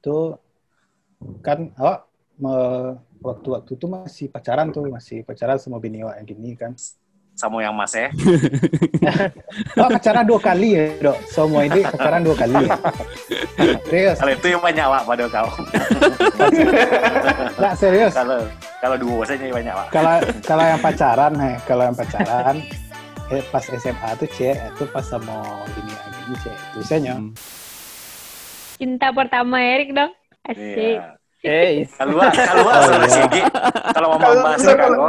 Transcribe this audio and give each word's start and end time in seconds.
Tuh 0.00 0.36
kan 1.44 1.68
awak 1.76 2.08
me- 2.40 2.96
waktu-waktu 3.20 3.76
itu 3.76 3.86
masih 3.86 4.26
pacaran 4.32 4.72
tuh, 4.72 4.88
masih 4.88 5.20
pacaran 5.22 5.60
sama 5.60 5.76
bini 5.76 6.00
awak 6.00 6.24
yang 6.24 6.26
gini 6.26 6.50
kan. 6.56 6.72
Sama 7.36 7.64
yang 7.64 7.72
mas 7.72 7.92
ya. 7.96 8.12
Awak 9.80 9.90
pacaran 9.96 10.24
dua 10.28 10.40
kali 10.40 10.76
ya, 10.76 10.84
dok. 11.00 11.18
Semua 11.24 11.64
ini 11.64 11.80
pacaran 11.84 12.20
dua 12.20 12.36
kali 12.36 12.68
ya. 12.68 12.76
Serius, 13.88 14.16
Kalau 14.20 14.32
itu 14.32 14.46
yang 14.52 14.60
banyak 14.60 14.86
Wak 14.88 15.02
pada 15.08 15.24
kau. 15.28 15.48
nggak 17.56 17.74
serius. 17.76 18.12
Kalau 18.12 18.40
kalau 18.80 18.96
dua 18.96 19.22
saja 19.24 19.42
yang 19.44 19.56
banyak 19.56 19.74
Wak. 19.76 19.86
Kalau 19.92 20.14
kalau 20.44 20.64
yang 20.64 20.80
pacaran, 20.80 21.32
eh, 21.40 21.56
kalau 21.64 21.82
yang 21.88 21.96
pacaran, 21.96 22.56
eh, 23.30 23.42
pas 23.48 23.64
SMA 23.64 24.08
tuh 24.16 24.28
cek, 24.28 24.56
itu 24.76 24.84
pas 24.88 25.04
sama 25.04 25.36
bini 25.72 25.92
yang 25.92 26.12
gini 26.12 26.34
cek. 26.44 26.56
Itu 26.76 26.80
saya 26.84 27.14
Hmm. 27.16 27.32
Cinta 28.80 29.12
pertama 29.12 29.60
Erik 29.60 29.92
dong. 29.92 30.12
Asik. 30.42 30.98
Iya. 31.40 31.80
Eh, 31.80 31.88
Kalau 31.88 32.20
kalau 32.20 32.64
Oh, 32.68 33.00
iya. 33.00 33.08
segi. 33.08 33.40
Kalau 33.90 34.06
mau 34.10 34.18
Kalau- 34.18 34.36
membahas 34.36 34.60
kalau- 34.60 34.76
kalau 34.76 35.08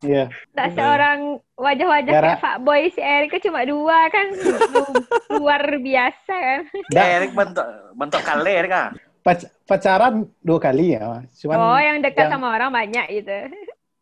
Iya. 0.00 0.24
Tak 0.50 0.68
seorang 0.72 1.18
wajah-wajah 1.54 2.12
kayak 2.14 2.38
fuckboy 2.38 2.86
si 2.88 3.02
Erik 3.02 3.30
kan 3.30 3.42
cuma 3.42 3.60
dua 3.64 3.98
kan. 4.08 4.26
Lu- 4.30 4.94
Luar 5.36 5.60
biasa 5.76 6.32
kan. 6.32 6.60
Nggak, 6.86 7.06
Erik 7.12 7.30
bentuk 7.34 7.66
bentuk 7.92 8.22
kale 8.22 8.46
Erik 8.48 8.70
ah. 8.72 8.88
pac- 9.20 9.50
pacaran 9.64 10.14
dua 10.38 10.58
kali 10.58 10.94
ya. 10.94 11.18
Cuman 11.36 11.56
oh, 11.56 11.74
yang 11.76 11.98
dekat 11.98 12.24
yang- 12.24 12.32
sama 12.32 12.54
orang 12.54 12.70
banyak 12.70 13.06
gitu. 13.12 13.38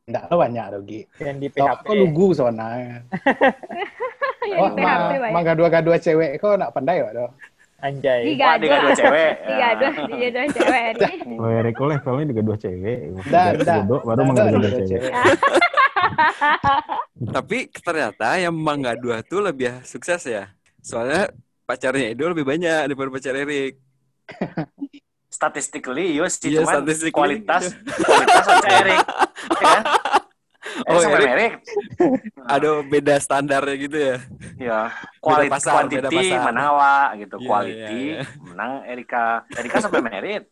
nggak 0.05 0.23
ada 0.23 0.37
banyak 0.37 0.65
rugi. 0.71 1.01
yang 1.19 1.37
di 1.37 1.49
Kau 1.49 1.65
PHP. 1.65 1.81
kau 1.83 1.97
lugu 1.97 2.27
soalnya. 2.33 2.69
yang 4.49 4.59
Oh, 4.59 4.69
di 4.69 4.79
PHP 4.79 4.85
ma, 4.85 5.17
banyak. 5.19 5.33
mangga-dua-dua 5.33 5.97
cewek 5.97 6.37
kau 6.37 6.61
nak 6.61 6.73
pandai 6.73 7.01
wak 7.01 7.33
Anjay. 7.79 8.35
Tiga 8.35 8.59
dia 8.59 8.83
dua 8.83 8.91
cewek. 8.91 9.33
Tiga 9.55 9.69
dua, 9.79 9.91
tiga 10.11 10.29
dua 10.35 10.47
cewek 10.51 10.87
nih. 10.99 11.39
Kalau 11.39 11.51
Erik 11.63 11.79
levelnya 11.79 12.25
juga 12.27 12.43
dua 12.43 12.57
cewek. 12.59 12.99
Dah, 13.31 13.47
dah. 13.55 13.83
baru 13.87 14.23
dua 14.59 14.71
cewek. 14.83 15.13
Tapi 17.39 17.59
ternyata 17.71 18.29
yang 18.39 18.55
Mangga 18.55 18.99
Dua 18.99 19.23
tuh 19.23 19.47
lebih 19.47 19.79
sukses 19.87 20.27
ya. 20.27 20.51
Soalnya 20.83 21.31
pacarnya 21.67 22.11
Edo 22.11 22.27
lebih 22.27 22.43
banyak 22.43 22.91
daripada 22.91 23.09
pacar 23.15 23.35
Erik. 23.39 23.79
Statistically, 25.31 26.19
yo 26.19 26.27
sih 26.27 26.51
Iya, 26.51 26.67
cuman 26.67 26.83
kualitas 27.15 27.79
kualitas 27.79 28.43
sama 28.43 28.69
Erik. 28.75 29.07
Ya 29.55 29.67
kan? 29.71 29.83
Oh, 30.87 30.95
Oh, 30.95 31.01
sama 31.01 31.19
Erik. 31.19 31.31
Erik. 31.31 31.53
Ada 32.47 32.71
beda 32.83 33.15
standarnya 33.19 33.75
gitu 33.77 33.99
ya. 33.99 34.17
Ya, 34.57 34.81
quality 35.19 35.51
pasar, 35.51 35.73
quantity 35.75 36.07
pasar. 36.07 36.55
Wak 36.71 37.09
gitu. 37.19 37.37
Iya, 37.39 37.47
Quality 37.47 37.75
iya, 37.75 37.91
iya. 37.91 38.23
menang 38.39 38.73
Erika. 38.85 39.25
Erika 39.51 39.77
sampai 39.81 40.03
merit. 40.03 40.43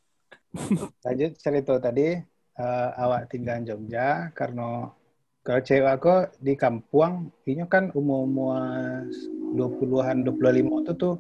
Lanjut 1.05 1.33
cerita 1.37 1.75
tadi 1.79 2.17
eh, 2.57 2.91
awak 2.97 3.29
tinggal 3.29 3.61
Jogja 3.63 4.33
karena 4.33 4.89
kalau 5.41 5.61
cewek 5.63 5.93
aku 5.93 6.15
di 6.41 6.59
kampung 6.59 7.31
ini 7.45 7.63
kan 7.69 7.95
umur-umur 7.95 9.07
20-an 9.55 10.27
25 10.27 10.83
itu 10.83 10.93
tuh 10.97 11.15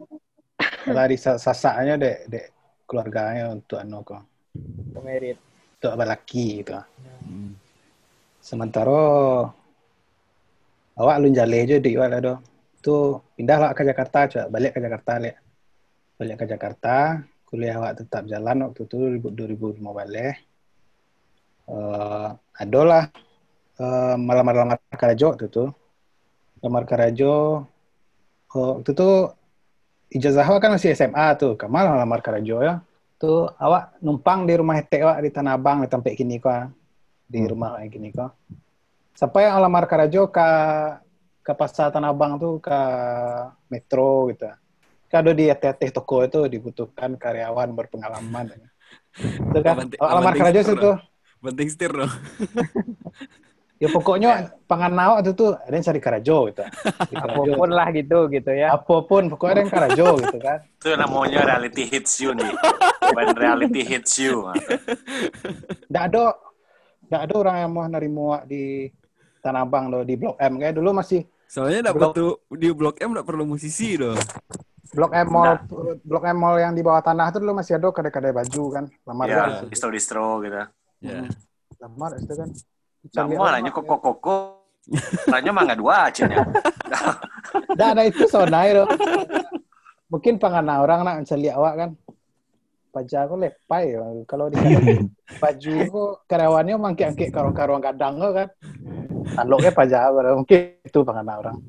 lari 0.88 1.14
sa- 1.14 1.38
sasaknya 1.38 1.94
dek 1.94 2.18
dek 2.26 2.46
keluarganya 2.86 3.54
untuk 3.54 3.78
anu 3.78 4.02
kok 4.02 4.22
Merit. 4.98 5.38
untuk 5.76 5.92
laki 5.94 6.64
gitu. 6.64 6.74
Hmm. 7.22 7.54
Sementara 8.46 9.02
awak 10.94 11.16
lu 11.18 11.34
jale 11.34 11.66
aja 11.66 11.82
di 11.82 11.98
awak 11.98 12.22
do. 12.22 12.34
Tu 12.78 12.94
pindah 13.34 13.58
lah 13.58 13.70
ke 13.74 13.82
Jakarta, 13.82 14.30
coba 14.30 14.46
balik 14.54 14.78
ke 14.78 14.80
Jakarta 14.86 15.12
lihat. 15.18 15.42
Balik 16.14 16.36
ke 16.38 16.44
Jakarta, 16.54 17.26
kuliah 17.50 17.74
awak 17.82 18.06
tetap 18.06 18.22
jalan 18.30 18.70
waktu 18.70 18.86
itu 18.86 19.18
2005 19.18 19.82
balik. 19.82 20.38
Uh, 21.66 22.38
adalah 22.54 23.10
uh, 23.82 24.14
malam-malam 24.14 24.78
Karajo 24.94 25.34
waktu 25.34 25.50
itu. 25.50 25.66
Lamar 26.62 26.86
Karajo 26.86 27.66
oh, 28.54 28.72
waktu 28.78 28.90
itu 28.94 29.10
ijazah 30.22 30.46
awak 30.46 30.62
kan 30.62 30.70
masih 30.78 30.94
SMA 30.94 31.34
tuh. 31.34 31.58
Kamal 31.58 31.98
lamar 31.98 32.22
Karajo 32.22 32.62
ya. 32.62 32.78
Tuh 33.18 33.50
awak 33.58 33.98
numpang 33.98 34.46
di 34.46 34.54
rumah 34.54 34.78
hetek 34.78 35.02
awak 35.02 35.18
di 35.18 35.34
Tanah 35.34 35.58
Abang 35.58 35.82
di 35.82 35.90
tempat 35.90 36.14
kini 36.14 36.38
kok 36.38 36.75
di 37.26 37.42
Hmm. 37.42 37.50
rumah 37.50 37.70
kayak 37.76 37.90
gini 37.90 38.08
kok. 38.10 38.32
Sampai 39.12 39.48
yang 39.48 39.58
lamar 39.58 39.84
Karajo 39.84 40.30
ke 40.30 40.48
ke 41.42 41.52
pasar 41.54 41.94
Tanah 41.94 42.10
Abang 42.10 42.38
tuh 42.38 42.58
ke 42.58 42.78
metro 43.70 44.30
gitu. 44.30 44.50
Kalau 45.06 45.30
di 45.30 45.46
teteh 45.46 45.90
toko 45.94 46.26
itu 46.26 46.50
dibutuhkan 46.50 47.14
karyawan 47.14 47.70
berpengalaman. 47.70 48.50
Itu 49.16 49.58
kan 49.62 49.86
Laman- 49.86 49.94
lamar 49.96 50.14
laman 50.22 50.34
Karajo 50.34 50.60
situ. 50.62 50.90
Penting 51.38 51.68
setir 51.70 51.92
dong. 51.94 52.10
Ya 53.76 53.92
pokoknya 53.92 54.56
pangan 54.64 55.20
itu 55.20 55.36
tuh 55.36 55.52
ada 55.52 55.68
yang 55.76 55.84
cari 55.84 56.00
Karajo 56.00 56.48
gitu. 56.48 56.64
Apa 57.28 57.40
pun 57.44 57.68
lah 57.68 57.92
gitu 57.92 58.24
gitu 58.32 58.48
ya. 58.48 58.72
Apa 58.72 59.04
pun 59.04 59.28
pokoknya 59.28 59.52
ada 59.52 59.60
yang 59.60 59.72
Karajo 59.76 60.06
gitu 60.16 60.38
kan. 60.40 60.58
Itu 60.80 60.96
namanya 60.96 61.44
reality 61.44 61.84
hits 61.84 62.16
you 62.16 62.32
nih. 62.32 62.56
Bukan 63.04 63.36
reality 63.36 63.84
hits 63.84 64.16
you. 64.16 64.48
Nggak 65.92 66.04
ada 66.08 66.24
nggak 67.06 67.22
ada 67.30 67.34
orang 67.38 67.56
yang 67.62 67.70
mau 67.70 67.86
nerima 67.86 68.22
wak 68.36 68.42
di 68.50 68.90
Tanah 69.40 69.62
Abang 69.62 69.90
loh 69.90 70.02
di 70.02 70.14
Blok 70.18 70.36
M 70.42 70.58
kayak 70.58 70.74
dulu 70.74 70.90
masih 70.90 71.22
Soalnya 71.46 71.94
dapat 71.94 72.10
tuh 72.10 72.42
di 72.58 72.68
Blok 72.74 72.98
M 72.98 73.14
nggak 73.14 73.26
perlu 73.26 73.46
musisi 73.46 73.94
dong. 73.94 74.18
Blok 74.90 75.14
M 75.14 75.28
Mall 75.30 75.62
Blok 76.02 76.24
M 76.26 76.38
Mall 76.38 76.58
yang 76.58 76.74
di 76.74 76.82
bawah 76.82 77.02
tanah 77.02 77.30
itu 77.30 77.38
dulu 77.38 77.54
masih 77.54 77.78
ada 77.78 77.86
kedai-kedai 77.94 78.34
baju 78.34 78.62
kan. 78.74 78.84
Lamar 79.06 79.26
Ya, 79.30 79.44
distro-distro 79.70 80.42
gitu. 80.42 80.58
Ya. 81.06 81.30
Lamar 81.78 82.18
itu 82.18 82.34
kan. 82.34 82.50
Nggak 83.06 83.26
mau 83.30 83.46
lah, 83.46 83.62
kok 83.70 83.86
koko 83.86 84.36
Tanya 85.26 85.50
mah 85.50 85.62
nggak 85.66 85.80
dua 85.82 85.94
acinya. 86.06 86.46
Nggak 87.74 87.88
ada 87.94 88.02
itu 88.06 88.24
sonai 88.30 88.70
loh. 88.70 88.86
Mungkin 90.06 90.38
pangana 90.38 90.78
orang 90.82 91.02
nak 91.02 91.16
mencari 91.22 91.50
awak 91.50 91.74
kan. 91.74 91.90
Pajak 92.96 93.28
aku 93.28 93.34
lepai. 93.36 93.92
Kalau 94.24 94.48
di 94.48 94.56
baju 95.42 95.72
aku 95.84 96.02
karyawannya 96.24 96.80
mangkik-angkik 96.80 97.28
karung-karung 97.36 97.84
kadang 97.84 98.16
kok 98.16 98.32
kan. 98.32 98.48
Tanduknya 99.36 99.70
pajak 99.76 100.00
aku. 100.08 100.16
Mungkin 100.40 100.60
itu 100.80 100.98
pangana 101.04 101.32
orang. 101.36 101.60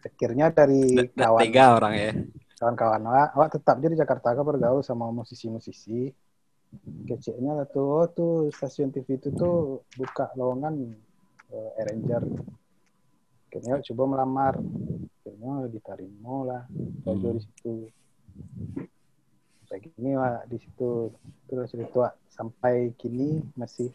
Akhirnya 0.00 0.48
dari 0.48 1.12
kawan 1.12 1.40
tega 1.44 1.64
orang 1.76 1.94
ya. 1.96 2.12
kawan-kawan 2.54 3.02
awak, 3.04 3.28
awak 3.36 3.48
tetap 3.52 3.76
jadi 3.80 4.00
Jakarta 4.00 4.32
kan 4.32 4.44
bergaul 4.44 4.80
sama 4.80 5.12
musisi-musisi. 5.12 6.08
Kecilnya 7.04 7.68
tuh, 7.68 7.84
oh 7.84 8.06
tuh 8.08 8.32
stasiun 8.48 8.88
TV 8.88 9.20
itu 9.20 9.28
tuh 9.36 9.84
buka 9.94 10.32
lowongan 10.40 10.96
eh, 11.52 11.80
arranger. 11.84 12.24
Akhirnya 13.52 13.84
coba 13.92 14.02
melamar. 14.08 14.54
Akhirnya 15.20 15.68
diterima 15.68 16.34
lah. 16.48 16.62
Baju 17.04 17.26
Hmm. 17.28 17.36
di 17.36 17.40
situ. 17.44 17.74
Kayak 19.74 19.90
gini 19.90 20.14
Wak, 20.14 20.46
di 20.46 20.56
situ. 20.56 21.10
Terus 21.50 21.70
itu 21.74 21.98
Wak, 21.98 22.14
sampai 22.30 22.94
kini 22.94 23.42
masih 23.54 23.90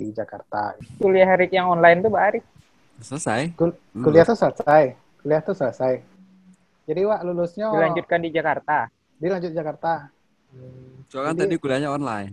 di 0.00 0.08
Jakarta. 0.10 0.80
Kuliah 0.96 1.28
Erik 1.28 1.52
yang 1.52 1.68
online 1.68 2.00
tuh 2.00 2.08
Pak 2.08 2.22
Arik. 2.24 2.44
Selesai. 3.04 3.52
Kul- 3.52 3.76
Hmm. 3.92 4.00
kuliah 4.00 4.24
tuh 4.24 4.32
selesai. 4.32 4.96
Kuliah 5.20 5.44
tuh 5.44 5.52
selesai. 5.52 6.00
Jadi 6.88 7.00
Wak 7.04 7.20
lulusnya 7.20 7.68
Dilanjutkan 7.68 8.18
di 8.18 8.32
Jakarta. 8.32 8.88
dilanjut 9.20 9.52
Jakarta. 9.52 10.08
Soalnya 11.06 11.28
kan 11.28 11.36
Jadi- 11.36 11.42
tadi 11.44 11.54
kuliahnya 11.60 11.90
online. 11.92 12.32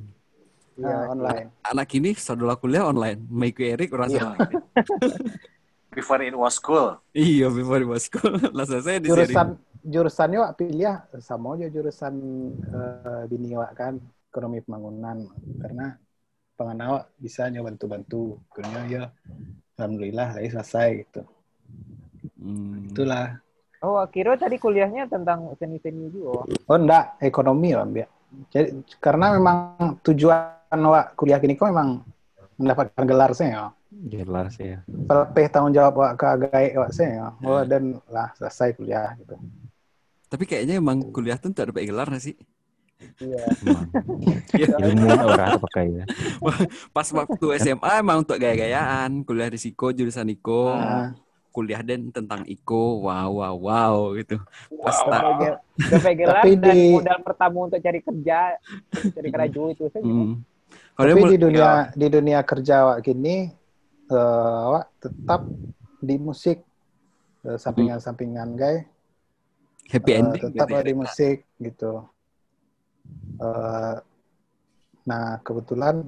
Ya, 0.73 1.11
online. 1.11 1.51
Anak 1.61 1.91
ini 1.91 2.15
saudara 2.15 2.55
kuliah 2.55 2.87
online. 2.87 3.19
Maiku 3.27 3.67
Erik 3.67 3.91
orang 3.91 4.09
Iya. 4.09 4.31
Before 5.91 6.21
it 6.21 6.31
was 6.33 6.55
cool. 6.57 6.95
Iya, 7.11 7.49
before 7.51 7.81
it 7.81 7.89
was 7.89 8.07
school. 8.07 8.31
Lah 8.55 8.63
selesai 8.63 9.03
di 9.03 9.09
jurusan 9.09 9.57
jurusannya 9.83 10.39
wak 10.43 10.55
pilih 10.59 10.83
ya 10.83 10.93
sama 11.19 11.55
aja 11.55 11.67
jurusan 11.71 12.13
eh, 12.61 13.23
bini 13.27 13.55
wak 13.55 13.71
kan. 13.75 13.95
Ekonomi 14.29 14.61
pembangunan. 14.61 15.25
Karena 15.61 15.95
pengen 16.53 16.79
awak 16.85 17.09
bisa 17.17 17.47
nyoba 17.49 17.71
bantu-bantu. 17.73 18.37
Akhirnya 18.51 18.81
ya 18.87 19.03
alhamdulillah 19.79 20.27
saya 20.35 20.47
selesai 20.51 20.87
gitu. 21.07 21.21
Hmm. 22.39 22.91
itulah. 22.91 23.39
Oh, 23.79 24.03
kira 24.11 24.35
tadi 24.35 24.59
kuliahnya 24.59 25.07
tentang 25.07 25.55
seni-seni 25.55 26.11
juga. 26.11 26.43
oh 26.43 26.77
enggak. 26.77 27.15
Ekonomi 27.23 27.71
ya 27.71 27.83
Mbak. 27.87 28.09
jadi 28.53 28.69
karena 29.01 29.33
memang 29.33 29.57
tujuan 30.05 30.69
wak 30.69 31.17
kuliah 31.17 31.41
kini 31.41 31.57
kok 31.57 31.73
memang 31.73 32.05
mendapatkan 32.61 33.03
gelar 33.09 33.33
saya 33.33 33.49
ya 33.49 33.65
Jelas 33.89 34.53
ya. 34.61 34.85
pelepih 34.85 35.49
tanggung 35.49 35.73
jawab 35.73 35.97
wak 35.97 36.13
ke 36.13 36.25
agai 36.29 36.65
wak 36.77 36.93
saya 36.93 37.09
ya 37.09 37.27
oh 37.41 37.65
dan 37.65 37.97
lah 38.05 38.29
selesai 38.37 38.77
kuliah 38.77 39.17
gitu 39.17 39.33
Tapi 40.29 40.43
kayaknya 40.45 40.77
emang 40.77 41.01
kuliah 41.09 41.35
tuh 41.35 41.49
tak 41.49 41.69
dapat 41.69 41.83
gelar 41.83 42.07
nggak 42.07 42.23
sih? 42.23 42.37
iya 43.17 43.47
Emang. 43.63 43.87
Iya. 44.51 44.75
Ilmu 44.77 45.07
orang 45.25 45.49
apa 45.55 45.63
pakai 45.65 45.85
ya. 45.89 46.05
Pas 46.95 47.07
waktu 47.09 47.45
SMA 47.57 47.91
emang 47.97 48.21
untuk 48.21 48.35
gaya-gayaan, 48.35 49.23
kuliah 49.23 49.47
di 49.47 49.57
Siko 49.57 49.89
jurusan 49.89 50.27
Iko. 50.27 50.69
Ah, 50.69 51.15
kuliah 51.49 51.81
dan 51.81 52.11
tentang 52.11 52.45
Iko, 52.45 53.01
wow 53.01 53.29
wow 53.33 53.55
wow 53.57 53.95
gitu. 54.13 54.37
Pas 54.77 54.97
Wow. 54.99 55.09
tak- 55.09 55.59
gapai 55.81 56.13
gelar 56.13 56.35
Tapi 56.37 56.51
dan 56.55 56.75
di- 56.75 56.93
modal 56.93 57.19
pertama 57.19 57.57
untuk 57.65 57.79
cari 57.79 57.99
kerja, 57.99 58.39
cari 58.91 59.29
kerja 59.29 59.59
itu 59.65 59.83
saja. 59.87 60.03
Hmm. 60.03 60.43
Tapi 60.93 61.21
di 61.25 61.37
dunia 61.39 61.69
di 61.89 62.07
dunia 62.07 62.39
kerja 62.43 62.73
awak 62.83 62.99
gini 63.01 63.47
eh, 64.05 64.59
awak 64.61 64.91
tetap 64.99 65.47
di 65.97 66.15
musik 66.15 66.59
eh, 67.41 67.55
sampingan-sampingan 67.55 68.49
guys 68.53 68.83
happy 69.89 70.11
Eh, 70.13 70.19
ending 70.21 70.43
tetap 70.53 70.67
ada 70.69 70.85
di 70.85 70.93
ya. 70.93 70.97
musik 70.97 71.37
gitu. 71.57 71.93
Eh, 73.41 73.95
nah 75.09 75.25
kebetulan 75.41 76.05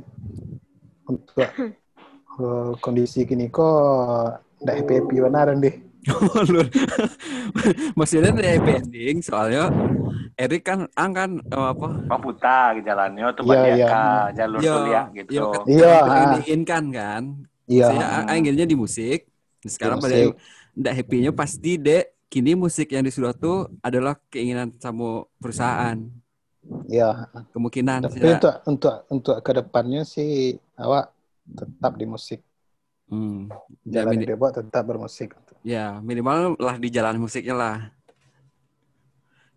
untuk 1.10 1.50
eh, 1.50 2.72
kondisi 2.80 3.26
gini 3.26 3.50
kok 3.50 4.38
tidak 4.62 4.76
happy 4.86 4.94
happy 5.02 5.16
benar 5.20 5.48
deh. 5.58 5.76
Lur. 6.50 6.66
Maksudnya 7.94 8.34
dari 8.34 8.58
happy 8.58 8.72
ending 8.82 9.18
soalnya 9.22 9.70
Erik 10.34 10.66
kan 10.66 10.90
ang 10.98 11.12
kan 11.14 11.32
eh, 11.38 11.68
apa? 11.78 11.90
Ke 12.42 12.82
jalannya 12.82 13.26
tuh 13.38 13.44
Iya, 13.46 13.50
banyak 13.50 13.78
iya. 13.78 13.88
ke 13.88 14.04
jalur 14.38 14.60
Iya, 14.62 14.74
kuliah 14.74 15.06
gitu. 15.14 15.34
Iya, 15.34 15.44
kan, 15.46 15.64
Iya, 15.70 15.92
yang 15.92 16.10
ah. 16.10 16.32
diinginkan 16.34 16.84
kan. 16.90 17.24
Iya. 17.70 17.86
Saya 17.94 18.06
akhirnya 18.26 18.66
di 18.66 18.76
musik. 18.78 19.20
Sekarang 19.62 20.02
Di 20.02 20.04
pada 20.10 20.18
ndak 20.72 20.94
happy-nya 21.04 21.32
pasti 21.36 21.78
dek 21.78 22.11
kini 22.32 22.56
musik 22.56 22.96
yang 22.96 23.04
disuruh 23.04 23.36
tuh 23.36 23.68
adalah 23.84 24.16
keinginan 24.32 24.72
sama 24.80 25.28
perusahaan. 25.36 26.00
Iya. 26.88 27.28
Kemungkinan 27.52 28.08
Tapi 28.08 28.18
ya. 28.24 28.40
untuk 28.40 28.54
untuk 28.64 28.96
untuk 29.12 29.36
ke 29.44 29.52
depannya 29.52 30.08
sih 30.08 30.56
awak 30.80 31.12
tetap 31.44 32.00
di 32.00 32.06
musik. 32.08 32.40
Hmm. 33.12 33.52
Ya, 33.84 34.08
Jalan 34.08 34.24
Depok 34.24 34.56
tetap 34.56 34.88
bermusik. 34.88 35.36
ya, 35.68 36.00
minimal 36.00 36.56
lah 36.56 36.80
di 36.80 36.88
jalan 36.88 37.20
musiknya 37.20 37.52
lah. 37.54 37.78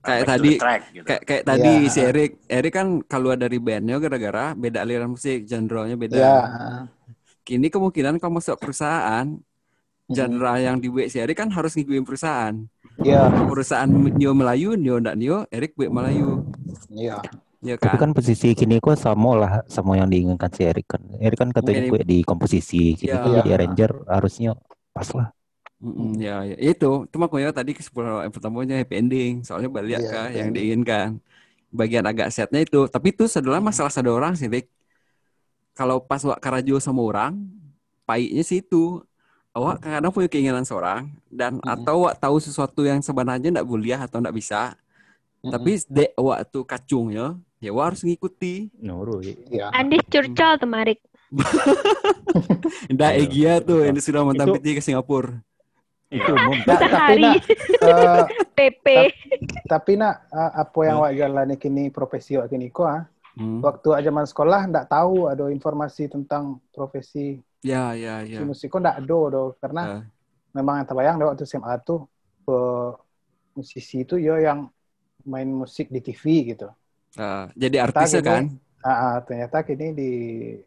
Kayak 0.05 0.37
tadi 0.37 0.50
track, 0.61 0.82
gitu. 0.93 1.05
kayak 1.06 1.23
kayak 1.25 1.44
tadi 1.49 1.73
Iya. 1.87 1.88
si 1.88 2.00
Erik, 2.03 2.32
Erik 2.44 2.73
kan 2.77 2.88
keluar 3.06 3.41
dari 3.41 3.56
bandnya 3.56 3.97
gara-gara 3.97 4.53
beda 4.53 4.85
aliran 4.85 5.15
musik, 5.15 5.47
genre-nya 5.49 5.97
beda. 5.97 6.17
Iya. 6.19 6.37
Kini 7.41 7.73
kemungkinan 7.73 8.20
kalau 8.20 8.37
masuk 8.37 8.59
perusahaan, 8.61 9.38
genre 10.09 10.53
yang 10.61 10.77
di 10.81 10.89
si 11.09 11.17
Erik 11.17 11.41
kan 11.41 11.49
harus 11.49 11.73
ngikutin 11.77 12.05
perusahaan. 12.05 12.55
Iya. 13.01 13.27
Perusahaan 13.49 13.89
Nio 13.89 14.33
Melayu, 14.37 14.77
Nio 14.77 15.01
ndak 15.01 15.17
Nio, 15.17 15.49
Erik 15.49 15.75
buat 15.75 15.91
Melayu. 15.91 16.45
Iya. 16.93 17.19
Ya 17.65 17.81
Tapi 17.81 17.97
kan? 17.97 18.12
kan 18.12 18.17
posisi 18.17 18.53
kini 18.53 18.77
kok 18.77 19.01
sama 19.01 19.41
lah 19.41 19.53
sama 19.73 19.97
yang 19.97 20.12
diinginkan 20.12 20.53
si 20.53 20.69
Erik 20.69 20.85
kan. 20.85 21.01
Erik 21.17 21.41
kan 21.41 21.49
katanya 21.49 21.89
gue 21.89 22.01
di 22.05 22.19
komposisi, 22.21 22.93
kini 22.93 23.09
Iya. 23.09 23.25
kok 23.25 23.31
jadi 23.41 23.51
arranger 23.56 23.91
harusnya 24.05 24.51
pas 24.93 25.09
lah. 25.17 25.33
Mm-mm, 25.81 26.17
ya, 26.21 26.45
ya, 26.45 26.56
itu. 26.61 27.09
Itu 27.09 27.17
makanya 27.17 27.56
tadi 27.56 27.73
kesimpulan 27.77 28.29
yang 28.29 28.33
pertamanya 28.33 28.75
happy 28.81 28.95
ending. 29.01 29.33
Soalnya 29.45 29.69
balik 29.73 30.01
Iya, 30.01 30.09
ke 30.12 30.21
yang 30.37 30.49
diinginkan. 30.53 31.09
Bagian 31.73 32.05
agak 32.05 32.29
setnya 32.33 32.61
itu. 32.65 32.85
Tapi 32.89 33.17
itu 33.17 33.25
adalah 33.29 33.61
masalah 33.65 33.93
satu 33.93 34.12
orang 34.12 34.37
sih, 34.37 34.49
Rick. 34.49 34.69
Kalau 35.75 35.99
pas 36.05 36.23
wak 36.23 36.39
karajo 36.39 36.79
sama 36.79 37.03
orang, 37.03 37.33
pahitnya 38.06 38.45
sih 38.47 38.61
itu. 38.62 39.03
Awak 39.55 39.77
kadang 39.81 40.11
punya 40.11 40.27
keinginan 40.27 40.67
seorang 40.67 41.15
dan 41.31 41.62
Mm. 41.62 41.71
atau 41.79 42.03
awak 42.03 42.19
tahu 42.19 42.43
sesuatu 42.43 42.83
yang 42.83 42.99
sebenarnya 42.99 43.55
ndak 43.55 43.62
boleh 43.65 43.95
atau 43.95 44.19
ndak 44.19 44.35
bisa. 44.35 44.75
Tapi 45.41 45.77
dek 45.87 46.17
awak 46.17 46.51
tuh 46.51 46.65
kacungnya, 46.65 47.39
ya 47.61 47.71
awak 47.71 47.95
harus 47.95 48.03
ngikuti. 48.03 48.73
Nurut. 48.81 49.23
Iya. 49.47 49.71
Andis 49.71 50.03
curcol 50.09 50.59
tuh 50.59 50.67
Marik. 50.67 50.99
Ndak 52.89 53.12
Egia 53.21 53.61
tuh 53.61 53.85
yang 53.85 53.97
sudah 53.99 54.23
mantan 54.23 54.49
Itu- 54.51 54.55
PT 54.59 54.67
ke 54.75 54.83
Singapura. 54.83 55.35
Itu 56.09 56.31
umum. 56.31 56.59
Nah, 56.62 56.79
tapi 56.95 57.19
nak 57.19 57.37
PP. 58.55 58.87
tapi 59.67 59.93
nak 59.99 60.15
apa 60.31 60.79
yang 60.87 60.97
awak 60.99 61.12
jalani 61.12 61.56
kini 61.59 61.91
profesi 61.91 62.39
awak 62.39 62.49
kini 62.49 62.71
kok 62.71 62.87
ah? 62.87 63.03
Hmm. 63.35 63.59
Waktu 63.59 63.99
zaman 64.01 64.25
sekolah 64.25 64.71
ndak 64.71 64.87
tahu 64.89 65.27
ada 65.27 65.51
informasi 65.51 66.06
tentang 66.06 66.62
profesi 66.71 67.43
Ya, 67.64 67.96
ya, 67.96 68.20
si 68.34 68.40
ya. 68.40 68.44
musik 68.49 68.69
kok 68.72 68.81
ndak 68.82 68.96
ada 69.00 69.19
do 69.34 69.43
karena 69.62 69.82
Ya. 69.82 70.05
memang 70.56 70.75
yang 70.82 70.88
terbayang 70.88 71.16
do 71.20 71.25
waktu 71.31 71.44
SMA 71.49 71.75
tuh 71.88 72.00
eh, 72.50 72.88
musisi 73.56 73.96
itu 74.05 74.14
ya 74.20 74.34
yang 74.43 74.61
main 75.32 75.49
musik 75.49 75.87
di 75.94 76.00
TV 76.05 76.25
gitu. 76.55 76.69
Ah, 77.19 77.46
jadi 77.55 77.76
gini, 78.20 78.20
kan? 78.26 78.44
Ah, 78.84 78.99
ah, 79.05 79.16
ternyata 79.26 79.64
kini 79.64 79.87
di 79.96 80.11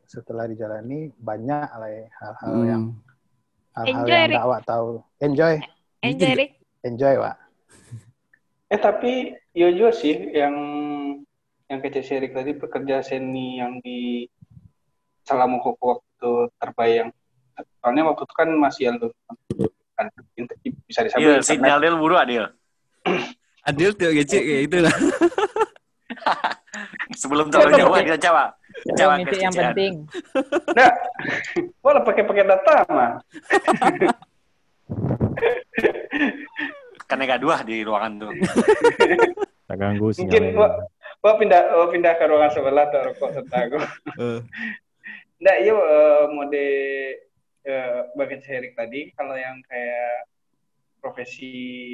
setelah 0.10 0.50
dijalani 0.50 1.14
banyak 1.14 1.68
ya, 1.94 2.06
hal-hal 2.20 2.58
yang 2.66 2.84
Hmm. 2.84 2.98
hal-hal 3.78 4.06
Enjoy, 4.08 4.18
yang 4.18 4.30
awak 4.46 4.62
tahu. 4.66 4.90
Enjoy, 5.22 5.54
Enjoy, 6.02 6.34
Rick. 6.36 6.52
enjoy, 6.88 7.16
Wak. 7.22 7.38
Eh 8.74 8.80
tapi 8.88 9.32
yo 9.56 9.68
juga 9.78 9.92
sih 10.02 10.16
yang 10.40 10.56
yang 11.72 11.80
kece 11.84 12.02
Serik 12.08 12.32
tadi 12.38 12.52
pekerja 12.56 12.96
seni 13.04 13.60
yang 13.62 13.80
di 13.84 14.28
Salamukoko 15.28 16.07
waktu 16.18 16.50
terbayang. 16.58 17.10
Soalnya 17.82 18.04
waktu 18.10 18.22
itu 18.26 18.34
kan 18.34 18.50
masih 18.58 18.84
alur 18.90 19.12
kan 19.98 20.06
bisa 20.86 21.02
disebut 21.06 21.22
Iya, 21.22 21.42
internet. 21.42 21.46
sinyal 21.46 21.78
dia 21.82 21.92
buru 21.94 22.16
adil. 22.18 22.44
Adil 23.68 23.92
tuh 24.00 24.16
kecil 24.16 24.42
kayak 24.48 24.62
gitu 24.70 24.78
lah. 24.80 24.96
Sebelum 27.22 27.52
terlalu 27.52 27.72
jauh 27.78 27.94
kita 28.00 28.20
coba. 28.30 28.44
Coba 28.96 29.14
Yang 29.20 29.42
yang 29.42 29.54
penting. 29.54 29.94
Nah, 30.72 30.92
boleh 31.84 32.02
pakai 32.06 32.24
pakai 32.24 32.44
data 32.48 32.76
mah. 32.88 33.12
Kan 37.10 37.20
nggak 37.20 37.42
dua 37.44 37.60
di 37.68 37.84
ruangan 37.84 38.12
tuh. 38.24 38.32
Tak 39.68 39.76
ganggu 39.76 40.16
Mungkin 40.16 40.32
sinyalnya. 40.32 40.56
Wak, 40.56 40.72
Wak 41.26 41.36
pindah 41.44 41.62
Wak 41.76 41.90
pindah 41.92 42.14
ke 42.16 42.24
ruangan 42.24 42.52
sebelah 42.56 42.86
tuh 42.88 43.00
rokok. 43.04 43.30
Eh, 43.36 44.40
Nah, 45.38 45.56
iya 45.62 45.74
eh, 45.74 46.26
mode 46.34 46.66
eh, 47.68 48.00
bagian 48.18 48.42
Serik 48.42 48.74
tadi 48.74 49.14
kalau 49.14 49.38
yang 49.38 49.62
kayak 49.70 50.26
profesi 50.98 51.52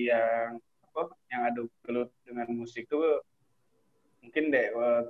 yang 0.08 0.62
apa 0.94 1.10
yang 1.34 1.42
ada 1.50 1.62
gelut 1.84 2.14
dengan 2.24 2.48
musik 2.54 2.88
tuh 2.88 3.20
mungkin 4.24 4.54
deh 4.54 4.72
eh, 4.72 5.02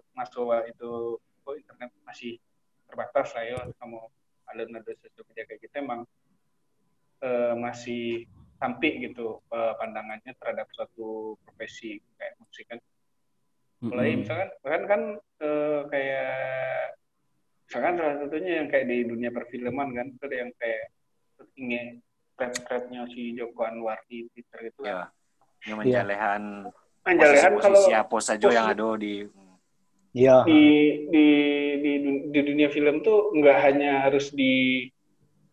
wah, 0.50 0.66
itu 0.66 1.22
oh, 1.22 1.56
internet 1.56 1.94
masih 2.08 2.42
terbatas 2.90 3.36
lah 3.38 3.44
ya 3.46 3.60
kamu 3.78 4.00
sosial 5.02 5.26
kerja 5.30 5.44
kayak 5.46 5.60
gitu 5.62 5.76
emang 5.78 6.02
eh, 7.22 7.54
masih 7.54 8.26
sampai 8.58 9.04
gitu 9.04 9.44
eh, 9.54 9.74
pandangannya 9.78 10.34
terhadap 10.42 10.66
suatu 10.74 11.38
profesi 11.46 12.02
kayak 12.18 12.34
musik 12.42 12.66
kan 12.66 12.80
mulai 13.84 14.16
mm-mm. 14.16 14.20
misalkan 14.24 14.50
bahkan 14.64 14.84
kan 14.88 15.02
eh, 15.44 15.82
kayak 15.92 16.34
misalkan 17.74 17.98
salah 17.98 18.16
satunya 18.22 18.62
yang 18.62 18.68
kayak 18.70 18.86
di 18.86 18.98
dunia 19.02 19.34
perfilman 19.34 19.98
kan 19.98 20.06
itu 20.14 20.22
ada 20.30 20.38
yang 20.46 20.52
kayak 20.62 20.84
ingin 21.58 21.86
thread-threadnya 22.38 23.02
si 23.10 23.34
Joko 23.34 23.66
Anwar 23.66 23.98
di 24.06 24.30
Twitter 24.30 24.70
itu 24.70 24.80
kan. 24.86 24.94
Ya. 24.94 25.04
Yang 25.66 25.78
menjalehan 25.82 26.44
Anjalehan 27.02 27.54
kalau 27.58 27.82
posisi 27.82 27.94
apa 27.98 28.18
saja 28.22 28.48
yang 28.54 28.70
ada 28.70 28.94
di 29.02 29.26
Iya. 30.14 30.46
di, 30.46 30.62
di 31.10 31.28
di 31.82 31.92
di 32.30 32.40
dunia 32.46 32.70
film 32.70 33.02
tuh 33.02 33.34
nggak 33.34 33.58
hanya 33.66 34.06
harus 34.06 34.30
di 34.30 34.86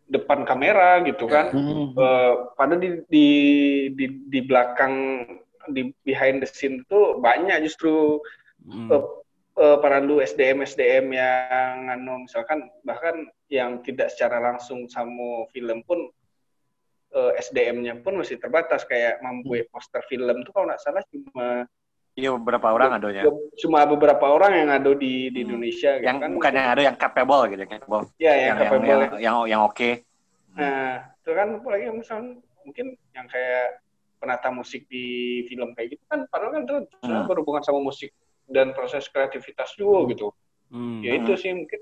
depan 0.04 0.44
kamera 0.44 1.00
gitu 1.08 1.24
kan. 1.24 1.48
Mm. 1.56 1.96
Eh, 1.96 2.32
pada 2.60 2.76
di, 2.76 3.00
di 3.08 3.28
di 3.96 4.06
di 4.28 4.40
belakang 4.44 5.24
di 5.72 5.88
behind 6.04 6.44
the 6.44 6.48
scene 6.52 6.84
tuh 6.84 7.16
banyak 7.16 7.64
justru 7.64 8.20
Mm. 8.60 8.92
eh, 8.92 9.04
eh, 9.56 9.76
perandu 9.78 10.18
SDM 10.18 10.62
SDM 10.62 11.06
yang 11.10 11.74
anu 11.88 12.24
misalkan 12.24 12.68
bahkan 12.80 13.14
yang 13.48 13.82
tidak 13.82 14.10
secara 14.10 14.38
langsung 14.40 14.86
sama 14.86 15.46
film 15.50 15.82
pun 15.82 16.06
eh, 17.10 17.32
SDM-nya 17.40 17.98
pun 17.98 18.14
masih 18.16 18.36
terbatas 18.36 18.84
kayak 18.84 19.18
membuat 19.20 19.66
poster 19.68 20.02
film 20.06 20.42
tuh 20.42 20.52
kalau 20.52 20.70
nggak 20.70 20.80
salah 20.80 21.02
cuma 21.06 21.66
Iya 22.10 22.34
beberapa 22.34 22.74
orang 22.74 22.98
adanya. 22.98 23.22
cuma 23.54 23.86
beberapa 23.86 24.26
orang 24.26 24.52
yang 24.58 24.68
ada 24.68 24.90
di 24.92 25.30
di 25.30 25.40
Hmm. 25.40 25.46
Indonesia 25.46 25.94
gitu 25.94 26.06
Yang 26.10 26.18
kan 26.18 26.30
bukan 26.34 26.52
yang 26.52 26.68
ada 26.68 26.82
yang 26.82 26.96
capable 26.98 27.42
gitu, 27.46 27.62
capable. 27.64 28.02
ya 28.18 28.32
yang, 28.34 28.34
Yang 28.34 28.42
yang 28.42 28.58
capable 28.58 28.90
yang 28.90 29.00
yang, 29.22 29.36
yang 29.46 29.60
oke. 29.62 29.90
Nah, 30.50 30.90
itu 31.16 31.30
kan 31.30 31.48
apalagi 31.54 31.84
yang 31.86 31.96
misalnya 31.96 32.30
mungkin 32.60 32.86
yang 33.14 33.26
kayak 33.30 33.78
penata 34.18 34.48
musik 34.50 34.84
di 34.90 35.06
film 35.46 35.70
kayak 35.72 35.96
gitu 35.96 36.02
kan 36.06 36.26
padahal 36.28 36.50
kan 36.52 36.62
itu 36.66 36.74
Hmm. 37.00 37.24
berhubungan 37.24 37.62
sama 37.62 37.78
musik 37.80 38.10
dan 38.50 38.74
proses 38.74 39.06
kreativitas 39.06 39.72
juga 39.74 40.10
gitu. 40.10 40.34
Mm. 40.70 41.00
Ya 41.00 41.12
itu 41.16 41.32
sih 41.34 41.54
mungkin 41.54 41.80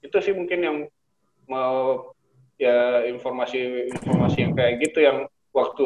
itu 0.00 0.16
sih 0.22 0.32
mungkin 0.32 0.58
yang 0.62 0.76
mau 1.44 2.10
ya 2.56 3.04
informasi-informasi 3.08 4.36
yang 4.40 4.52
kayak 4.54 4.74
gitu 4.80 4.98
yang 5.02 5.26
waktu 5.50 5.82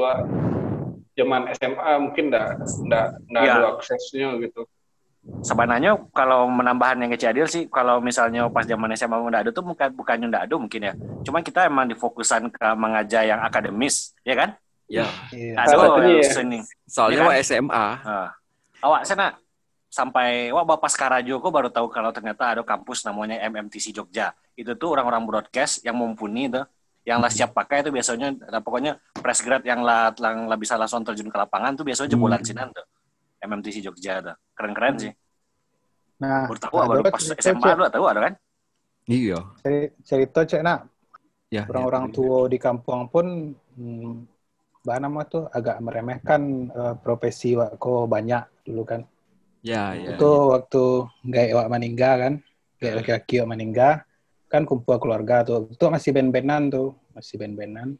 zaman 1.14 1.46
SMA 1.54 1.92
mungkin 2.02 2.28
enggak 2.28 2.58
enggak 2.84 3.06
enggak 3.30 3.42
Iya. 3.42 3.52
ada 3.54 3.68
aksesnya 3.74 4.28
gitu. 4.42 4.62
sebenarnya 5.40 5.96
kalau 6.12 6.44
menambahan 6.52 7.00
yang 7.00 7.08
kecil 7.08 7.32
adil 7.32 7.48
sih 7.48 7.64
kalau 7.72 7.96
misalnya 7.96 8.44
pas 8.52 8.68
zaman 8.68 8.92
SMA 8.92 9.16
nggak 9.16 9.48
ada 9.48 9.52
tuh 9.56 9.64
bukan 9.64 9.88
bukannya 9.96 10.28
nggak 10.28 10.44
ada 10.44 10.54
mungkin 10.60 10.80
ya 10.84 10.92
cuma 11.24 11.40
kita 11.40 11.64
emang 11.64 11.88
difokusan 11.88 12.52
ke 12.52 12.66
mengajar 12.76 13.24
yang 13.24 13.40
akademis 13.40 14.12
ya 14.20 14.36
kan 14.36 14.52
Ya, 14.84 15.08
Iya. 15.32 15.64
ada 15.64 15.80
satunya 15.80 16.20
ya. 16.20 16.28
seni 16.28 16.58
soalnya 16.84 17.16
Iya 17.16 17.24
kan? 17.24 17.40
SMA. 17.40 17.86
Ah. 18.04 18.28
awak 18.84 19.08
sana 19.08 19.32
sampai 19.94 20.50
wah 20.50 20.66
bapak 20.66 20.90
Skarajo 20.90 21.38
kok 21.38 21.52
baru 21.54 21.70
tahu 21.70 21.86
kalau 21.86 22.10
ternyata 22.10 22.50
ada 22.58 22.62
kampus 22.66 23.06
namanya 23.06 23.38
MMTC 23.46 23.94
Jogja 23.94 24.34
itu 24.58 24.74
tuh 24.74 24.90
orang-orang 24.90 25.22
broadcast 25.22 25.86
yang 25.86 25.94
mumpuni 25.94 26.50
tuh 26.50 26.66
yang 27.06 27.22
lah 27.22 27.30
siap 27.30 27.54
pakai 27.54 27.86
itu 27.86 27.94
biasanya 27.94 28.34
nah, 28.50 28.58
pokoknya 28.58 28.98
press 29.14 29.38
grad 29.44 29.62
yang 29.62 29.86
lah, 29.86 30.10
yang 30.18 30.50
lah 30.50 30.58
bisa 30.58 30.74
langsung 30.74 31.06
terjun 31.06 31.30
ke 31.30 31.38
lapangan 31.38 31.78
tuh 31.78 31.86
biasanya 31.86 32.10
jebolan 32.10 32.42
sinan 32.42 32.74
tuh 32.74 32.82
MMTC 33.38 33.86
Jogja 33.86 34.18
tuh 34.18 34.34
keren-keren 34.58 34.98
sih 34.98 35.12
Nah, 36.14 36.46
baru 36.46 36.58
tahu 36.62 36.74
baru 36.78 37.02
ada 37.02 37.10
pas 37.10 37.20
cerita, 37.20 37.42
SMA 37.42 37.58
Cek. 37.60 37.74
lu 37.74 37.84
tahu 37.90 38.04
ada 38.06 38.20
kan 38.22 38.34
Iya. 39.04 39.38
Ceri- 39.60 39.92
cerita 40.00 40.40
cek 40.42 40.62
nak 40.64 40.80
Ya. 41.52 41.68
orang-orang 41.68 42.08
ya. 42.08 42.12
tua 42.14 42.38
di 42.48 42.58
kampung 42.58 43.06
pun 43.12 43.26
hmm, 43.52 44.12
bah 44.82 44.98
nama 44.98 45.22
tuh 45.22 45.46
agak 45.50 45.78
meremehkan 45.78 46.70
eh, 46.72 46.94
profesi 46.98 47.54
wak 47.54 47.78
ko 47.78 48.06
banyak 48.10 48.42
dulu 48.66 48.82
kan 48.82 49.06
Ya, 49.64 49.96
ya. 49.96 50.12
itu 50.12 50.28
waktu 50.28 51.08
gaya 51.24 51.56
wak 51.56 51.72
meninggal 51.72 52.14
kan 52.20 52.34
gaya 52.76 53.00
laki-laki 53.00 53.40
wak 53.40 53.48
meninggal 53.48 54.04
kan 54.52 54.68
kumpul 54.68 55.00
keluarga 55.00 55.40
tuh. 55.40 55.72
Itu 55.72 55.88
masih 55.88 56.12
band-bandan 56.12 56.68
tuh 56.68 56.92
masih 57.16 57.40
band-bandan. 57.40 57.96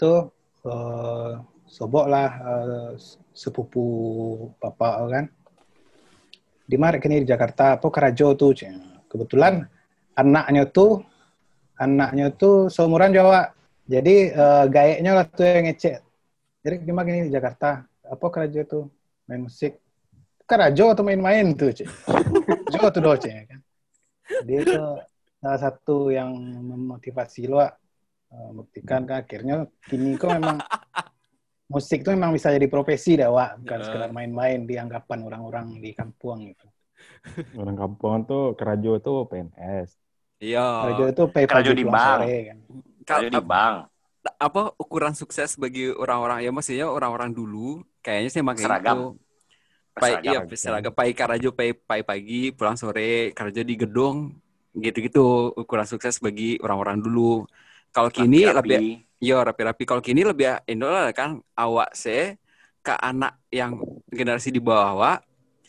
Tuh 0.00 0.32
eh, 0.64 1.32
sobok 1.68 2.08
lah 2.08 2.30
eh, 2.40 2.90
sepupu 3.36 3.84
bapak 4.56 4.94
kan. 5.12 5.24
Di 6.64 6.80
mana 6.80 6.96
kini 6.96 7.20
di 7.20 7.28
Jakarta 7.28 7.76
apa 7.76 7.86
Karajo 7.92 8.32
tuh 8.32 8.56
kebetulan 9.12 9.68
anaknya 10.16 10.64
tuh 10.64 11.04
anaknya 11.76 12.32
tuh 12.32 12.72
seumuran 12.72 13.12
Jawa. 13.12 13.52
Jadi 13.84 14.32
eh, 14.32 14.64
gayanya 14.72 15.12
lah 15.20 15.24
tuh 15.28 15.44
yang 15.44 15.68
ngecek. 15.68 16.00
Jadi 16.64 16.76
gimana 16.88 17.04
gini 17.04 17.28
di 17.28 17.34
Jakarta 17.36 17.84
apa 17.84 18.26
Karajo 18.32 18.64
tuh 18.64 18.84
main 19.28 19.44
musik 19.44 19.81
Karajo 20.52 20.84
atau 20.92 21.02
main-main 21.02 21.56
tuh 21.56 21.72
cek 21.72 21.88
Jo 22.72 22.92
tuh 22.92 23.00
doce 23.00 23.32
kan 23.48 23.60
dia 24.44 24.58
itu 24.60 24.76
salah 25.38 25.60
satu 25.60 26.08
yang 26.08 26.32
memotivasi 26.62 27.44
lo. 27.44 27.60
Eh, 27.60 28.50
buktikan 28.54 29.04
kan 29.04 29.20
akhirnya 29.20 29.68
kini 29.84 30.16
kok 30.16 30.32
memang 30.32 30.56
musik 31.72 32.00
tuh 32.00 32.16
memang 32.16 32.32
bisa 32.32 32.48
jadi 32.48 32.64
profesi 32.64 33.16
dah 33.16 33.28
Wak. 33.28 33.50
bukan 33.60 33.78
Ya. 33.80 33.84
sekedar 33.84 34.10
main-main 34.10 34.64
di 34.64 34.76
anggapan 34.76 35.20
orang-orang 35.24 35.76
di 35.80 35.92
kampung 35.92 36.48
gitu. 36.48 36.64
Orang 37.60 37.76
kampung 37.76 38.24
tuh 38.24 38.54
kerajo 38.54 39.02
tuh 39.02 39.26
PNS. 39.26 39.98
Iya. 40.38 40.64
Karajo 40.64 41.04
itu 41.10 41.22
pay 41.28 41.44
Karajo 41.44 41.70
pagi 41.70 41.80
di 41.80 41.84
bank. 41.84 42.18
sore 42.22 42.36
kan. 42.48 42.58
kalau 43.02 43.28
di 43.28 43.40
bank 43.42 43.74
apa 44.38 44.62
ukuran 44.78 45.14
sukses 45.18 45.58
bagi 45.58 45.90
orang-orang 45.90 46.46
ya 46.46 46.54
maksudnya 46.54 46.86
orang-orang 46.86 47.34
dulu 47.34 47.82
kayaknya 47.98 48.30
sih 48.30 48.42
Seragam. 48.56 49.18
gitu. 49.18 49.31
Pai, 49.92 50.24
iya, 50.24 50.40
seragam 50.56 50.92
pai 50.96 51.12
karajo 51.12 51.52
pai 51.52 51.76
pai 51.76 52.00
pagi 52.00 52.48
pulang 52.48 52.80
sore 52.80 53.36
kerja 53.36 53.60
di 53.60 53.74
gedung 53.76 54.32
gitu-gitu 54.72 55.52
ukuran 55.52 55.84
sukses 55.84 56.16
bagi 56.16 56.56
orang-orang 56.64 57.04
dulu. 57.04 57.44
Kalau 57.92 58.08
kini 58.08 58.48
lebih 58.48 59.04
Yo 59.22 59.38
rapi-rapi. 59.38 59.86
Kalau 59.86 60.02
kini 60.02 60.26
lebih 60.26 60.58
ini 60.66 60.82
lah 60.82 61.14
kan 61.14 61.38
awak 61.54 61.94
se 61.94 62.34
ke 62.82 62.90
anak 62.98 63.38
yang 63.54 63.78
generasi 64.10 64.50
di 64.50 64.58
bawah 64.58 64.98
awak 64.98 65.18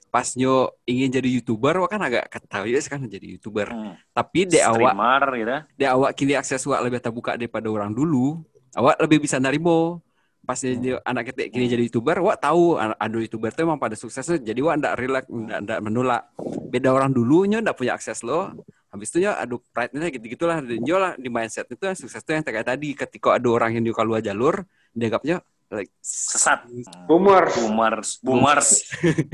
pas 0.09 0.25
nyo 0.33 0.73
ingin 0.89 1.09
jadi 1.09 1.29
youtuber 1.29 1.77
wak 1.81 1.89
kan 1.93 2.01
agak 2.01 2.29
ketahui 2.33 2.73
ya 2.73 2.81
kan 2.89 3.05
jadi 3.05 3.37
youtuber. 3.37 3.69
Hmm. 3.69 3.93
Tapi 4.09 4.49
de 4.49 4.57
awak 4.65 4.97
gitu 5.37 5.53
de 5.77 5.85
awak 5.85 6.11
kini 6.17 6.33
akses 6.33 6.65
wak 6.65 6.81
lebih 6.81 6.97
terbuka 6.97 7.37
daripada 7.37 7.69
orang 7.69 7.93
dulu. 7.93 8.41
Awak 8.73 9.05
lebih 9.05 9.21
bisa 9.21 9.37
narimo. 9.37 10.01
Pas 10.43 10.59
dia 10.59 10.99
anak 11.07 11.31
kita 11.31 11.47
kini 11.47 11.71
jadi 11.71 11.87
youtuber, 11.87 12.19
wak 12.19 12.43
tahu 12.43 12.75
ada 12.75 13.15
youtuber 13.15 13.55
tuh 13.55 13.63
emang 13.63 13.79
pada 13.79 13.95
sukses 13.95 14.27
tuh. 14.27 14.35
Jadi 14.35 14.59
wak 14.59 14.75
ndak 14.83 14.93
relax, 14.99 15.23
ndak, 15.31 15.59
ndak 15.63 15.79
menolak. 15.79 16.23
Beda 16.67 16.91
orang 16.91 17.15
dulu 17.15 17.47
nyo 17.47 17.63
ndak 17.63 17.79
punya 17.79 17.95
akses 17.95 18.21
lo. 18.27 18.51
Habis 18.91 19.09
itu 19.15 19.25
ya 19.25 19.39
aduh 19.39 19.63
pride-nya 19.71 20.11
gitu-gitu 20.11 20.43
lah. 20.43 20.59
Dan 20.59 20.83
lah 20.83 21.15
di 21.15 21.31
mindset 21.31 21.65
itu 21.71 21.81
yang 21.81 21.95
sukses 21.95 22.19
tuh 22.21 22.35
yang 22.35 22.43
kayak 22.43 22.67
tadi. 22.67 22.91
Ketika 22.91 23.39
ada 23.39 23.47
orang 23.49 23.79
yang 23.79 23.87
di 23.87 23.95
keluar 23.95 24.19
jalur, 24.19 24.67
dianggapnya 24.91 25.39
like, 25.73 25.89
sesat 26.03 26.69
Boomer. 27.09 27.49
boomers 27.49 28.21
boomers 28.21 28.69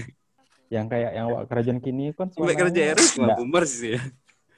Yang 0.73 0.85
kayak 0.93 1.11
yang 1.17 1.25
wak 1.33 1.43
kerajaan 1.49 1.79
kini 1.81 2.13
kan 2.13 2.29
Sampai 2.29 2.53
kerja 2.53 2.93
nggak, 2.93 3.37
boomer 3.41 3.65
sih 3.65 3.97
ya. 3.97 4.01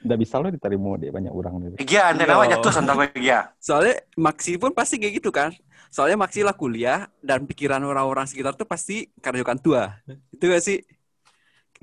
nggak 0.01 0.19
bisa 0.19 0.41
lo 0.43 0.49
diterima 0.49 0.97
di 0.97 1.07
banyak 1.13 1.29
orang 1.29 1.53
gitu. 1.61 1.75
Iya, 1.87 2.11
antena 2.11 2.33
awak 2.35 2.51
jatuh 2.57 2.73
santai 2.73 3.13
iya. 3.21 3.53
Soalnya 3.61 4.01
Maxi 4.17 4.57
pun 4.57 4.73
pasti 4.73 4.97
kayak 4.97 5.21
gitu 5.21 5.29
kan. 5.29 5.53
Soalnya 5.91 6.15
Maxi 6.15 6.39
lah 6.39 6.55
kuliah 6.55 7.11
dan 7.19 7.43
pikiran 7.43 7.83
orang-orang 7.83 8.23
sekitar 8.23 8.55
tuh 8.55 8.63
pasti 8.63 9.11
karyokan 9.19 9.59
tua. 9.59 9.99
Itu 10.31 10.47
gak 10.47 10.63
sih? 10.63 10.79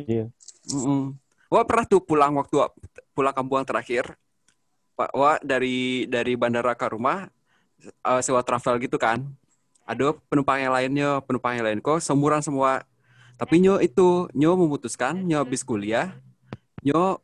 Iya. 0.01 0.33
Mm-mm. 0.73 1.13
Wah 1.53 1.65
pernah 1.69 1.85
tuh 1.85 2.01
pulang 2.01 2.33
waktu 2.41 2.57
Wak 2.57 2.73
pulang 3.13 3.37
kampung 3.37 3.61
terakhir. 3.69 4.17
Wak 4.97 5.45
dari 5.45 6.09
dari 6.09 6.35
bandara 6.41 6.73
ke 6.73 6.89
rumah 6.89 7.29
eh, 7.85 8.21
sewa 8.25 8.41
travel 8.41 8.81
gitu 8.81 8.97
kan. 8.97 9.29
Ada 9.85 10.17
penumpang 10.33 10.57
yang 10.61 10.73
lainnya, 10.73 11.21
penumpang 11.25 11.61
yang 11.61 11.69
lain 11.69 11.81
kok 11.85 12.01
seumuran 12.01 12.41
semua. 12.41 12.81
Tapi 13.37 13.61
nyo 13.61 13.77
itu 13.79 14.25
nyo 14.33 14.57
memutuskan 14.57 15.21
nyo 15.21 15.45
habis 15.45 15.61
kuliah 15.61 16.17
nyo 16.83 17.21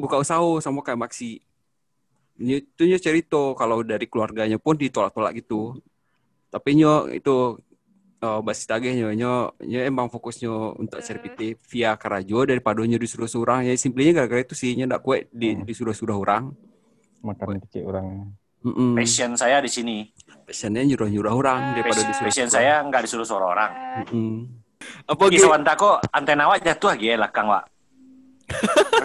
buka 0.00 0.16
usaha 0.24 0.48
sama 0.64 0.80
kayak 0.80 0.96
Maxi. 0.96 1.44
Nyo, 2.40 2.56
itu 2.60 2.82
nyo 2.88 2.98
cerita 3.00 3.42
kalau 3.52 3.84
dari 3.84 4.08
keluarganya 4.08 4.56
pun 4.56 4.80
ditolak-tolak 4.80 5.36
gitu. 5.40 5.76
Tapi 6.56 6.70
nyo 6.80 7.12
itu 7.12 7.60
Oh, 8.16 8.40
basis 8.40 8.64
tagih 8.64 8.96
nyo, 8.96 9.12
nyo, 9.12 9.32
nyo 9.60 9.80
emang 9.84 10.08
fokusnya 10.08 10.48
untuk 10.80 11.04
CRPT 11.04 11.60
via 11.68 11.92
Karajo 12.00 12.48
daripada 12.48 12.80
nyo 12.80 12.96
disuruh 12.96 13.28
orang. 13.36 13.68
Ya 13.68 13.76
simplinya 13.76 14.24
gara-gara 14.24 14.40
itu 14.40 14.56
sih 14.56 14.72
nyo 14.72 14.88
ndak 14.88 15.04
kuat 15.04 15.28
di, 15.28 15.52
Hmm. 15.52 15.68
disuruh-suruh 15.68 16.16
orang. 16.16 16.48
Makan 17.20 17.60
kecil 17.68 17.92
orang. 17.92 18.32
Mm-mm. 18.66 18.98
passion 18.98 19.38
saya 19.38 19.62
di 19.62 19.70
sini 19.70 20.10
Passionnya 20.42 20.82
nyuruh-nyuruh 20.82 21.30
orang 21.30 21.78
daripada 21.78 22.02
passion, 22.02 22.10
disuruh 22.10 22.26
passion 22.34 22.48
saya 22.50 22.82
nggak 22.82 23.02
disuruh 23.06 23.22
suruh 23.22 23.54
orang 23.54 23.70
Mm-mm. 24.10 24.42
Apa 25.06 25.22
di 25.30 25.38
Gi? 25.38 25.46
sawanta 25.46 25.78
kok 25.78 26.02
antena 26.10 26.50
awak 26.50 26.66
jatuh 26.66 26.98
lagi 26.98 27.14
ya 27.14 27.28
kang 27.30 27.46
wak 27.46 27.62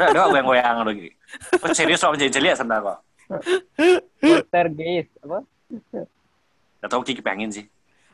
ada 0.02 0.18
ada 0.18 0.22
goyang-goyang 0.34 0.82
lagi 0.82 1.14
oh, 1.62 1.70
serius 1.78 2.02
soal 2.02 2.18
jadi 2.18 2.34
celia 2.34 2.58
sebentar 2.58 2.82
kok 2.82 3.00
Poltergeist 4.24 5.14
apa? 5.22 5.46
Gak 6.82 6.90
tahu 6.90 7.02
kiki 7.06 7.22
pengen 7.22 7.54
sih 7.54 7.66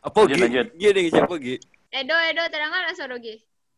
Apa 0.04 0.24
Lanjut, 0.24 0.36
Gi? 0.36 0.44
lanjut. 0.44 0.68
Gi 0.76 0.86
ada 0.92 1.00
siapa 1.08 1.36
Gi? 1.40 1.56
Edo, 1.88 2.16
Edo, 2.28 2.44
terdengar 2.52 2.80
nggak 2.84 2.96
suara 2.96 3.16
Gi? 3.18 3.36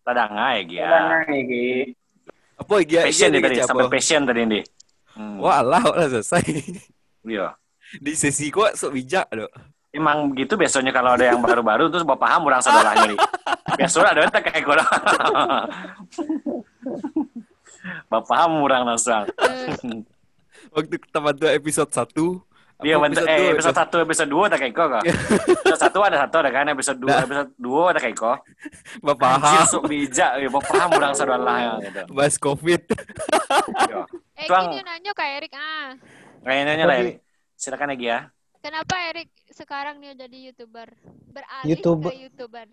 ladang 0.09 0.33
aja 0.33 0.65
ya 0.73 0.87
Kadang 0.89 1.29
iki. 1.37 1.65
Apa 2.57 2.73
Gi? 2.81 2.85
Gi 2.89 2.97
passion 3.05 3.29
ada 3.29 3.37
nih 3.37 3.41
tadi 3.45 3.55
sampai 3.61 3.87
passion 3.87 4.21
tadi 4.25 4.41
nih 4.49 4.63
hmm. 5.13 5.35
Wah 5.37 5.61
lah, 5.61 5.83
udah 5.85 6.07
selesai. 6.09 6.43
iya 7.29 7.53
Di 8.01 8.13
sesi 8.13 8.49
kok 8.49 8.73
sok 8.73 8.93
bijak 8.97 9.29
dok. 9.33 9.49
Emang 9.89 10.33
gitu 10.37 10.53
biasanya 10.53 10.93
kalau 10.93 11.17
ada 11.17 11.25
yang 11.33 11.41
baru-baru 11.41 11.89
terus 11.89 12.05
bapak 12.05 12.21
paham 12.21 12.45
orang 12.45 12.61
saudaranya 12.61 13.05
nih. 13.09 13.19
Biasanya 13.77 14.09
ada 14.13 14.19
yang 14.25 14.33
kayak 14.45 14.61
gue. 14.61 14.75
bapak 18.09 18.25
paham 18.29 18.51
orang 18.61 18.85
langsung. 18.85 19.25
Waktu 20.69 20.95
teman 21.09 21.33
dua 21.33 21.57
episode 21.57 21.89
1 21.89 22.13
Iya, 22.79 22.95
bentar, 22.95 23.27
eh, 23.27 23.51
episode 23.51 23.75
satu, 23.75 23.95
episode 23.99 24.31
dua 24.31 24.47
ada 24.47 24.55
kayak 24.55 24.71
kok. 24.71 25.03
Episode 25.67 25.81
satu 25.83 25.99
ada 25.99 26.15
satu 26.17 26.35
ada 26.39 26.47
kan, 26.49 26.63
episode 26.65 26.95
dua, 26.95 27.11
Nah. 27.11 27.23
episode 27.27 27.51
dua 27.59 27.81
ada 27.91 27.99
kayak 27.99 28.15
kok. 28.15 28.37
Bapak 29.03 29.29
Anjir, 29.35 29.61
sok 29.67 29.83
bijak, 29.85 30.31
ya, 30.37 30.47
bapak 30.47 30.63
paham 30.65 30.89
orang 30.95 31.11
saudaranya 31.11 31.71
gitu. 31.81 32.01
bahas 32.15 32.35
covid. 32.37 32.81
Iya. 33.79 34.01
Eh, 34.37 34.47
Tuang. 34.47 34.71
gini 34.71 34.81
nanya 34.81 35.11
Kak 35.11 35.27
Erik, 35.27 35.51
ah. 35.51 35.91
Kayaknya 36.39 36.85
lah, 36.85 36.95
Eri. 36.95 37.13
silakan 37.53 37.87
lagi 37.91 38.05
ya. 38.07 38.19
Kenapa 38.59 38.95
Erik 39.11 39.29
sekarang 39.49 39.99
nih 39.99 40.15
jadi 40.15 40.37
YouTuber? 40.47 40.87
Beralih 41.29 41.67
YouTuber. 41.67 42.11
ke 42.11 42.19
YouTuber. 42.23 42.67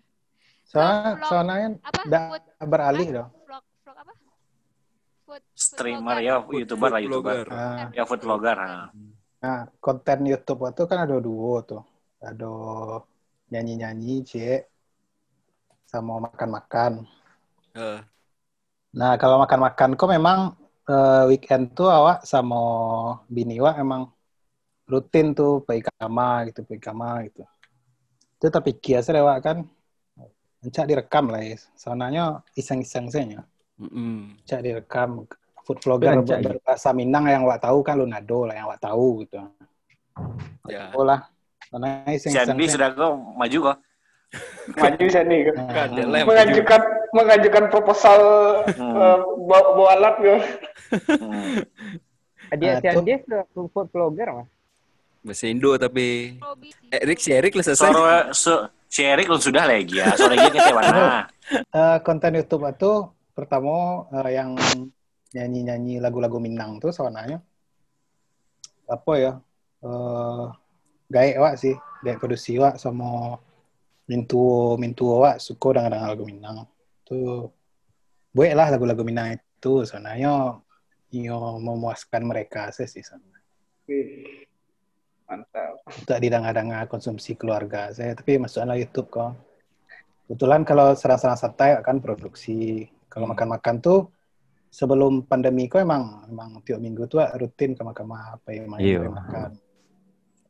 Soalnya, 0.63 1.11
Vlog- 1.13 1.27
soalnya 1.27 1.55
kan 1.57 1.73
Apa? 1.81 1.99
nggak 2.01 2.23
Food, 2.23 2.43
beralih 2.63 3.07
dong. 3.13 3.29
vlog, 3.43 3.63
vlog 3.83 3.97
apa? 3.97 4.13
Food, 4.15 5.43
food 5.43 5.43
Streamer 5.51 6.15
vlogger. 6.15 6.23
ya, 6.23 6.35
youtuber 6.55 6.89
lah, 6.89 7.01
youtuber. 7.01 7.35
Vlogger. 7.43 7.87
Ya, 7.91 8.03
food 8.03 8.21
vlogger. 8.21 8.55
nah. 8.55 8.87
Nah, 9.43 9.57
konten 9.83 10.19
YouTube 10.31 10.61
itu 10.71 10.81
kan 10.89 10.99
ada 11.05 11.15
dua 11.27 11.53
tuh. 11.69 11.81
Ada 12.27 12.45
nyanyi-nyanyi, 13.51 14.15
cie, 14.29 14.53
sama 15.91 16.13
makan-makan. 16.25 16.93
Eh, 17.75 18.01
Nah, 18.99 19.11
kalau 19.21 19.35
makan-makan 19.43 19.89
kok 19.99 20.09
memang 20.15 20.39
eh, 20.89 21.21
weekend 21.29 21.63
tuh 21.77 21.87
awak 21.97 22.17
sama 22.31 22.55
bini 23.35 23.53
wak 23.65 23.75
emang 23.83 24.01
rutin 24.91 25.27
tuh 25.37 25.49
pergi 25.67 25.83
kama 25.89 26.23
gitu, 26.47 26.59
pergi 26.67 26.83
kama 26.89 27.07
gitu. 27.27 27.41
Itu 28.37 28.47
tapi 28.55 28.71
kias 28.83 29.07
lewat 29.17 29.37
kan. 29.47 29.57
Encak 30.65 30.85
direkam 30.89 31.25
lah 31.33 31.41
ya. 31.49 31.57
Soalnya 31.81 32.23
iseng-iseng 32.59 33.07
saja. 33.13 33.39
Mm-mm. 33.79 34.37
cak 34.47 34.61
direkam 34.65 35.09
food 35.67 35.83
vlogger 35.83 36.15
Beranjak 36.15 36.39
ber- 36.39 36.63
berbahasa 36.63 36.95
Minang 36.95 37.27
yang 37.27 37.43
awak 37.43 37.59
tahu 37.59 37.83
kan 37.83 37.99
Lunado 37.99 38.47
lah 38.47 38.55
yang 38.55 38.71
awak 38.71 38.79
tahu 38.79 39.27
gitu. 39.27 39.35
Ya. 40.71 40.95
Oh 40.95 41.03
lah. 41.03 41.27
Karena 41.67 42.07
Si 42.15 42.31
Andi 42.31 42.71
sudah 42.71 42.95
kok 42.95 43.11
maju 43.35 43.57
kok. 43.67 43.77
Maju 44.79 45.03
nih. 45.03 45.39
Kan, 45.51 45.87
dia. 45.91 46.23
Mengajukan 46.23 46.81
mengajukan 47.11 47.63
proposal 47.67 48.19
Hmm. 48.79 48.95
eh, 48.95 49.19
bawa, 49.47 49.67
bawa 49.75 49.89
alat 49.99 50.15
gitu. 50.23 50.39
Hmm. 51.19 51.55
Dia 52.55 52.79
Nah, 52.79 52.95
tuh. 52.95 53.03
Andes 53.03 53.21
food 53.75 53.87
vlogger 53.91 54.27
mas. 54.31 54.47
Bahasa 55.19 55.51
Indo 55.51 55.75
tapi. 55.75 56.39
Erik 56.87 57.19
si 57.19 57.35
Erik 57.35 57.51
lah 57.59 57.63
selesai. 57.67 57.91
Soro 57.91 58.03
so, 58.31 58.53
si 58.87 59.03
Erik 59.03 59.27
lu 59.27 59.35
sudah 59.35 59.67
lagi 59.67 59.99
ya. 59.99 60.15
Sore 60.15 60.39
lagi 60.39 60.55
ke 60.55 60.71
mana? 60.71 61.27
Eh, 61.51 61.97
konten 62.07 62.39
YouTube 62.39 62.63
itu 62.67 63.11
pertama 63.35 64.07
eh, 64.23 64.39
yang 64.39 64.55
nyanyi-nyanyi 65.37 66.01
lagu-lagu 66.01 66.41
Minang 66.41 66.81
tuh 66.81 66.89
soalnya 66.89 67.37
apa 68.89 69.13
ya? 69.21 69.33
Eh 69.85 70.45
gaek 71.13 71.37
wak 71.37 71.55
sih, 71.61 71.75
gaek 72.01 72.17
produksi 72.17 72.57
wak 72.57 72.81
sama 72.81 73.37
mintu 74.09 74.73
mintu 74.81 75.13
wak 75.21 75.37
suka 75.37 75.77
dengan 75.77 75.93
dengan 75.93 76.09
lagu 76.09 76.25
Minang. 76.25 76.65
Tuh 77.05 77.53
buat 78.33 78.53
lah 78.57 78.73
lagu-lagu 78.73 79.05
Minang 79.05 79.37
itu 79.37 79.85
soalnya 79.85 80.17
yo 80.17 80.57
memuaskan 81.61 82.25
mereka 82.27 82.73
sih 82.75 82.89
sih. 82.89 83.05
Wih, 83.87 84.43
Mantap. 85.27 85.79
Untuk 85.87 86.19
didanga-danga 86.19 86.87
konsumsi 86.91 87.35
keluarga 87.39 87.91
saya, 87.95 88.11
tapi 88.11 88.35
masuklah 88.35 88.75
YouTube 88.75 89.07
kok. 89.07 89.31
Kebetulan 90.27 90.67
kalau 90.67 90.91
serang-serang 90.91 91.39
santai 91.39 91.79
akan 91.79 92.03
produksi. 92.03 92.91
Kalau 93.07 93.23
Hmm. 93.27 93.31
makan-makan 93.31 93.79
tuh 93.79 94.11
sebelum 94.69 95.23
pandemi 95.25 95.65
kok 95.65 95.81
emang 95.81 96.27
emang 96.27 96.59
tiap 96.63 96.79
minggu 96.79 97.07
tuh 97.07 97.23
rutin 97.35 97.73
ke 97.73 97.81
makan 97.81 98.05
apa 98.13 98.49
yang 98.51 98.65
main 98.67 98.81
Iya. 98.83 99.09
makan. 99.09 99.49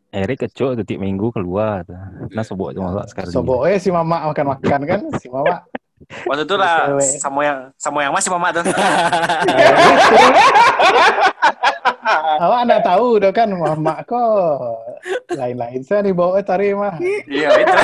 Erik 0.07 0.47
kecok 0.47 0.81
tiap 0.87 0.99
minggu 1.03 1.29
keluar. 1.35 1.83
Nah 2.31 2.43
sobok 2.43 2.73
cuma 2.73 3.03
sekarang. 3.05 3.31
Sobok 3.31 3.67
eh 3.67 3.77
si 3.77 3.91
mama 3.91 4.31
makan-makan 4.31 4.81
kan, 4.87 5.01
si 5.19 5.27
mama 5.27 5.63
Waktu 6.29 6.45
itu 6.45 6.55
lah 6.55 6.93
sama 7.17 7.41
yang 7.41 7.59
sama 7.73 8.05
yang 8.05 8.13
masih 8.13 8.29
mama 8.29 8.53
tuh. 8.53 8.61
awak 12.37 12.59
anak 12.69 12.79
tahu 12.85 13.17
udah 13.19 13.31
kan 13.33 13.49
mama 13.49 13.99
kok 14.05 14.77
lain-lain 15.33 15.81
saya 15.81 16.05
nih 16.05 16.13
bawa 16.13 16.39
tari 16.45 16.71
mah. 16.77 16.95
Iya 17.27 17.49
itu. 17.65 17.77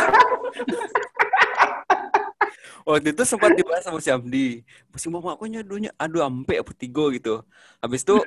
Waktu 2.83 3.15
itu 3.15 3.23
sempat 3.23 3.55
dibahas 3.55 3.83
sama 3.83 3.99
si 4.03 4.11
Amdi. 4.11 4.61
Si 4.95 5.07
mama 5.07 5.33
aku 5.35 5.47
nyadunya 5.47 5.91
adu 5.95 6.19
ampe 6.19 6.59
apa 6.59 6.71
tiga 6.75 7.07
gitu. 7.15 7.41
Habis 7.79 8.03
itu 8.03 8.19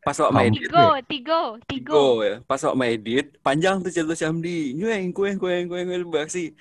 pas 0.00 0.16
waktu 0.16 0.32
main 0.32 0.48
edit, 0.48 0.70
Tigo, 0.72 0.86
tigo, 1.04 1.40
tigo. 1.68 1.68
tiga 1.68 2.04
ya. 2.24 2.34
Pas 2.46 2.60
waktu 2.62 2.78
main 2.78 2.92
edit, 2.96 3.26
panjang 3.42 3.82
tuh 3.82 3.90
cerita 3.92 4.14
si 4.14 4.24
Amdi. 4.24 4.72
Nyueng, 4.74 5.10
kueng, 5.12 5.36
kueng, 5.36 5.66
kueng, 5.68 5.86
kueng, 5.86 6.02
baksi. 6.08 6.54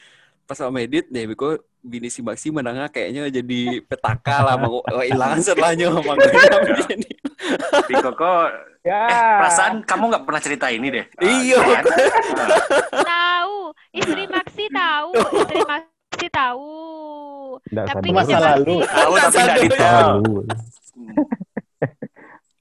Pas 0.44 0.58
waktu 0.60 0.74
main 0.74 0.86
edit, 0.89 1.06
nih, 1.13 1.25
biko 1.29 1.56
bini 1.88 2.12
si 2.12 2.20
Baksi 2.20 2.51
menengah 2.51 2.91
kayaknya 2.91 3.32
jadi 3.32 3.79
petaka 3.88 4.44
lah, 4.44 4.60
mau 4.60 4.84
oh, 4.84 5.03
hilang 5.08 5.39
setelahnya 5.39 5.88
sama 5.88 6.20
ini. 6.91 7.12
Biko 7.88 8.12
kok 8.12 8.50
Ya. 8.88 9.03
eh 9.12 9.36
perasaan 9.44 9.84
kamu 9.84 10.03
nggak 10.15 10.24
pernah 10.24 10.39
cerita 10.39 10.72
ini 10.72 10.88
deh. 10.88 11.06
Iya. 11.20 11.60
kan? 11.60 11.84
Tahu, 13.03 13.58
istri 13.91 14.24
Maxi 14.32 14.65
tahu, 14.72 15.12
istri 15.44 15.60
Maxi 15.67 15.97
tahu. 16.25 16.74
Nggak 17.69 17.86
Tapi. 17.93 18.09
Masa 18.09 18.38
lalu. 18.41 18.81
Tahu 18.81 19.13
tapi 19.13 19.38
nggak 19.38 19.57
detail. 19.62 20.07
Lalu. 20.17 20.36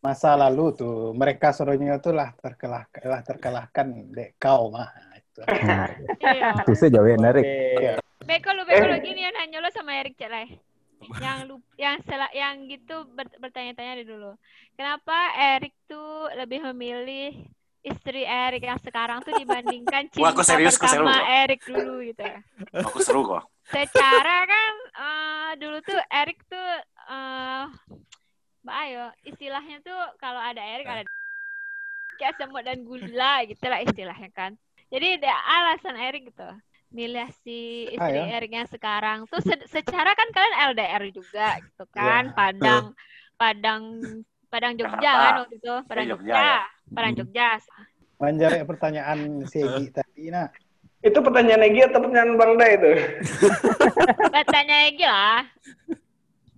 Masa 0.05 0.39
lalu 0.39 0.65
tuh 0.77 1.11
mereka 1.19 1.51
suruhnya 1.51 1.99
tuh 1.99 2.15
lah 2.15 2.31
terkalahkan 2.39 3.03
lah 3.09 3.21
terkalahkan 3.25 3.87
dek 4.13 4.39
kau 4.39 4.71
mah. 4.71 4.87
Itu. 5.17 5.43
Iya. 6.23 6.63
itu 6.63 6.73
saya 6.79 6.91
jawabin 6.95 7.27
Erik. 7.27 7.47
Beko 8.23 8.51
lu, 8.55 8.63
beko 8.67 8.87
lu 8.87 8.97
gini 9.03 9.27
ya 9.27 9.31
nanya 9.35 9.59
lo 9.59 9.71
sama 9.75 9.99
Erik 9.99 10.15
Celai. 10.15 10.47
Yang 11.21 11.39
lu, 11.51 11.57
yang 11.77 12.01
sela, 12.09 12.27
yang 12.33 12.67
gitu 12.67 13.05
ber- 13.13 13.37
bertanya-tanya 13.39 14.01
deh 14.01 14.09
dulu. 14.09 14.33
Kenapa 14.75 15.37
Erik 15.37 15.75
tuh 15.91 16.31
lebih 16.35 16.65
memilih 16.73 17.37
istri 17.87 18.27
Erik 18.27 18.67
yang 18.67 18.81
sekarang 18.83 19.23
tuh 19.23 19.31
dibandingkan 19.39 20.11
cinta 20.11 20.21
Wah, 20.27 20.35
aku 20.35 20.43
serius, 20.43 20.75
aku 20.75 20.85
pertama 20.91 21.15
serius. 21.15 21.31
Erik 21.47 21.61
dulu 21.63 21.95
gitu 22.03 22.23
ya? 22.23 22.39
Aku 22.87 22.99
seru 22.99 23.23
kok. 23.23 23.43
Secara 23.67 24.37
kan 24.47 24.73
eh, 24.95 25.51
dulu 25.63 25.79
tuh 25.83 25.99
Erik 26.11 26.39
tuh 26.47 26.69
eh 27.07 27.65
Mbak 28.67 28.77
Ayo, 28.83 29.07
istilahnya 29.23 29.79
tuh 29.81 30.01
kalau 30.19 30.43
ada 30.43 30.59
Erik 30.59 30.87
ada 30.87 31.03
kayak 32.17 32.35
semut 32.41 32.65
dan 32.67 32.83
gula 32.83 33.45
gitu 33.47 33.65
lah 33.69 33.81
istilahnya 33.83 34.31
kan. 34.35 34.53
Jadi 34.91 35.23
ada 35.23 35.33
alasan 35.47 35.95
Erik 35.95 36.33
gitu. 36.35 36.49
Milih 36.91 37.29
si 37.45 37.91
istri 37.93 38.19
Ah, 38.19 38.27
ya. 38.31 38.39
Erik 38.39 38.53
yang 38.55 38.69
sekarang 38.71 39.27
tuh 39.27 39.43
se- 39.43 39.69
secara 39.69 40.15
kan 40.15 40.29
kalian 40.33 40.57
LDR 40.73 41.03
juga 41.11 41.59
gitu 41.61 41.85
kan. 41.91 42.31
Iya. 42.31 42.35
Padang 42.35 42.85
Padang 43.37 43.83
Padang 44.47 44.73
Jogja 44.75 44.97
Jakarta. 44.97 45.21
kan 45.21 45.35
waktu 45.41 45.57
itu. 45.57 45.75
Padang 45.85 46.07
Jogja, 46.07 46.27
Jogja. 46.29 46.39
ya. 46.39 46.59
Padang 46.89 47.13
Hmm. 47.13 47.19
Jogja. 47.21 47.49
Menjawab 48.17 48.65
pertanyaan 48.65 49.19
si 49.45 49.59
Egi 49.59 49.87
tadi 49.97 50.25
nah. 50.29 50.49
Itu 50.99 51.19
pertanyaan 51.21 51.63
Egi 51.63 51.81
atau 51.83 51.99
pertanyaan 52.01 52.33
Bang 52.35 52.53
Da 52.55 52.67
itu? 52.69 52.91
Bertanya 54.35 54.77
lagi 54.85 55.05
lah. 55.05 55.41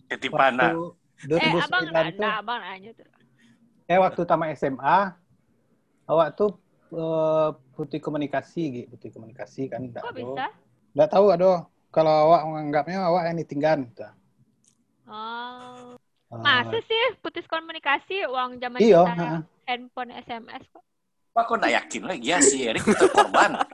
Ketipan. 0.06 0.54
Waktu 0.56 1.34
Eh, 1.34 1.50
abang 1.58 1.82
2009 1.82 1.90
nggak, 1.90 2.06
tuh, 2.14 2.30
abang 2.32 2.58
nanya 2.60 2.90
tuh. 2.94 3.06
eh 3.84 3.98
waktu 3.98 4.20
tamat 4.22 4.54
SMA, 4.54 4.98
awak 6.06 6.28
tuh 6.32 6.54
eh, 6.88 7.48
putih 7.74 7.98
komunikasi 7.98 8.62
gitu, 8.70 8.86
putih 8.88 9.10
komunikasi 9.10 9.66
kan. 9.66 9.82
Kok 9.90 10.14
bisa? 10.14 10.46
Nggak 10.94 11.10
tahu 11.10 11.26
ada. 11.28 11.66
Kalau 11.88 12.30
awak 12.30 12.42
menganggapnya 12.44 13.02
awak 13.02 13.22
yang 13.26 13.36
ditinggal. 13.36 13.82
Gitu. 13.82 14.06
Oh. 15.04 15.67
Masa 16.28 16.76
sih 16.84 17.02
putus 17.24 17.48
komunikasi 17.48 18.28
uang 18.28 18.60
zaman 18.60 18.78
Iya, 18.84 19.00
kita 19.00 19.14
handphone 19.64 20.12
SMS 20.12 20.62
kok. 20.68 20.84
Wah, 21.32 21.46
aku 21.48 21.56
nggak 21.56 21.72
yakin 21.72 22.02
lagi 22.04 22.26
ya 22.28 22.38
si 22.44 22.68
Erik 22.68 22.84
itu 22.84 23.06
korban. 23.08 23.56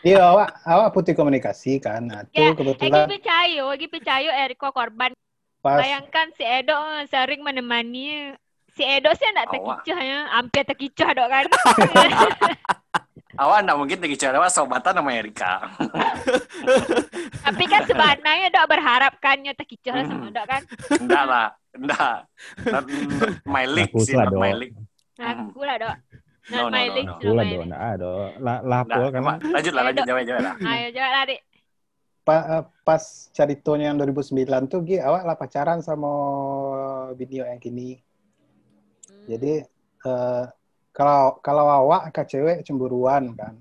Iya, 0.00 0.32
awak 0.32 0.64
awak 0.64 0.88
putih 0.96 1.12
komunikasi 1.12 1.76
kan. 1.76 2.08
Nah, 2.08 2.24
Ya, 2.32 2.56
Egi 2.56 2.56
kebetulan 2.56 3.04
percaya, 3.04 3.62
Egi 3.76 3.86
percaya 3.92 4.30
Eriko 4.48 4.72
korban. 4.72 5.12
pas 5.60 5.76
Bayangkan 5.76 6.32
si 6.32 6.40
Edo 6.40 6.72
eh, 6.72 7.04
sering 7.04 7.44
menemani 7.44 8.32
si 8.72 8.80
Edo 8.80 9.12
sih 9.12 9.28
enggak 9.28 9.52
Awak. 9.52 9.84
terkicah 9.84 10.00
ya, 10.00 10.18
hampir 10.32 10.62
terkicah 10.64 11.08
dok 11.12 11.28
kan. 11.28 11.44
Awak 13.32 13.58
nggak 13.62 13.78
mungkin 13.78 13.98
lagi 13.98 14.16
cara 14.16 14.48
sobatan 14.48 14.92
sama 14.92 15.10
Erika. 15.12 15.70
Tapi 17.44 17.64
kan 17.64 17.82
sebenarnya 17.84 18.48
dok 18.48 18.66
berharapkannya 18.66 19.52
terkicah 19.54 19.92
lah 19.92 20.04
sama 20.04 20.26
Hmm. 20.26 20.34
dok 20.34 20.46
kan. 20.46 20.62
Enggak 20.96 21.24
lah, 21.24 21.46
enggak. 21.72 22.14
Not, 22.64 22.84
my 23.44 23.64
league 23.64 23.90
Aku 23.90 24.02
sih, 24.02 24.14
lah, 24.14 24.26
not 24.26 24.34
Dok. 24.34 24.40
my 24.40 24.52
league. 24.52 24.74
Ngaku 25.14 25.60
lah 25.62 25.76
dok. 25.78 25.96
No, 26.50 26.56
Not 26.56 26.64
no, 26.64 26.72
my 26.72 26.86
league, 26.88 27.06
not 27.06 27.16
Aku 27.16 27.28
lah 27.28 27.34
my 27.36 27.44
dong, 27.44 27.50
league. 27.52 27.68
nggak 27.70 27.84
ada. 27.92 28.10
La- 28.38 28.62
Lapor 28.64 28.98
Enggak, 29.04 29.10
kan. 29.12 29.38
Lanjut 29.48 29.72
lah, 29.72 29.82
lanjut, 29.84 30.02
jawab, 30.04 30.22
jawab 30.24 30.42
lah. 30.42 30.54
Ayo 30.60 30.86
jawab 30.90 31.12
lah 31.12 31.22
Dik. 31.24 31.40
pa- 32.20 32.46
eh, 32.52 32.64
pas 32.82 33.02
caritonya 33.30 33.84
yang 33.86 33.98
2009 33.98 34.36
tuh 34.66 34.80
Gi, 34.82 34.98
awak 34.98 35.22
lah 35.24 35.34
pacaran 35.34 35.78
sama 35.80 36.10
video 37.14 37.42
yang 37.42 37.56
kini. 37.56 37.96
Hmm. 39.06 39.26
Jadi 39.26 39.52
eh, 40.00 40.44
kalau 40.90 41.38
kalau 41.40 41.66
awak 41.70 42.10
ke 42.10 42.22
cewek 42.26 42.66
cemburuan 42.66 43.34
kan. 43.38 43.54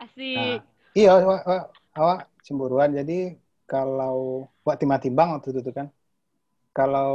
Asik. 0.00 0.60
Iya, 0.92 1.20
awak, 1.20 1.42
awak, 1.96 2.20
cemburuan. 2.44 2.90
Jadi 2.92 3.36
kalau 3.68 4.48
buat 4.64 4.76
timbang-timbang 4.76 5.38
waktu 5.38 5.56
itu 5.56 5.72
kan. 5.72 5.88
Kalau 6.72 7.12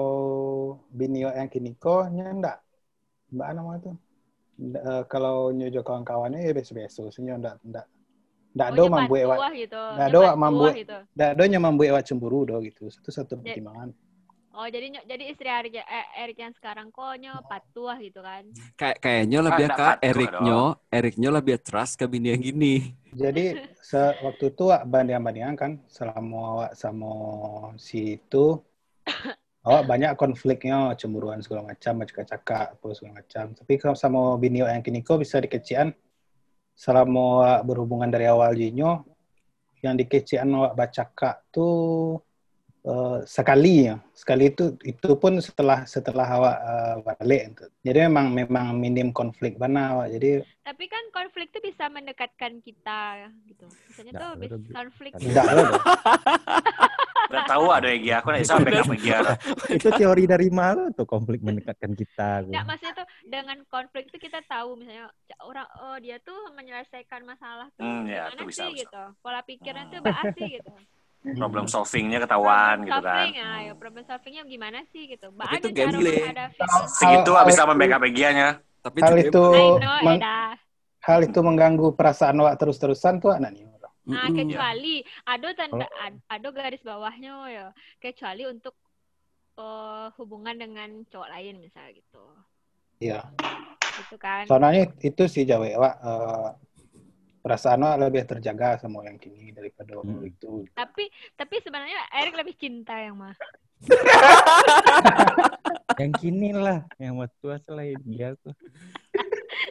binio 0.94 1.34
yang 1.34 1.50
kini 1.50 1.74
kok 1.78 2.14
ndak 2.14 2.62
mbak 3.34 3.50
nama 3.58 3.72
itu. 3.82 3.92
Ndak, 4.58 4.84
eh, 4.86 5.04
kalau 5.10 5.50
nyojo 5.54 5.82
kawan-kawannya 5.82 6.46
ya 6.46 6.54
biasa-biasa. 6.54 7.10
Sebenarnya 7.10 7.38
ndak 7.42 7.56
ndak 7.66 7.86
ndak 8.58 8.68
Oh, 8.74 8.90
membuat 8.90 9.22
awak 9.26 9.38
patuah 9.38 9.54
gitu. 9.54 9.82
Wak 10.22 10.36
membuat- 10.38 10.74
tuah 10.74 10.76
gitu. 10.82 10.98
ndak 11.18 11.50
yang 11.50 11.64
membuat 11.66 11.90
awak 11.94 12.04
cemburu 12.06 12.40
do 12.46 12.56
gitu. 12.66 12.84
Itu 12.90 13.10
satu 13.10 13.34
Ya. 13.42 13.58
Oh 14.58 14.66
jadi 14.66 14.90
jadi 15.06 15.24
istri 15.30 15.46
Erik, 15.46 15.78
eh, 15.78 16.06
Erik 16.18 16.42
yang 16.42 16.50
sekarang 16.58 16.90
kok 16.90 17.14
nyo 17.22 17.46
patuah 17.46 18.02
gitu 18.02 18.26
kan. 18.26 18.42
Kayak 18.74 18.98
kayaknya 19.06 19.40
lebih 19.46 19.68
ke 19.70 19.86
Eriknya, 20.02 20.58
Eriknya 20.90 21.30
lebih 21.30 21.56
trust 21.62 21.94
ke 22.02 22.10
bini 22.10 22.34
yang 22.34 22.42
gini. 22.42 22.74
Jadi 23.14 23.54
se- 23.78 24.18
waktu 24.18 24.50
itu 24.50 24.66
awak 24.66 24.90
banding-bandingan 24.90 25.54
kan 25.54 25.72
selama 25.86 26.40
awak 26.58 26.72
sama 26.74 27.14
si 27.78 28.18
itu 28.18 28.58
awak 29.70 29.84
banyak 29.86 30.12
konfliknya 30.18 30.98
cemburuan 30.98 31.38
segala 31.46 31.70
macam 31.70 32.02
cakap-cakap 32.02 32.82
apa 32.82 32.88
segala 32.98 33.14
macam. 33.22 33.46
Tapi 33.54 33.74
kalau 33.78 33.94
sama 33.94 34.42
bini 34.42 34.66
awak 34.66 34.74
yang 34.74 34.84
kini 34.90 35.00
kok 35.06 35.22
bisa 35.22 35.38
dikecian 35.38 35.94
selama 36.74 37.46
awak 37.46 37.60
berhubungan 37.62 38.10
dari 38.10 38.26
awal 38.26 38.58
jinyo 38.58 39.06
yang 39.86 39.94
dikecian 39.94 40.50
awak 40.50 40.74
baca 40.74 41.04
kak 41.14 41.36
tuh 41.54 42.18
eh, 42.88 43.18
sekali 43.28 43.74
ya 43.86 43.96
sekali 44.12 44.44
itu 44.50 44.64
itu 44.82 45.10
pun 45.16 45.38
setelah 45.38 45.84
setelah 45.86 46.28
awak 46.28 46.56
eh, 46.64 46.96
balik 47.06 47.42
itu. 47.52 47.64
jadi 47.84 48.00
memang 48.08 48.28
memang 48.32 48.66
minim 48.74 49.12
konflik 49.12 49.60
mana 49.60 49.94
awak 49.94 50.08
jadi 50.12 50.42
Tapi 50.64 50.84
kan 50.88 51.00
konflik 51.16 51.48
itu 51.48 51.64
bisa 51.64 51.88
mendekatkan 51.88 52.60
kita 52.60 53.24
gitu. 53.48 53.64
Misalnya 53.88 54.12
Nggak, 54.12 54.52
tuh 54.52 54.60
konflik 54.70 55.12
tidak 55.16 55.46
Udah 57.28 57.44
tahu 57.56 57.66
ada 57.72 57.88
Egi 57.88 58.12
aku 58.12 58.28
nih 58.32 58.44
sampai 58.44 58.72
Egi 58.76 59.10
ada. 59.12 59.34
itu 59.72 59.88
teori 59.88 60.24
dari 60.28 60.52
mana 60.52 60.92
tuh 60.92 61.08
konflik 61.08 61.40
mendekatkan 61.40 61.96
kita 61.96 62.44
Enggak, 62.44 62.64
maksudnya 62.68 62.94
tuh 63.00 63.08
dengan 63.24 63.58
konflik 63.68 64.08
itu 64.08 64.18
kita 64.20 64.44
tahu 64.44 64.76
misalnya 64.76 65.08
orang 65.40 65.68
oh 65.82 65.96
dia 66.00 66.20
tuh 66.20 66.36
menyelesaikan 66.52 67.24
masalah 67.24 67.72
tuh 67.76 67.84
Hmm, 67.84 68.04
ya, 68.04 68.28
gimana 68.28 68.36
tuh 68.36 68.48
bisa, 68.48 68.64
sih 68.68 68.72
bisa. 68.76 68.82
gitu. 68.84 69.04
Pola 69.24 69.40
pikirnya 69.44 69.86
tuh 69.88 70.00
bahas 70.04 70.36
sih 70.36 70.48
gitu. 70.52 70.72
Problem 71.36 71.66
solvingnya 71.74 72.24
ketahuan 72.24 72.80
Problem 72.80 72.88
gitu 72.88 73.02
kan. 73.04 73.26
solving, 73.28 73.36
ah, 73.44 73.60
ya, 73.60 73.74
problem 73.76 74.04
solvingnya 74.08 74.44
gimana 74.48 74.80
sih 74.96 75.04
gitu. 75.12 75.28
Ada 75.36 75.58
itu 75.60 75.68
gambling. 75.76 76.24
Segitu 76.96 77.32
hal 77.36 77.46
bisa 77.46 77.62
itu- 77.64 77.70
membackup 77.74 78.02
Egi-nya. 78.08 78.50
Tapi 78.80 78.98
hal 79.04 79.16
itu 79.20 79.44
know, 79.84 79.98
meng- 80.08 80.24
hal 81.04 81.20
itu 81.24 81.40
mengganggu 81.44 81.88
perasaan 81.92 82.40
awak 82.40 82.56
terus-terusan 82.56 83.20
tuh 83.20 83.36
anak 83.36 83.52
nih 83.52 83.68
Nah, 84.08 84.24
kecuali 84.32 85.04
ada 85.28 85.52
tanda 85.52 85.84
ad- 86.00 86.24
ada 86.32 86.48
garis 86.56 86.80
bawahnya 86.80 87.34
ya. 87.52 87.68
Kecuali 88.00 88.48
untuk 88.48 88.72
eh, 89.58 90.08
hubungan 90.16 90.56
dengan 90.56 91.04
cowok 91.12 91.28
lain 91.28 91.60
misalnya 91.60 91.98
gitu. 91.98 92.24
iya 93.02 93.26
Gitu 93.98 94.16
kan. 94.22 94.46
soalnya 94.46 94.86
itu 95.02 95.24
sih 95.26 95.44
jawa 95.44 95.66
awak 95.76 95.94
eh, 95.98 96.48
perasaan 97.48 97.80
awak 97.80 98.04
lebih 98.04 98.20
terjaga 98.26 98.76
sama 98.76 99.00
yang 99.02 99.16
kini 99.16 99.50
daripada 99.50 99.98
Hmm. 99.98 100.22
itu 100.22 100.70
Tapi 100.70 101.10
tapi 101.34 101.56
sebenarnya 101.58 101.98
Erik 102.14 102.36
lebih 102.36 102.54
cinta 102.54 102.94
yang 102.94 103.16
mah. 103.16 103.34
yang 105.98 106.12
kini 106.14 106.50
lah 106.52 106.84
yang 106.98 107.16
waktu 107.16 107.32
tua 107.40 107.56
selain 107.64 107.96
dia 108.04 108.36
tuh 108.38 108.54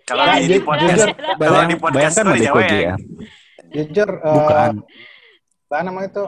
Kalau 0.06 0.22
Ya, 0.24 0.40
di 0.40 0.58
podcast, 0.58 1.04
kalau 1.36 1.60
di 1.66 1.76
podcast 1.76 2.16
bayangkan 2.16 2.26
ada 2.28 2.40
Jawa 2.40 2.56
Koji 2.56 2.76
ya. 2.76 2.80
ya. 2.80 2.94
jujur 3.72 4.08
eh, 4.16 4.32
Bukan. 4.32 4.72
apa 5.66 5.76
namanya 5.82 6.08
itu 6.08 6.24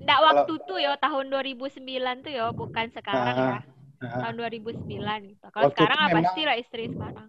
Nggak 0.00 0.14
Kalau- 0.14 0.28
waktu 0.30 0.52
tuh 0.62 0.78
yo 0.78 0.92
tahun 0.94 1.24
2009 1.28 2.20
tuh 2.20 2.30
yo 2.30 2.46
bukan 2.52 2.86
sekarang 2.90 3.34
ya. 3.34 3.50
Ah, 3.50 3.60
ah. 4.02 4.18
Tahun 4.22 4.34
2009 4.34 5.26
gitu. 5.26 5.46
Kalau 5.46 5.64
Waktu 5.66 5.74
sekarang 5.76 5.98
itu 5.98 6.10
apa 6.10 6.18
sih 6.30 6.44
lah 6.44 6.56
istri 6.56 6.82
sekarang? 6.88 7.28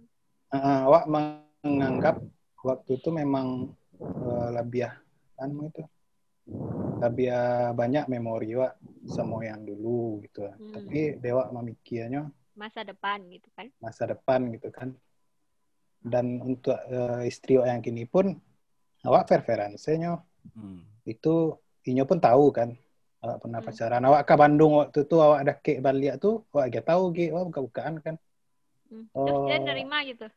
Uh, 0.49 0.79
awak 0.87 1.03
menganggap 1.07 2.15
waktu 2.61 2.97
itu 2.97 3.09
memang 3.09 3.69
uh, 3.99 4.49
lebih 4.53 4.87
apa 4.87 5.43
namanya 5.43 5.69
itu 5.71 5.83
lebih 7.01 7.29
banyak 7.73 8.05
memori 8.07 8.53
wak 8.53 8.73
sama 9.05 9.41
yang 9.41 9.61
dulu 9.61 10.21
gitu 10.21 10.45
Hmm. 10.47 10.73
tapi 10.73 11.17
dewa 11.17 11.49
memikirnya 11.51 12.29
Masa 12.53 12.83
depan 12.83 13.23
gitu 13.27 13.47
kan. 13.51 13.71
masa 13.79 14.03
depan 14.05 14.51
gitu 14.51 14.69
kan 14.69 14.93
dan 16.01 16.41
untuk 16.41 16.75
uh, 16.75 17.21
istri 17.21 17.57
wak 17.57 17.69
yang 17.69 17.81
kini 17.81 18.05
pun 18.05 18.37
awak 19.01 19.25
preferensinya 19.25 20.21
Hmm. 20.53 20.81
itu 21.03 21.53
inyo 21.83 22.03
pun 22.03 22.17
tahu 22.17 22.49
kan 22.49 22.73
awak 23.21 23.37
pernah 23.39 23.59
Hmm. 23.61 23.67
pacaran 23.69 24.03
awak 24.03 24.21
ke 24.25 24.33
Bandung 24.33 24.73
waktu 24.77 24.99
itu 25.01 25.15
awak 25.17 25.39
ada 25.41 25.53
kek 25.55 25.77
balik 25.79 26.17
tuh 26.17 26.41
awak 26.49 26.69
gak 26.71 26.85
tahu 26.85 27.03
ge 27.11 27.29
awak 27.29 27.49
buka-bukaan 27.49 27.95
kan 28.01 28.15
Hmm. 28.85 29.07
Terus 29.07 29.39
dia 29.47 29.55
Oh. 29.55 29.63
nerima 29.63 30.03
gitu. 30.03 30.27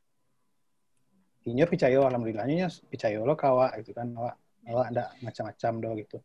Inyo 1.45 1.65
percaya 1.69 1.99
alhamdulillahnya 2.01 2.67
percaya 2.89 3.21
lo 3.21 3.37
kawak 3.37 3.77
gitu 3.85 3.93
kan 3.93 4.09
awak 4.17 4.35
awak 4.65 4.87
ada 4.93 5.13
macam-macam 5.21 5.73
do 5.81 5.91
gitu 6.01 6.19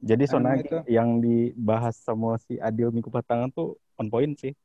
jadi 0.00 0.24
soalnya 0.24 0.64
itu. 0.64 0.76
yang 0.88 1.20
dibahas 1.20 1.92
sama 2.00 2.40
si 2.40 2.56
Adil 2.56 2.88
minggu 2.88 3.12
patangan 3.12 3.52
tuh 3.52 3.76
on 4.00 4.08
point 4.08 4.32
sih 4.40 4.56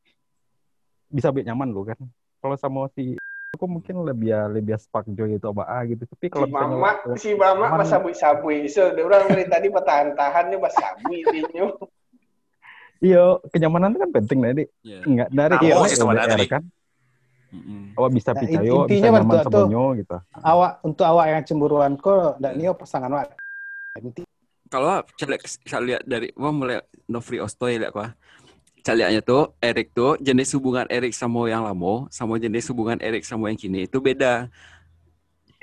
bisa 1.12 1.32
biar 1.36 1.52
nyaman 1.52 1.76
lo 1.76 1.84
kan 1.84 2.00
kalau 2.40 2.56
sama 2.56 2.88
si 2.96 3.20
aku 3.52 3.68
mungkin 3.72 4.04
lebih 4.04 4.36
ya 4.36 4.48
lebih 4.52 4.76
spark 4.76 5.08
joy 5.12 5.36
itu 5.40 5.48
apa 5.48 5.64
ah 5.64 5.82
gitu 5.88 6.04
tapi 6.08 6.28
kalau 6.28 6.48
Si 6.48 6.52
mama, 6.52 6.76
waktu- 6.80 7.16
si 7.20 7.30
mama 7.36 7.66
Aman. 7.72 7.80
mas 7.80 7.88
sabui-sabui. 7.88 8.68
So, 8.68 8.92
dia 8.92 9.08
orang 9.08 9.32
dari 9.32 9.48
tadi 9.48 9.68
bertahan-tahan 9.72 10.52
nih 10.52 10.60
mas 10.60 10.76
sabui 10.76 11.24
iya 13.00 13.24
kenyamanan 13.56 13.96
itu 13.96 14.00
kan 14.04 14.12
penting 14.12 14.38
nih 14.44 14.52
Dik. 14.60 14.70
Ya. 14.84 15.00
nggak 15.08 15.30
dari 15.32 15.56
tadi. 15.56 16.46
kan. 16.52 16.64
Awak 17.96 18.12
bisa 18.12 18.30
Nah, 18.36 18.44
intinya 18.44 18.82
bisa 18.88 19.06
nyaman 19.08 19.24
betul 19.24 19.42
sama 19.44 19.54
tuh. 19.56 19.68
nyo 19.72 19.86
gitu 19.96 20.18
awak 20.44 20.72
untuk 20.84 21.06
awak 21.08 21.26
yang 21.32 21.44
cemburuan 21.48 21.94
kok 21.96 22.38
dan 22.44 22.54
nio 22.60 22.74
pasangan 22.76 23.10
awak 23.12 23.36
Inti- 23.96 24.28
Kalau 24.68 25.00
saya 25.16 25.28
lihat, 25.32 25.42
saya 25.64 25.82
lihat 25.86 26.04
dari 26.04 26.28
wah 26.36 26.52
mulai 26.52 26.84
Novri 27.08 27.40
Ostoy 27.40 27.80
lihat. 27.80 27.96
Saya 28.84 28.96
lihatnya 29.08 29.22
tuh 29.24 29.56
Erik 29.64 29.96
tuh 29.96 30.20
jenis 30.20 30.52
hubungan 30.58 30.84
Erik 30.92 31.16
sama 31.16 31.48
yang 31.48 31.64
lama 31.64 32.12
sama 32.12 32.36
jenis 32.36 32.68
hubungan 32.70 33.00
Erik 33.00 33.24
sama 33.24 33.48
yang 33.48 33.58
kini 33.58 33.88
itu 33.88 33.98
beda. 34.04 34.52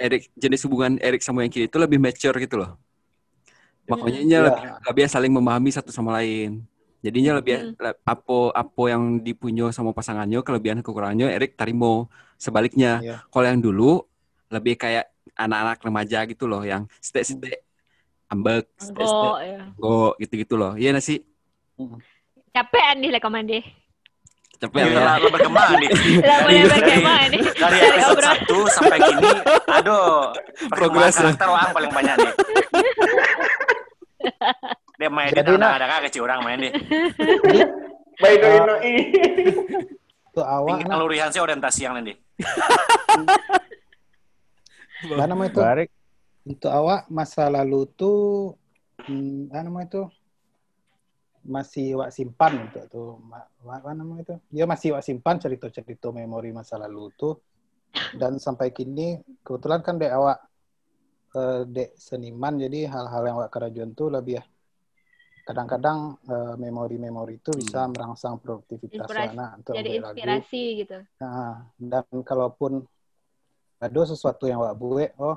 Erik 0.01 0.33
jenis 0.35 0.65
hubungan 0.65 0.97
Erik 0.99 1.21
sama 1.21 1.45
yang 1.45 1.53
kini 1.53 1.69
itu 1.69 1.77
lebih 1.77 2.01
mature 2.01 2.35
gitu 2.41 2.57
loh. 2.57 2.81
Makanya 3.85 4.21
Iya. 4.25 4.41
lebih, 4.49 4.65
lebih 4.89 5.05
saling 5.13 5.33
memahami 5.35 5.71
satu 5.75 5.93
sama 5.93 6.17
lain. 6.17 6.65
Jadinya 7.03 7.33
lebih 7.37 7.75
le- 7.75 7.99
apa 8.01 8.39
apa 8.53 8.83
yang 8.87 9.19
dipunya 9.19 9.69
sama 9.69 9.91
pasangannya 9.91 10.39
kelebihan 10.41 10.81
kekurangannya 10.81 11.35
Erik 11.35 11.55
tarimo. 11.55 12.07
Sebaliknya 12.37 12.99
Iya. 12.99 13.17
kalau 13.27 13.45
yang 13.45 13.59
dulu 13.59 14.07
lebih 14.49 14.75
kayak 14.77 15.11
anak-anak 15.35 15.79
remaja 15.81 16.19
gitu 16.25 16.47
loh 16.47 16.63
yang 16.63 16.87
stek-stek 16.97 17.65
ambek 18.29 18.71
stek-stek 18.77 19.03
Enggak 19.03 19.39
ya. 19.43 19.61
go 19.77 20.15
gitu-gitu 20.17 20.55
loh. 20.55 20.73
Iya 20.75 20.93
nggak 20.93 21.03
sih? 21.03 21.19
Capek 22.51 22.97
nih 22.97 23.11
lah 23.11 23.19
komande. 23.19 23.59
Capek 24.57 24.79
Ini 24.79 24.89
ya. 24.89 24.95
terlalu 24.95 25.27
berkembang 25.33 25.71
nih. 25.75 25.91
Lah 26.23 26.39
mulai 26.41 26.65
berkembang 26.71 27.25
nih. 27.35 27.41
Dari 27.51 27.79
episode. 27.83 28.23
1 28.23 28.47
sampai 28.71 28.99
kini, 29.03 29.31
aduh, 29.67 30.31
Progres 30.71 31.15
karakter 31.19 31.49
orang 31.51 31.71
paling 31.75 31.91
banyak 31.91 32.15
nih. 32.15 32.33
Dia 35.03 35.11
main 35.11 35.35
di 35.35 35.37
Jadi, 35.43 35.59
tanah 35.59 35.67
nak. 35.67 35.79
ada 35.83 35.87
kagak 35.91 36.15
kecil 36.15 36.23
orang 36.23 36.47
main 36.47 36.63
deh. 36.63 36.71
By 38.23 38.39
the 38.39 38.51
no 38.63 38.79
untuk 40.31 40.47
awak 40.55 40.79
Tinggal 40.79 40.95
nah, 40.95 41.03
lurihan 41.03 41.29
sih 41.35 41.43
orientasi 41.43 41.81
yang 41.83 41.99
nanti. 41.99 42.15
apa 45.11 45.25
namanya 45.27 45.51
itu? 45.51 45.59
Barik. 45.59 45.91
Untuk 46.47 46.71
awak 46.71 47.11
masa 47.11 47.51
lalu 47.51 47.91
tuh 47.99 48.55
hmm, 49.11 49.51
apa 49.51 49.63
namanya 49.67 49.87
itu? 49.91 50.03
Masih 51.51 51.99
awak 51.99 52.15
simpan 52.15 52.63
untuk 52.63 52.87
tuh 52.87 53.19
apa 53.67 53.91
namanya 53.91 54.23
itu? 54.23 54.39
Ya 54.55 54.71
masih 54.71 54.95
awak 54.95 55.03
simpan 55.03 55.43
cerita-cerita 55.43 56.15
memori 56.15 56.55
masa 56.55 56.79
lalu 56.79 57.11
tuh 57.19 57.43
dan 58.15 58.39
sampai 58.39 58.71
kini 58.71 59.19
kebetulan 59.43 59.83
kan 59.83 59.99
dek 59.99 60.15
awak 60.15 60.39
eh, 61.35 61.67
dek 61.67 61.91
seniman 61.99 62.55
jadi 62.55 62.87
hal-hal 62.87 63.23
yang 63.27 63.37
awak 63.43 63.51
kerajuan 63.51 63.91
tuh 63.99 64.09
lebih 64.09 64.39
ya 64.39 64.47
kadang-kadang 65.43 66.17
eh, 66.25 66.55
memori-memori 66.57 67.43
itu 67.43 67.51
bisa 67.55 67.91
merangsang 67.91 68.39
produktivitas 68.39 69.07
Inspirasi- 69.07 69.35
anak 69.35 69.51
untuk 69.63 69.73
Jadi 69.75 69.89
membuat 69.91 70.03
lagu. 70.03 70.15
inspirasi 70.15 70.63
gitu. 70.87 70.99
Nah, 71.19 71.55
dan 71.79 72.05
kalaupun 72.23 72.73
ada 73.83 74.01
sesuatu 74.07 74.47
yang 74.47 74.63
wak 74.63 74.79
buat, 74.79 75.11
oh, 75.19 75.37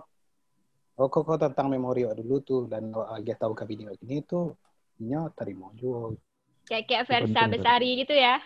oh 1.02 1.08
kok, 1.10 1.26
kok 1.26 1.42
tentang 1.42 1.68
memori 1.74 2.06
wak 2.06 2.22
dulu 2.22 2.38
tuh 2.46 2.62
dan 2.70 2.94
wak 2.94 3.10
lagi 3.18 3.34
tahu 3.34 3.58
kabini 3.58 3.90
wak 3.90 3.98
ini 4.06 4.22
tuh 4.22 4.54
nyo 5.02 5.28
terima 5.34 5.68
juga 5.76 6.16
Kayak 6.66 6.86
kayak 6.90 7.06
Versa 7.06 7.42
Besari 7.46 7.90
gitu 8.02 8.14
ya. 8.18 8.42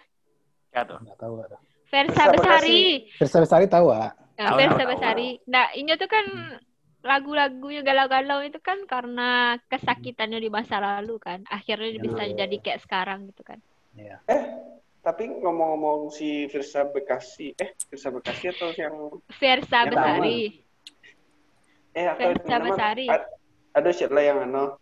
Ya 0.76 0.82
tuh. 0.84 1.00
nggak 1.00 1.18
tahu 1.20 1.40
ada. 1.40 1.56
Versa 1.88 2.24
Versa 2.28 2.34
Besari. 2.36 2.80
Versa 3.16 3.38
Besari 3.40 3.66
tahu 3.72 3.86
wak. 3.96 4.12
Nah, 4.40 4.56
Versa. 4.56 4.84
Besari. 4.88 5.30
Nah, 5.48 5.72
ini 5.76 5.92
tuh 5.96 6.08
kan 6.08 6.26
lagu-lagunya 7.00 7.80
galau-galau 7.80 8.44
itu 8.44 8.60
kan 8.60 8.84
karena 8.84 9.56
kesakitannya 9.68 10.40
di 10.40 10.50
masa 10.50 10.78
lalu 10.78 11.16
kan. 11.18 11.48
Akhirnya 11.48 11.96
Ya. 11.96 12.02
bisa 12.02 12.24
jadi 12.28 12.56
kayak 12.60 12.84
sekarang 12.84 13.32
gitu 13.32 13.42
kan. 13.44 13.60
Iya. 13.96 14.20
Tapi 15.00 15.32
ngomong-ngomong 15.32 16.12
si 16.12 16.46
Firsa 16.48 16.84
Bekasi, 16.86 17.56
eh 17.56 17.72
Firsa 17.88 18.12
Bekasi 18.12 18.52
atau 18.52 18.70
yang 18.76 18.96
Versa 19.32 19.88
Yang 19.88 19.92
Besari. 19.96 20.40
eh 21.90 22.06
atau 22.06 22.28
Firsa 22.36 22.44
yang 22.46 22.52
nama- 22.52 22.68
Besari. 22.68 23.06
ad- 23.08 23.32
ada 23.70 23.90
siapa 23.90 24.20
yang 24.20 24.40
ano 24.44 24.76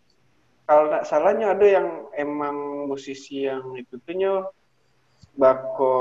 kalau 0.65 0.89
nggak 0.89 1.06
salahnya 1.06 1.53
ada 1.53 1.63
yang 1.63 1.88
emang 2.12 2.58
musisi 2.89 3.45
yang 3.45 3.77
itu 3.77 3.95
tuh 3.99 4.15
nyo 4.15 4.36
bako 5.36 5.95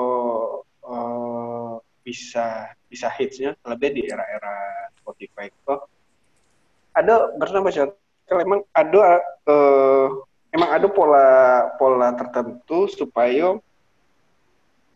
eh, 0.82 1.72
bisa 2.00 2.46
bisa 2.86 3.10
hitsnya 3.12 3.52
lebih 3.62 3.90
di 3.92 4.02
era-era 4.06 4.54
Spotify 4.96 5.50
kok 5.62 5.86
ada 6.96 7.36
pernah 7.36 7.60
baca 7.60 7.92
kalau 8.26 8.40
emang 8.42 8.60
ada 8.72 9.20
eh, 9.46 10.06
emang 10.56 10.70
ada 10.72 10.86
pola 10.88 11.28
pola 11.76 12.08
tertentu 12.16 12.88
supaya 12.88 13.60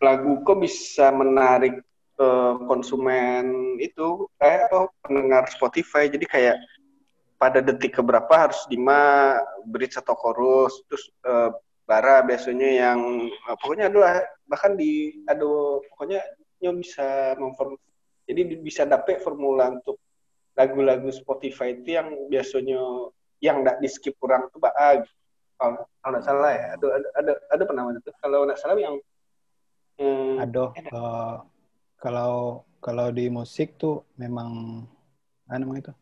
lagu 0.01 0.41
kok 0.41 0.57
bisa 0.57 1.13
menarik 1.13 1.79
eh, 2.17 2.53
konsumen 2.65 3.77
itu 3.77 4.25
eh 4.41 4.65
apa 4.65 4.89
pendengar 5.05 5.45
Spotify. 5.53 6.09
Jadi 6.09 6.25
kayak 6.25 6.57
pada 7.37 7.57
detik 7.61 7.97
keberapa 7.97 8.29
harus 8.29 8.61
lima 8.69 9.33
bridge 9.65 9.97
atau 9.97 10.17
chorus 10.17 10.81
terus 10.89 11.09
eh, 11.25 11.49
bara 11.85 12.25
biasanya 12.25 12.69
yang 12.69 12.99
eh, 13.29 13.55
pokoknya 13.61 13.89
ada 13.93 14.25
bahkan 14.49 14.73
di 14.73 15.21
ada 15.29 15.81
pokoknya 15.93 16.21
nyo 16.61 16.71
bisa 16.77 17.33
memform 17.41 17.73
jadi 18.29 18.41
di- 18.45 18.61
bisa 18.61 18.85
dapet 18.85 19.25
formula 19.25 19.73
untuk 19.73 19.97
lagu-lagu 20.55 21.09
Spotify 21.11 21.73
itu 21.75 21.95
yang 21.95 22.07
biasanya 22.27 22.79
yang 23.41 23.65
nggak 23.65 23.81
di 23.81 23.89
skip 23.89 24.15
kurang 24.21 24.51
tuh 24.53 24.61
bah 24.61 24.73
ah, 24.77 25.01
gitu. 25.01 25.13
kalau 25.57 25.81
kalau 26.03 26.11
nggak 26.17 26.25
salah 26.25 26.51
ya 26.53 26.65
ada 26.77 26.87
ada 26.87 27.07
ada, 27.17 27.33
ada 27.49 27.63
penamanya 27.65 27.99
tuh 28.03 28.13
kalau 28.21 28.45
nggak 28.45 28.59
salah 28.59 28.77
yang 28.77 28.95
hmm, 29.97 30.41
Ada 30.41 30.65
eh, 30.77 31.35
kalau 32.01 32.33
kalau 32.81 33.07
di 33.13 33.29
musik 33.29 33.77
tuh 33.77 34.05
memang 34.17 34.81
apa 35.45 35.57
namanya 35.59 35.81
itu? 35.89 35.93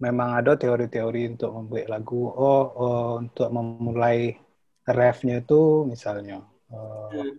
Memang 0.00 0.32
ada 0.32 0.56
teori-teori 0.56 1.36
untuk 1.36 1.52
membuat 1.52 1.92
lagu. 1.92 2.32
Oh, 2.32 2.64
oh, 2.72 3.10
untuk 3.20 3.52
memulai 3.52 4.32
refnya 4.88 5.44
itu 5.44 5.84
misalnya 5.84 6.40
eh, 6.72 7.08
hmm, 7.14 7.32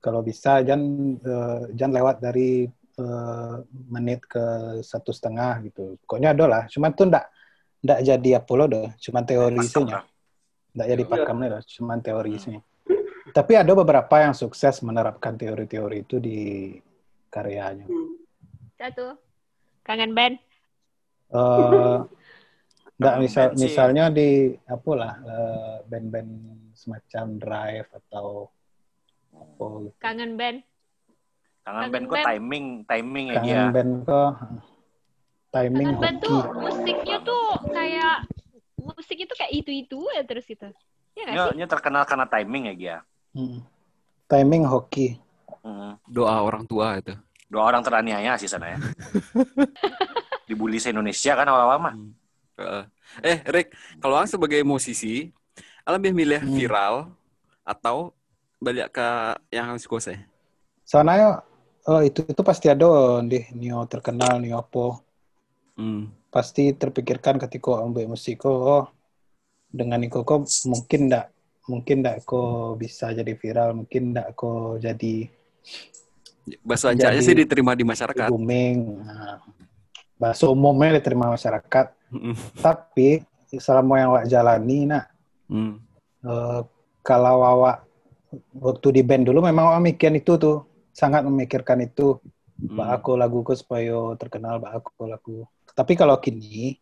kalau 0.00 0.22
bisa 0.22 0.62
jangan 0.64 1.18
eh, 1.18 1.60
jangan 1.74 1.94
lewat 1.98 2.16
dari 2.22 2.66
eh, 3.00 3.56
menit 3.88 4.20
ke 4.28 4.44
satu 4.84 5.10
setengah 5.10 5.64
gitu. 5.64 5.96
Pokoknya 6.04 6.36
ada 6.36 6.44
lah. 6.46 6.62
Cuman 6.68 6.92
tuh 6.92 7.08
ndak 7.08 7.24
ndak 7.80 7.98
jadi 8.04 8.30
apa 8.44 8.52
lo 8.56 8.64
dah. 8.68 8.88
Cuman 9.00 9.22
teori 9.24 9.58
isinya. 9.60 10.00
Nggak 10.76 10.88
jadi 10.92 11.02
Iya. 11.02 11.10
pakemnya 11.10 11.48
dah. 11.56 11.62
Cuman 11.64 11.98
teori 12.04 12.30
isinya. 12.36 12.60
Tapi 13.30 13.52
ada 13.54 13.72
beberapa 13.72 14.14
yang 14.18 14.34
sukses 14.34 14.82
menerapkan 14.82 15.38
teori-teori 15.38 16.02
itu 16.02 16.16
di 16.18 16.38
karyanya. 17.30 17.86
hmm. 17.86 18.10
Satu. 18.76 19.16
Kangen 19.84 20.12
band. 20.16 20.36
Eh, 21.30 21.98
nggak 23.00 23.14
Kangen 23.16 23.24
misal 23.24 23.46
misalnya 23.56 24.04
di 24.12 24.52
apa 24.68 24.90
lah 24.92 25.14
eh, 25.24 25.76
band-band 25.88 26.30
semacam 26.76 27.24
Drive 27.38 27.88
atau 27.92 28.48
apa 29.36 29.64
gitu. 29.88 29.98
Kangen 30.00 30.34
band. 30.36 30.58
Kangen 31.60 31.80
Kangen 31.86 31.92
band 31.92 32.06
kok 32.08 32.16
timing, 32.24 32.66
timing 32.88 33.26
ya 33.28 33.40
dia. 33.40 33.54
Kangen 33.54 33.72
band 33.76 33.92
ke 34.02 34.20
timing 35.50 35.86
Kangen 35.86 36.00
band 36.00 36.16
tuh 36.24 36.40
musiknya 36.56 37.16
tuh 37.20 37.44
kayak 37.68 38.16
musik 38.80 39.18
itu 39.20 39.32
kayak 39.36 39.52
itu-itu 39.52 40.00
ya 40.16 40.22
terus 40.24 40.44
gitu. 40.48 40.68
Ya 41.18 41.24
sih? 41.52 41.60
nyo 41.60 41.66
terkenal 41.68 42.02
karena 42.08 42.24
timing 42.24 42.72
ya 42.72 42.74
dia. 42.74 42.96
Hmm. 43.36 43.60
Timing 44.24 44.64
hoki. 44.64 45.20
Hmm. 45.60 46.00
Doa 46.08 46.40
orang 46.40 46.64
tua 46.64 46.96
itu. 46.96 47.12
Dua 47.50 47.66
orang 47.66 47.82
teraniaya 47.84 48.38
sih 48.40 48.48
sana 48.48 48.72
ya. 48.72 48.78
Dibully 50.48 50.80
se 50.80 50.94
Indonesia 50.94 51.36
kan 51.36 51.46
awal-awal 51.46 51.78
mah. 51.82 51.94
Heeh. 52.56 52.84
Eh, 53.26 53.38
Rick, 53.50 53.74
kalau 53.98 54.22
Ang 54.22 54.30
sebagai 54.30 54.62
musisi, 54.62 55.28
lebih 55.84 56.14
milih 56.14 56.40
Hmm. 56.40 56.54
viral 56.54 56.94
atau 57.66 58.14
balik 58.62 58.94
ke 58.94 59.08
yang 59.50 59.74
harus 59.74 59.84
saya? 59.98 60.22
Soalnya 60.86 61.42
oh 61.90 62.00
itu 62.06 62.22
itu 62.22 62.42
pasti 62.46 62.70
ada 62.70 63.18
di 63.26 63.42
Nio 63.58 63.82
terkenal 63.90 64.38
Nio 64.38 64.62
apa. 64.62 65.02
Hmm. 65.74 66.14
Pasti 66.30 66.70
terpikirkan 66.70 67.42
ketika 67.42 67.82
ambil 67.82 68.06
musik 68.06 68.46
oh, 68.46 68.86
dengan 69.66 69.98
itu 70.06 70.22
kok 70.22 70.46
mungkin 70.70 71.10
ndak 71.10 71.26
mungkin 71.66 72.02
ndak 72.02 72.22
kok 72.22 72.78
bisa 72.78 73.10
jadi 73.10 73.34
viral, 73.34 73.74
mungkin 73.74 74.14
ndak 74.14 74.38
kok 74.38 74.78
jadi 74.78 75.26
Bahasa 76.66 76.90
Jadi- 76.96 77.22
sih 77.22 77.36
diterima 77.36 77.78
di 77.78 77.86
masyarakat. 77.86 78.26
booming. 78.26 79.06
Nah, 79.06 79.38
bahasa 80.18 80.50
umumnya 80.50 80.98
diterima 80.98 81.30
masyarakat. 81.30 81.94
Mm-mm. 82.10 82.34
Tapi 82.58 83.22
selama 83.54 83.94
yang 84.00 84.08
awak 84.14 84.26
jalani, 84.26 84.78
nak 84.88 85.04
Hmm. 85.46 85.78
eh, 86.26 86.60
kalau 87.02 87.42
awak 87.44 87.86
waktu 88.54 88.88
di 88.98 89.02
band 89.06 89.30
dulu 89.30 89.42
memang 89.42 89.70
awak 89.70 89.94
mikir 89.94 90.10
itu 90.14 90.34
tuh, 90.38 90.66
sangat 90.94 91.26
memikirkan 91.26 91.80
itu. 91.82 92.18
Bak 92.60 92.86
Hmm. 92.86 92.96
aku 93.00 93.10
laguku 93.16 93.56
supaya 93.56 94.12
terkenal, 94.20 94.60
bak 94.60 94.84
aku 94.84 95.08
lagu. 95.08 95.48
Tapi 95.72 95.96
kalau 95.96 96.20
kini, 96.20 96.76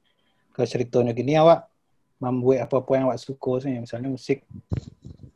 ke 0.50 0.66
ceritanya 0.66 1.14
gini 1.14 1.38
awak 1.38 1.70
membuat 2.18 2.66
apa-apa 2.66 2.90
yang 2.98 3.04
awak 3.06 3.22
suka 3.22 3.62
misalnya 3.70 4.10
musik. 4.10 4.42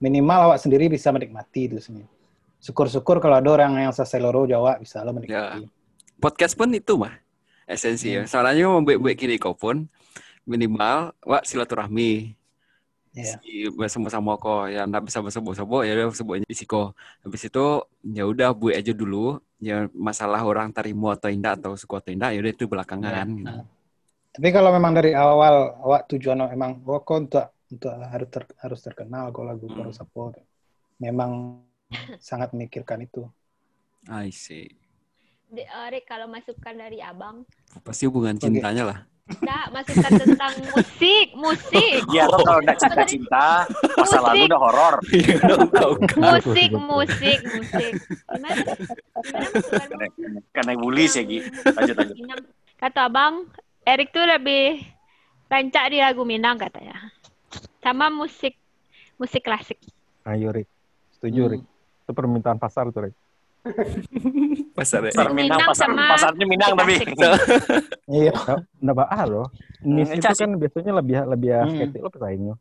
Minimal 0.02 0.50
awak 0.50 0.58
sendiri 0.58 0.90
bisa 0.90 1.14
menikmati 1.14 1.70
itu 1.70 1.78
sih. 1.78 2.02
Syukur-syukur 2.58 3.22
kalau 3.22 3.38
ada 3.38 3.50
orang 3.54 3.86
yang 3.86 3.94
seseloro 3.94 4.50
Jawa 4.50 4.82
bisa 4.82 4.98
lo 5.06 5.14
menikmati. 5.14 5.62
Podcast 6.18 6.58
pun 6.58 6.74
itu 6.74 6.98
mah 6.98 7.14
esensi 7.70 8.10
ya. 8.18 8.26
Soalnya 8.26 8.66
membuat-buat 8.66 9.14
kau 9.38 9.54
pun 9.54 9.86
minimal 10.42 11.14
wak 11.22 11.46
silaturahmi. 11.46 12.34
Iya. 13.12 13.36
Si 13.44 13.68
bersama-sama 13.76 14.40
kok 14.40 14.72
yang 14.72 14.88
nggak 14.88 15.04
bisa 15.04 15.20
bersebo-sebo 15.20 15.84
ya 15.84 15.92
udah 15.92 16.08
sebutnya 16.16 16.48
isiko. 16.48 16.96
Habis 17.20 17.52
itu 17.52 17.64
ya 18.08 18.24
udah 18.24 18.56
buat 18.56 18.72
aja 18.72 18.92
dulu. 18.96 19.36
Ya 19.60 19.86
masalah 19.92 20.40
orang 20.42 20.72
terima 20.72 21.12
atau 21.14 21.28
tidak 21.28 21.60
atau 21.60 21.76
suka 21.76 22.00
atau 22.00 22.10
tidak 22.16 22.32
ya 22.32 22.38
udah 22.40 22.52
itu 22.56 22.64
belakangan. 22.64 23.12
Ya, 23.12 23.24
gitu. 23.28 23.44
nah. 23.44 23.64
Tapi 24.32 24.48
kalau 24.48 24.72
memang 24.72 24.96
dari 24.96 25.12
awal 25.12 25.76
awak 25.84 26.08
tujuan 26.08 26.40
awak 26.40 26.56
emang 26.56 26.80
oh 26.88 27.04
kok 27.04 27.16
untuk 27.20 27.46
untuk 27.68 27.92
harus 27.92 28.28
ter- 28.32 28.56
harus 28.64 28.80
terkenal 28.80 29.28
kok 29.28 29.44
lagu 29.44 29.68
Hmm. 29.68 29.84
harus 29.84 29.96
apa 30.00 30.40
memang 30.96 31.60
sangat 32.16 32.56
memikirkan 32.56 33.04
itu. 33.04 33.28
I 34.08 34.32
see. 34.32 34.72
Di- 35.52 35.68
eh, 35.68 35.88
Rick, 35.92 36.08
kalau 36.08 36.32
masukan 36.32 36.74
dari 36.80 37.04
abang, 37.04 37.44
Pasti 37.84 38.08
hubungan 38.08 38.40
Oke. 38.40 38.48
cintanya 38.48 38.84
lah. 38.88 38.98
Nah, 39.22 39.70
masukan 39.70 40.12
tentang 40.18 40.52
musik, 40.68 41.26
musik, 41.32 42.02
Iya, 42.10 42.26
lo 42.26 42.42
kalau 42.42 42.58
nggak 42.58 42.74
cinta-cinta, 42.76 43.64
masa 43.94 44.18
lalu 44.20 44.34
Musik. 44.36 44.48
udah 44.50 44.60
horor. 44.60 44.94
Iya 45.08 45.34
kan. 45.38 45.58
musik, 46.18 46.70
musik, 46.74 47.38
musik. 47.48 47.92
Gimana? 48.28 48.62
Gimana? 49.62 50.06
Karena, 50.50 50.72
bully 50.74 51.06
sih, 51.06 51.22
Gi. 51.22 51.38
Lanjut, 51.64 51.94
lanjut. 51.96 52.16
Kata 52.76 53.06
abang, 53.06 53.46
Erik 53.82 54.10
tuh 54.10 54.26
lebih 54.26 54.82
rancak 55.46 55.84
di 55.88 55.98
lagu 55.98 56.22
Minang 56.22 56.58
katanya. 56.58 56.98
Sama 57.78 58.10
musik, 58.10 58.58
musik 59.16 59.42
klasik. 59.42 59.78
Ayo, 60.24 60.50
Rick. 60.50 60.66
Setuju, 61.14 61.40
Hmm. 61.40 61.52
Rick. 61.52 61.62
Itu 62.02 62.10
permintaan 62.10 62.58
pasar 62.58 62.90
tuh, 62.90 63.06
Rick. 63.06 63.14
Pasar 64.78 65.06
ya. 65.06 65.12
Pasar 65.14 65.30
Minang, 65.30 65.58
Minang 65.58 65.60
pasar, 65.70 65.86
sama 65.86 66.04
pasarnya 66.10 66.46
Minang 66.46 66.70
tapi. 66.74 66.94
Iya. 68.22 68.34
Nggak 68.82 68.96
bakal 68.98 69.26
loh. 69.30 69.46
Nis 69.82 70.10
Hmm, 70.10 70.18
itu 70.18 70.28
kan 70.28 70.50
biasanya 70.58 70.92
lebih 70.98 71.16
lebih 71.24 71.50
Hmm. 71.54 71.70
skeptik 71.78 72.00
lo 72.02 72.10
pesaingnya. 72.10 72.54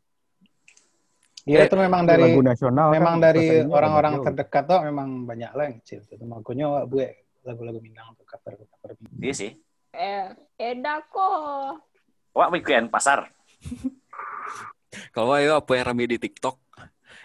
Iya 1.42 1.58
Eh, 1.58 1.66
itu 1.66 1.74
memang 1.74 2.06
dari 2.06 2.22
lagu 2.22 2.38
nasional 2.38 2.94
memang 2.94 3.18
kan 3.18 3.26
dari 3.34 3.66
orang-orang 3.66 4.22
terdekat 4.22 4.62
tuh 4.62 4.78
memang 4.86 5.26
banyak 5.26 5.50
lah 5.50 5.64
yang 5.66 5.76
kecil. 5.82 6.06
Itu 6.06 6.22
makanya 6.22 6.86
buat 6.86 7.10
lagu-lagu 7.42 7.82
Minang 7.82 8.14
tuh 8.14 8.22
cover 8.22 8.62
cover. 8.62 8.94
Iya 9.18 9.34
sih. 9.34 9.50
Eh, 9.90 10.30
Eda 10.56 11.02
kok. 11.02 11.82
Wah, 12.32 12.48
weekend 12.48 12.88
pasar. 12.88 13.26
Kalau 15.10 15.34
ayo 15.34 15.58
apa 15.58 15.70
yang 15.74 15.92
rame 15.92 16.06
di 16.06 16.16
TikTok? 16.16 16.56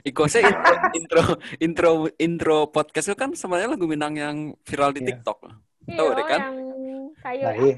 Iko 0.08 0.24
saya 0.26 0.48
intro, 0.48 0.72
intro 0.96 1.22
intro 1.60 1.92
intro 2.16 2.58
podcast 2.72 3.12
itu 3.12 3.18
kan 3.20 3.36
sebenarnya 3.36 3.76
lagu 3.76 3.86
Minang 3.86 4.16
yang 4.16 4.38
viral 4.64 4.96
di 4.96 5.04
Iya. 5.04 5.08
TikTok. 5.12 5.38
Iya, 5.84 5.98
Tahu 6.00 6.10
deh 6.16 6.26
kan? 6.26 6.40
yang 6.42 6.58
kayu, 7.20 7.44
Nah, 7.44 7.56
iya. 7.60 7.76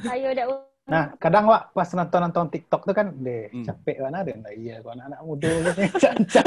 kayu 0.00 0.26
udah 0.32 0.46
Nah, 0.82 1.14
kadang 1.14 1.46
wak 1.46 1.70
pas 1.70 1.86
nonton-nonton 1.86 2.50
TikTok 2.50 2.82
tuh 2.82 2.90
kan 2.90 3.14
deh 3.14 3.52
Hmm. 3.52 3.64
capek 3.64 4.02
mana 4.02 4.24
deh. 4.24 4.34
Nah, 4.34 4.50
iya, 4.50 4.80
kalau 4.80 4.92
anak-anak 4.96 5.20
muda 5.22 5.50
gitu 5.52 5.80
caca 6.02 6.42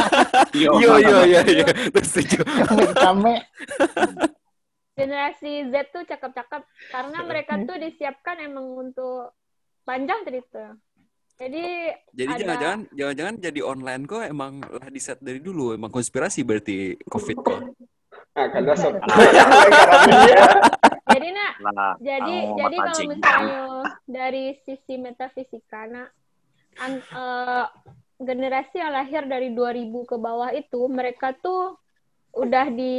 Yo, 0.51 0.71
Iya 0.75 0.91
iya 0.99 1.17
iya 1.23 1.41
iya. 1.47 1.65
Terus 1.93 2.09
setuju. 2.09 2.39
kame 2.97 3.35
generasi 4.95 5.51
Z 5.69 5.75
tuh 5.91 6.03
cakep-cakep 6.03 6.61
karena 6.89 7.17
mereka 7.21 7.53
tuh 7.61 7.77
disiapkan 7.77 8.39
emang 8.41 8.65
untuk 8.75 9.35
panjang 9.83 10.23
cerita. 10.23 10.75
Jadi 11.35 11.91
Jadi 12.15 12.31
ada- 12.31 12.39
jangan-jangan 12.39 12.79
jangan-jangan 12.95 13.35
jadi 13.43 13.59
online 13.59 14.03
kok 14.07 14.23
emang 14.23 14.53
lah 14.63 14.87
di 14.87 14.99
set 15.03 15.19
dari 15.19 15.43
dulu 15.43 15.75
emang 15.75 15.91
konspirasi 15.91 16.47
berarti 16.47 16.95
COVID 17.05 17.37
kok. 17.43 17.59
Nah, 18.35 18.51
karena 18.51 18.75
sok. 18.75 18.99
jadi 21.15 21.27
nak 21.31 21.51
Nah, 21.63 21.95
jadi 22.03 22.35
jadi 22.51 22.77
kalau 22.83 22.99
misalnya 23.07 23.63
dari 24.03 24.59
sisi 24.67 24.99
metafisika 24.99 25.87
nak 25.87 26.11
an- 26.83 26.99
eh, 26.99 27.65
generasi 28.19 28.75
yang 28.83 28.91
lahir 28.91 29.23
dari 29.23 29.55
2000 29.55 29.87
ke 30.03 30.19
bawah 30.19 30.51
itu 30.51 30.83
mereka 30.91 31.31
tuh 31.31 31.79
udah 32.35 32.67
di 32.67 32.95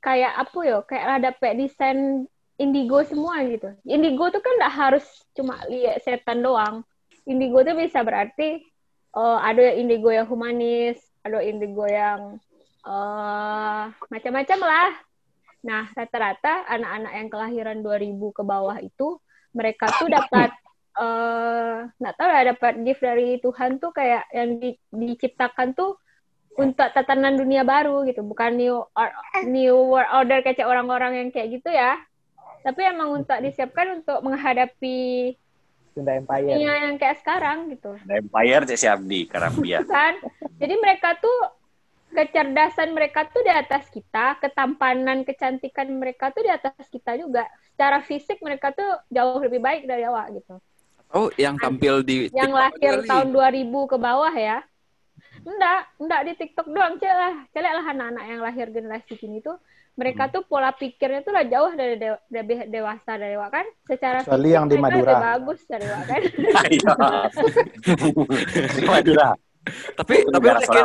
kayak 0.00 0.48
apa 0.48 0.58
ya 0.64 0.78
kayak 0.88 1.04
ada 1.20 1.30
kayak 1.36 1.56
desain 1.60 2.24
indigo 2.56 3.04
semua 3.04 3.44
gitu 3.44 3.68
indigo 3.84 4.32
tuh 4.32 4.40
kan 4.40 4.56
nggak 4.56 4.72
harus 4.72 5.04
cuma 5.36 5.60
lihat 5.68 6.00
setan 6.00 6.40
doang 6.40 6.80
indigo 7.28 7.60
tuh 7.60 7.76
bisa 7.76 8.00
berarti 8.00 8.64
eh, 9.12 9.38
ada 9.44 9.60
yang 9.60 9.86
indigo 9.86 10.08
yang 10.08 10.26
humanis 10.26 10.96
ada 11.20 11.44
indigo 11.44 11.84
yang 11.84 12.40
eh 12.88 13.84
macam-macam 14.08 14.58
lah 14.64 14.90
Nah, 15.66 15.90
rata-rata 15.90 16.70
anak-anak 16.70 17.12
yang 17.18 17.28
kelahiran 17.28 17.78
2000 17.82 18.14
ke 18.30 18.42
bawah 18.46 18.78
itu 18.78 19.18
mereka 19.50 19.90
tuh 19.98 20.06
dapat 20.10 20.54
eh 20.98 21.76
nggak 21.94 22.14
tahu 22.18 22.26
lah 22.26 22.42
dapat 22.54 22.72
gift 22.82 23.02
dari 23.06 23.38
Tuhan 23.38 23.78
tuh 23.78 23.94
kayak 23.94 24.26
yang 24.34 24.58
di- 24.58 24.82
diciptakan 24.90 25.70
tuh 25.74 25.94
untuk 26.58 26.90
tatanan 26.90 27.38
dunia 27.38 27.62
baru 27.62 28.02
gitu, 28.02 28.26
bukan 28.26 28.58
new 28.58 28.82
or- 28.82 29.14
new 29.46 29.94
world 29.94 30.10
order 30.10 30.42
kayak 30.42 30.66
orang-orang 30.66 31.22
yang 31.22 31.28
kayak 31.30 31.54
gitu 31.54 31.70
ya. 31.70 31.94
Tapi 32.66 32.82
emang 32.82 33.22
untuk 33.22 33.38
disiapkan 33.38 34.02
untuk 34.02 34.18
menghadapi 34.26 35.38
Sunda 35.92 36.12
Empire. 36.14 36.54
dunia 36.54 36.74
yang 36.86 36.96
kayak 36.96 37.18
sekarang 37.20 37.58
gitu. 37.70 37.96
Ada 37.98 38.14
Empire 38.18 38.62
cek 38.64 38.78
si 38.78 38.86
Abdi 38.86 39.20
Karambia. 39.26 39.80
kan 39.88 40.14
jadi 40.56 40.74
mereka 40.76 41.16
tuh 41.18 41.38
kecerdasan 42.08 42.96
mereka 42.96 43.28
tuh 43.28 43.44
di 43.44 43.52
atas 43.52 43.84
kita 43.92 44.40
ketampanan 44.40 45.28
kecantikan 45.28 45.92
mereka 45.92 46.32
tuh 46.32 46.40
di 46.40 46.48
atas 46.48 46.72
kita 46.88 47.20
juga 47.20 47.44
secara 47.68 48.00
fisik 48.00 48.40
mereka 48.40 48.72
tuh 48.72 48.88
jauh 49.12 49.38
lebih 49.38 49.60
baik 49.60 49.84
dari 49.84 50.08
awak 50.08 50.32
gitu 50.32 50.56
Oh, 51.08 51.32
yang 51.40 51.56
tampil 51.56 52.04
di 52.04 52.28
yang 52.36 52.52
TikTok 52.52 52.60
lahir 52.60 52.92
kali. 53.00 53.08
tahun 53.08 53.28
2000 53.32 53.92
ke 53.92 53.96
bawah 53.96 54.34
ya 54.34 54.58
enggak 55.40 55.80
enggak 55.96 56.20
di 56.20 56.32
TikTok 56.36 56.68
doang 56.68 56.94
cek 57.00 57.14
lah 57.16 57.34
cek 57.48 57.64
lah 57.64 57.84
anak-anak 57.86 58.24
yang 58.28 58.40
lahir 58.44 58.66
generasi 58.68 59.16
kini 59.16 59.40
tuh 59.40 59.56
mereka 59.98 60.24
Hmm. 60.24 60.32
tuh 60.32 60.42
pola 60.46 60.70
pikirnya 60.70 61.20
tuh 61.20 61.34
lah 61.34 61.42
jauh 61.42 61.74
dari 61.74 61.98
de- 61.98 62.22
lebih 62.30 62.70
dewasa 62.70 63.18
dari 63.18 63.34
kan 63.34 63.66
secara 63.82 64.22
Kecuali 64.22 64.48
yang 64.48 64.70
di 64.70 64.78
Madura. 64.78 65.02
lebih 65.02 65.18
bagus 65.18 65.60
dari 65.66 65.86
kan 65.90 66.22
Ayo. 66.62 66.92
Di 68.78 68.82
Madura. 68.86 69.28
Tapi 69.92 70.14
Itu 70.16 70.30
tapi 70.30 70.44
negara 70.46 70.58
yakin, 70.62 70.84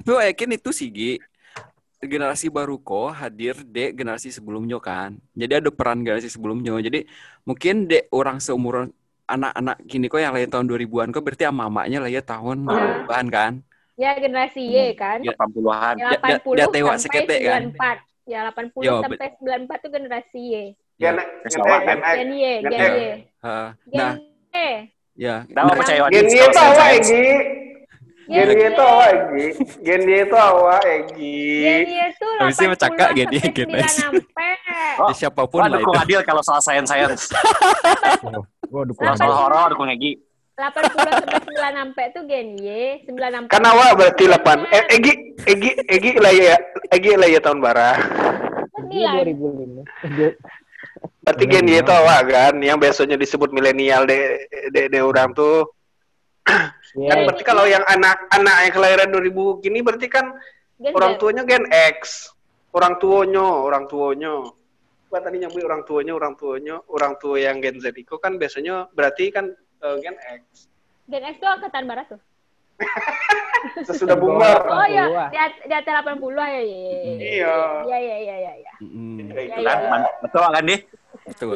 tapi 0.00 0.10
yakin 0.26 0.48
itu 0.50 0.70
sih 0.72 0.88
Gi. 0.88 1.12
Generasi 1.98 2.46
baru 2.48 2.78
kok 2.78 3.10
hadir 3.12 3.58
dek 3.60 3.94
generasi 3.94 4.30
sebelumnya 4.30 4.78
kan. 4.78 5.18
Jadi 5.34 5.52
ada 5.58 5.68
peran 5.68 6.00
generasi 6.00 6.30
sebelumnya. 6.30 6.78
Jadi 6.78 7.04
mungkin 7.42 7.84
dek 7.84 8.08
orang 8.10 8.38
seumuran 8.38 8.94
anak-anak 9.26 9.76
kini 9.84 10.08
kok 10.08 10.18
yang 10.18 10.32
lahir 10.32 10.48
tahun 10.48 10.64
2000-an 10.66 11.12
kok 11.12 11.20
berarti 11.20 11.44
sama 11.44 11.68
mamanya 11.68 12.00
lahir 12.00 12.22
tahun 12.22 12.64
Iya. 12.64 13.04
2000-an 13.04 13.26
kan. 13.28 13.52
ya 13.98 14.14
generasi 14.14 14.62
Y 14.62 14.94
kan 14.94 15.18
Ya. 15.20 15.34
80-an. 15.34 15.94
Ya, 15.98 16.08
Dia- 16.08 16.22
dia- 16.22 16.38
80 16.38 16.54
dia 16.54 16.66
tewa 16.70 16.94
seketek, 16.96 17.40
kan? 17.42 17.60
94. 17.74 18.07
Ya 18.28 18.44
80 18.52 18.84
Yo, 18.84 19.00
sampai 19.00 19.32
94 19.40 19.80
itu 19.80 19.88
generasi 19.88 20.40
Y. 20.52 20.54
Gen, 21.00 21.16
Ya. 21.16 21.24
gen, 21.24 21.24
Kesawat, 21.48 21.80
Gen 21.80 22.00
X. 22.04 22.12
Gen 22.12 22.28
Y, 22.28 22.44
Gen. 22.60 22.92
Y. 22.92 23.08
Nah, 23.40 24.12
Y. 24.52 24.92
ya. 25.16 25.36
Dah 25.48 25.62
Nah, 25.64 25.74
percaya 25.80 26.00
Gen 26.12 26.26
Y 26.28 26.36
itu 26.36 26.58
awak 26.60 26.88
Egi. 26.92 27.24
Gen 28.28 28.48
Y 28.52 28.60
Y. 28.60 28.68
itu 28.68 28.82
awak 28.84 29.08
Egi. 29.08 29.46
Gen 29.80 30.02
Y 30.04 30.14
itu 30.28 30.36
awak 30.36 30.82
Egi. 30.84 31.40
Gen 31.64 31.88
Y 31.88 31.96
itu 32.12 32.28
Habis 32.36 32.56
ini 32.60 32.66
80 32.68 32.72
macakak 32.76 33.08
Gen 33.16 33.28
Y, 33.32 33.38
sampai 33.40 33.56
Gen 33.56 33.68
X. 33.72 33.88
9 33.88 33.96
sampai. 33.96 34.52
Oh, 35.00 35.14
siapa 35.16 35.42
pun 35.48 35.64
lah 35.64 35.72
dukung 35.72 35.96
itu. 35.96 36.02
Adil 36.04 36.20
kalau 36.20 36.42
soal 36.44 36.60
sains-sains. 36.60 37.32
Gua 38.68 38.82
dukung. 38.84 39.08
Kalau 39.08 39.16
soal 39.16 39.32
horor 39.32 39.66
dukung 39.72 39.88
Egi. 39.88 40.20
80 40.58 40.90
sampai 40.90 41.38
9 41.38 41.78
sampai 41.78 42.04
itu 42.10 42.20
Gen 42.26 42.48
Y, 42.58 42.68
9 43.06 43.14
sampai. 43.30 43.50
Kan 43.54 43.62
awak 43.62 43.94
berarti 43.94 44.24
8. 44.26 44.66
Eh, 44.66 44.84
Egi, 44.90 45.12
Egi, 45.46 45.70
Egi 45.86 46.10
lah 46.18 46.34
ya. 46.34 46.56
Egi 46.90 47.14
lah 47.14 47.28
ya 47.30 47.38
tahun 47.38 47.62
bara. 47.62 47.94
Ini 48.82 49.22
2005. 49.22 49.86
Dia- 50.18 50.34
Berarti 51.22 51.44
Gen 51.46 51.68
Y 51.68 51.78
itu 51.78 51.92
awak 51.92 52.20
kan, 52.26 52.54
yang 52.58 52.80
biasanya 52.80 53.14
disebut 53.14 53.52
milenial 53.52 54.02
de, 54.02 54.48
de, 54.72 54.88
de 54.88 54.98
orang 54.98 55.30
tuh. 55.30 55.68
Iya. 56.96 57.06
Kan 57.12 57.18
berarti 57.28 57.44
kalau 57.44 57.68
yang 57.68 57.84
anak-anak 57.84 58.56
yang 58.64 58.72
kelahiran 58.72 59.08
2000 59.12 59.60
gini 59.60 59.78
berarti 59.84 60.08
kan 60.08 60.32
Gen 60.80 60.90
orang 60.90 61.20
tuanya 61.20 61.42
Gen 61.44 61.68
X. 61.70 62.32
Orang 62.72 62.98
tuanya, 62.98 63.44
orang 63.44 63.84
tuanya. 63.86 64.42
Buat 65.06 65.22
tadi 65.22 65.38
nyambung 65.38 65.64
orang 65.68 65.82
tuanya, 65.84 66.12
orang 66.16 66.34
tuanya, 66.34 66.74
orang 66.88 67.14
tua 67.16 67.36
yang 67.38 67.60
Gen 67.60 67.78
Z 67.78 67.92
itu 67.92 68.16
kan 68.18 68.40
biasanya 68.40 68.88
berarti 68.90 69.28
kan 69.28 69.52
Gen 69.78 70.16
X. 70.18 70.42
Gen 71.06 71.24
X 71.24 71.34
itu 71.36 71.46
angkatan 71.46 71.84
barat 71.86 72.06
tuh. 72.08 72.20
Sesudah 73.90 74.14
boomer. 74.14 74.54
Oh 74.70 74.86
iya, 74.86 75.04
80-an. 75.10 75.28
di, 75.30 75.38
at- 75.38 75.62
di 75.66 75.74
atas 75.74 75.94
80 75.98 76.14
ya. 76.14 76.46
Iya. 76.46 76.62
Iya. 76.62 77.54
Iya, 77.82 77.98
iya, 77.98 78.16
iya, 78.16 78.36
iya. 78.38 78.52
iya. 78.54 78.72
Mm-mm. 78.78 79.18
Ya, 79.18 79.42
itu 79.42 79.58
Iya, 79.58 79.66
kan. 79.66 79.78
iya. 79.82 79.90
Man- 79.90 80.12
Betul 80.22 80.40
kan, 80.46 80.62
Di? 80.62 80.76
Itu. 81.26 81.46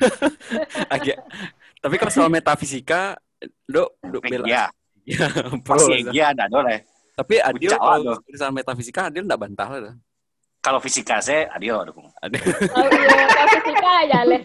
Agak. 0.94 1.16
Tapi 1.80 1.94
kalau 1.96 2.12
soal 2.12 2.30
metafisika, 2.30 3.00
dok, 3.64 4.00
dok 4.02 4.22
bela. 4.24 4.46
Iya. 4.48 4.64
Ya. 5.10 5.26
Pasti 5.64 6.06
Egi 6.06 6.20
ada 6.22 6.44
boleh. 6.46 6.86
Tapi 7.16 7.40
Adil 7.42 7.72
kalau 7.72 8.14
urusan 8.20 8.52
metafisika 8.54 9.08
Adil 9.10 9.26
enggak 9.26 9.42
bantah 9.42 9.66
lah. 9.66 9.94
Kalau 10.60 10.78
fisika 10.78 11.18
saya 11.18 11.50
Adil 11.50 11.72
dukung. 11.88 12.06
Adil. 12.20 12.38
Oh 12.38 12.84
iya, 12.86 13.26
kalau 13.26 13.48
fisika 13.58 13.90
aja 14.06 14.18
les. 14.28 14.44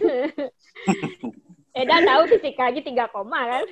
Eda 1.76 1.96
tahu 2.00 2.22
fisika 2.32 2.72
aja 2.72 2.80
3 2.80 3.12
koma 3.12 3.40
kan. 3.44 3.64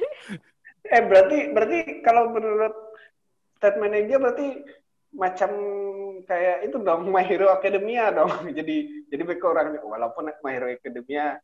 Eh 0.92 1.02
berarti 1.08 1.38
berarti 1.56 1.78
kalau 2.04 2.28
menurut 2.28 2.74
statement 3.56 4.04
dia 4.04 4.18
berarti 4.20 4.48
macam 5.16 5.50
kayak 6.28 6.68
itu 6.68 6.76
dong 6.84 7.08
My 7.14 7.24
Hero 7.24 7.48
Academia 7.48 8.12
dong. 8.12 8.28
Jadi 8.58 9.08
jadi 9.08 9.22
mereka 9.24 9.48
orang 9.48 9.80
walaupun 9.80 10.28
My 10.44 10.52
Hero 10.52 10.68
Academia 10.68 11.40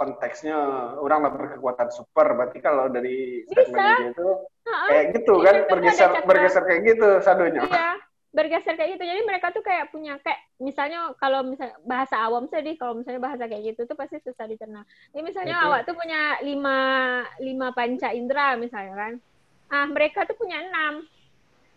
konteksnya 0.00 0.56
orang 0.96 1.28
lah 1.28 1.32
berkekuatan 1.36 1.92
super 1.92 2.32
berarti 2.32 2.64
kalau 2.64 2.88
dari 2.88 3.44
statement 3.52 3.84
Bisa. 3.84 4.00
dia 4.00 4.08
itu 4.16 4.28
kayak 4.64 5.04
gitu 5.12 5.32
Iya, 5.36 5.44
kan 5.44 5.54
mereka 5.60 5.68
bergeser 5.76 6.10
bergeser 6.24 6.62
kayak 6.64 6.80
gitu 6.88 7.08
sadonya. 7.20 7.62
Iya, 7.68 7.88
bergeser 8.30 8.78
kayak 8.78 8.96
gitu. 8.98 9.04
Jadi 9.06 9.20
mereka 9.26 9.50
tuh 9.50 9.62
kayak 9.62 9.90
punya 9.90 10.14
kayak 10.22 10.38
misalnya 10.62 11.10
kalau 11.18 11.42
misalnya 11.42 11.74
bahasa 11.82 12.14
awam 12.22 12.46
sedih 12.46 12.78
kalau 12.78 12.94
misalnya 12.94 13.18
bahasa 13.18 13.50
kayak 13.50 13.74
gitu 13.74 13.90
tuh 13.90 13.98
pasti 13.98 14.22
susah 14.22 14.46
dicerna. 14.46 14.86
Jadi 15.10 15.22
misalnya 15.26 15.56
Betul. 15.58 15.66
awak 15.66 15.80
tuh 15.86 15.94
punya 15.98 16.22
lima 16.46 16.78
lima 17.42 17.66
panca 17.74 18.14
indera 18.14 18.54
misalnya 18.54 18.94
kan. 18.94 19.12
Ah, 19.70 19.86
mereka 19.86 20.26
tuh 20.26 20.38
punya 20.38 20.62
enam. 20.62 21.06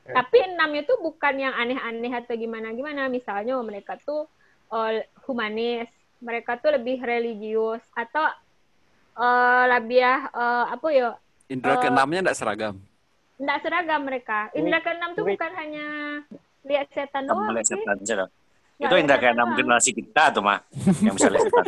Ya. 0.06 0.22
Tapi 0.22 0.38
enamnya 0.46 0.84
tuh 0.86 0.98
bukan 1.02 1.34
yang 1.42 1.54
aneh-aneh 1.58 2.14
atau 2.14 2.34
gimana-gimana. 2.38 3.10
Misalnya 3.10 3.58
mereka 3.66 3.98
tuh 4.02 4.30
eh, 4.70 5.10
humanis, 5.26 5.90
mereka 6.22 6.62
tuh 6.62 6.78
lebih 6.78 7.02
religius 7.02 7.82
atau 7.98 8.30
eh 9.14 9.64
lebih 9.74 10.06
eh, 10.06 10.66
apa 10.70 10.88
ya? 10.94 11.18
Indra 11.50 11.78
Eh, 11.78 11.82
keenamnya 11.82 12.30
enggak 12.30 12.38
seragam. 12.38 12.78
Enggak 13.36 13.58
seragam 13.62 14.02
mereka. 14.04 14.40
Indra 14.54 14.80
keenam 14.80 15.10
tuh 15.12 15.26
bukan 15.26 15.52
hanya 15.54 15.86
lihat 16.64 16.88
setan 16.92 17.26
doang 17.26 17.50
sih. 17.60 17.74
setan 17.74 17.98
saja. 18.00 18.16
Nggak 18.16 18.30
Itu 18.80 18.86
lihat 18.90 19.04
indah 19.04 19.18
kayak 19.18 19.24
setan 19.24 19.36
enam 19.36 19.48
doang. 19.48 19.58
generasi 19.60 19.90
kita 19.92 20.24
tuh 20.30 20.42
mah 20.42 20.60
yang 21.00 21.14
bisa 21.14 21.28
lihat 21.28 21.44
setan. 21.44 21.66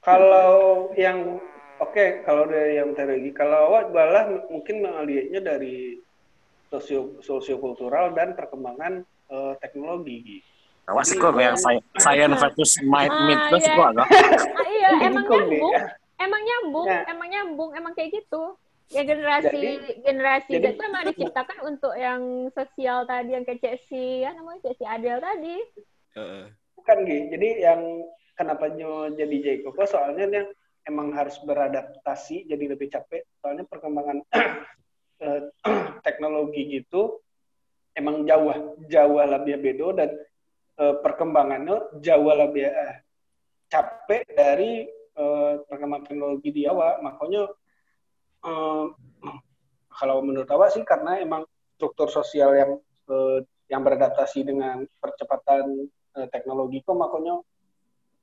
Kalau 0.00 0.50
yang 0.94 1.18
oke 1.78 2.06
kalau 2.22 2.46
dari 2.46 2.78
yang 2.78 2.94
teologi 2.94 3.30
kalau 3.32 3.58
awak 3.68 3.90
malah 3.90 4.24
mungkin 4.46 4.76
melihatnya 4.80 5.40
dari 5.44 5.98
sosio 6.66 7.18
sosiokultural 7.20 8.12
dan 8.12 8.32
perkembangan 8.32 9.02
eh, 9.02 9.54
teknologi. 9.58 10.16
Gi. 10.22 10.38
Awas 10.86 11.10
kok 11.10 11.34
yang 11.34 11.58
saya 11.58 11.82
science 11.98 12.38
versus 12.38 12.78
might 12.84 13.10
Ah, 13.10 13.26
myth 13.26 13.42
terus 13.50 13.66
iya. 13.66 13.74
kok. 13.74 13.90
Ah, 13.98 14.06
iya, 14.64 14.88
emang 15.02 15.24
nyambung. 15.26 15.72
ya. 15.74 15.84
Emang 16.16 16.40
nyambung, 16.40 16.86
Ya. 16.86 17.00
emang 17.06 17.28
nyambung, 17.28 17.70
emang 17.74 17.92
kayak 17.92 18.10
gitu. 18.14 18.54
Ya 18.86 19.02
generasi 19.02 19.50
Jadi- 19.50 19.98
generasi 20.06 20.50
jadi- 20.56 20.74
Z 20.74 20.78
tuh 20.78 20.86
emang 20.86 21.04
diciptakan 21.10 21.58
untuk 21.66 21.94
yang 21.98 22.22
sosial 22.54 23.02
tadi 23.02 23.34
yang 23.34 23.42
kayak 23.42 23.58
Cek 23.58 23.76
si, 23.90 24.22
ya 24.22 24.30
namanya 24.30 24.62
Cek 24.62 24.74
si 24.78 24.84
Adel 24.86 25.18
tadi. 25.18 25.56
Heeh. 26.14 26.44
Bukan 26.78 26.98
Gi. 27.02 27.18
Jadi 27.34 27.48
yang 27.66 27.80
kenapa 28.38 28.70
nyo 28.70 29.10
jadi 29.10 29.36
Jacob 29.42 29.74
soalnya 29.88 30.24
dia 30.30 30.44
emang 30.86 31.10
harus 31.16 31.34
beradaptasi 31.42 32.46
jadi 32.46 32.78
lebih 32.78 32.92
capek 32.92 33.26
soalnya 33.42 33.66
perkembangan 33.66 34.22
eh, 35.24 35.40
teknologi 36.06 36.62
gitu 36.78 37.18
emang 37.96 38.22
jauh 38.22 38.76
jauh 38.86 39.18
lebih 39.18 39.56
bedo 39.58 39.90
dan 39.96 40.14
eh, 40.78 40.94
perkembangannya 41.02 41.98
jauh 41.98 42.30
lebih 42.30 42.70
eh, 42.70 43.02
capek 43.66 44.22
dari 44.30 44.86
eh, 45.16 45.52
perkembangan 45.66 46.06
teknologi 46.06 46.54
di 46.54 46.62
awal 46.70 47.02
makanya 47.02 47.50
eh, 48.46 48.84
kalau 49.96 50.22
menurut 50.22 50.48
awak 50.52 50.70
sih 50.72 50.84
karena 50.86 51.18
emang 51.18 51.42
struktur 51.76 52.08
sosial 52.08 52.54
yang 52.54 52.70
eh, 53.10 53.38
yang 53.66 53.82
beradaptasi 53.82 54.46
dengan 54.46 54.86
percepatan 55.02 55.90
eh, 56.16 56.28
teknologi 56.30 56.80
kok 56.86 56.94
makanya 56.94 57.42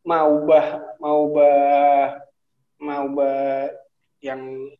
mau 0.03 0.33
bah 0.43 0.67
mau 0.99 1.21
bah 1.31 2.19
mau 2.79 3.05
bah 3.11 3.71
yang 4.23 4.71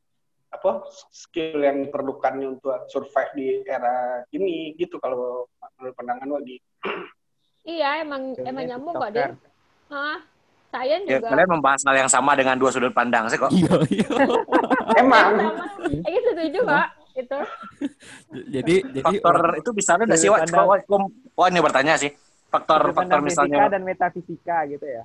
apa 0.54 0.86
skill 1.10 1.66
yang 1.66 1.82
diperlukannya 1.89 2.60
untuk 2.60 2.86
survive 2.86 3.32
di 3.34 3.48
era 3.66 4.22
ini 4.30 4.78
gitu 4.78 5.02
kalau 5.02 5.50
menurut 5.80 5.96
pandangan 5.98 6.30
Wagi. 6.30 6.58
Iya, 7.64 8.06
emang 8.06 8.38
emang 8.38 8.64
nyambung 8.70 8.96
kok 9.02 9.12
dia. 9.16 9.34
Hah, 9.89 10.22
saya 10.74 10.97
Ya, 11.05 11.21
juga. 11.21 11.30
kalian 11.30 11.49
membahas 11.53 11.82
hal 11.86 11.95
yang 11.95 12.09
sama 12.09 12.34
dengan 12.34 12.57
dua 12.57 12.74
sudut 12.74 12.89
pandang 12.89 13.30
sih 13.30 13.38
kok. 13.38 13.53
Iya, 13.53 13.74
iya. 13.93 14.07
Emang. 14.97 15.30
Eh, 16.01 16.19
setuju 16.24 16.59
kok. 16.65 16.88
Itu. 17.13 17.38
Jadi 18.49 18.76
jadi 18.89 19.05
Faktor 19.05 19.34
orang- 19.38 19.61
itu 19.61 19.69
bisa 19.69 19.93
ada 19.93 20.17
sih, 20.17 20.34
Wak? 20.34 20.49
Wak, 21.38 21.47
ini 21.47 21.59
bertanya 21.61 21.93
sih. 21.93 22.09
Faktor 22.49 22.89
faktor 22.89 23.21
misalnya 23.21 23.57
fisika 23.61 23.69
dan 23.69 23.82
metafisika 23.82 24.57
gitu 24.65 24.86
ya. 24.86 25.03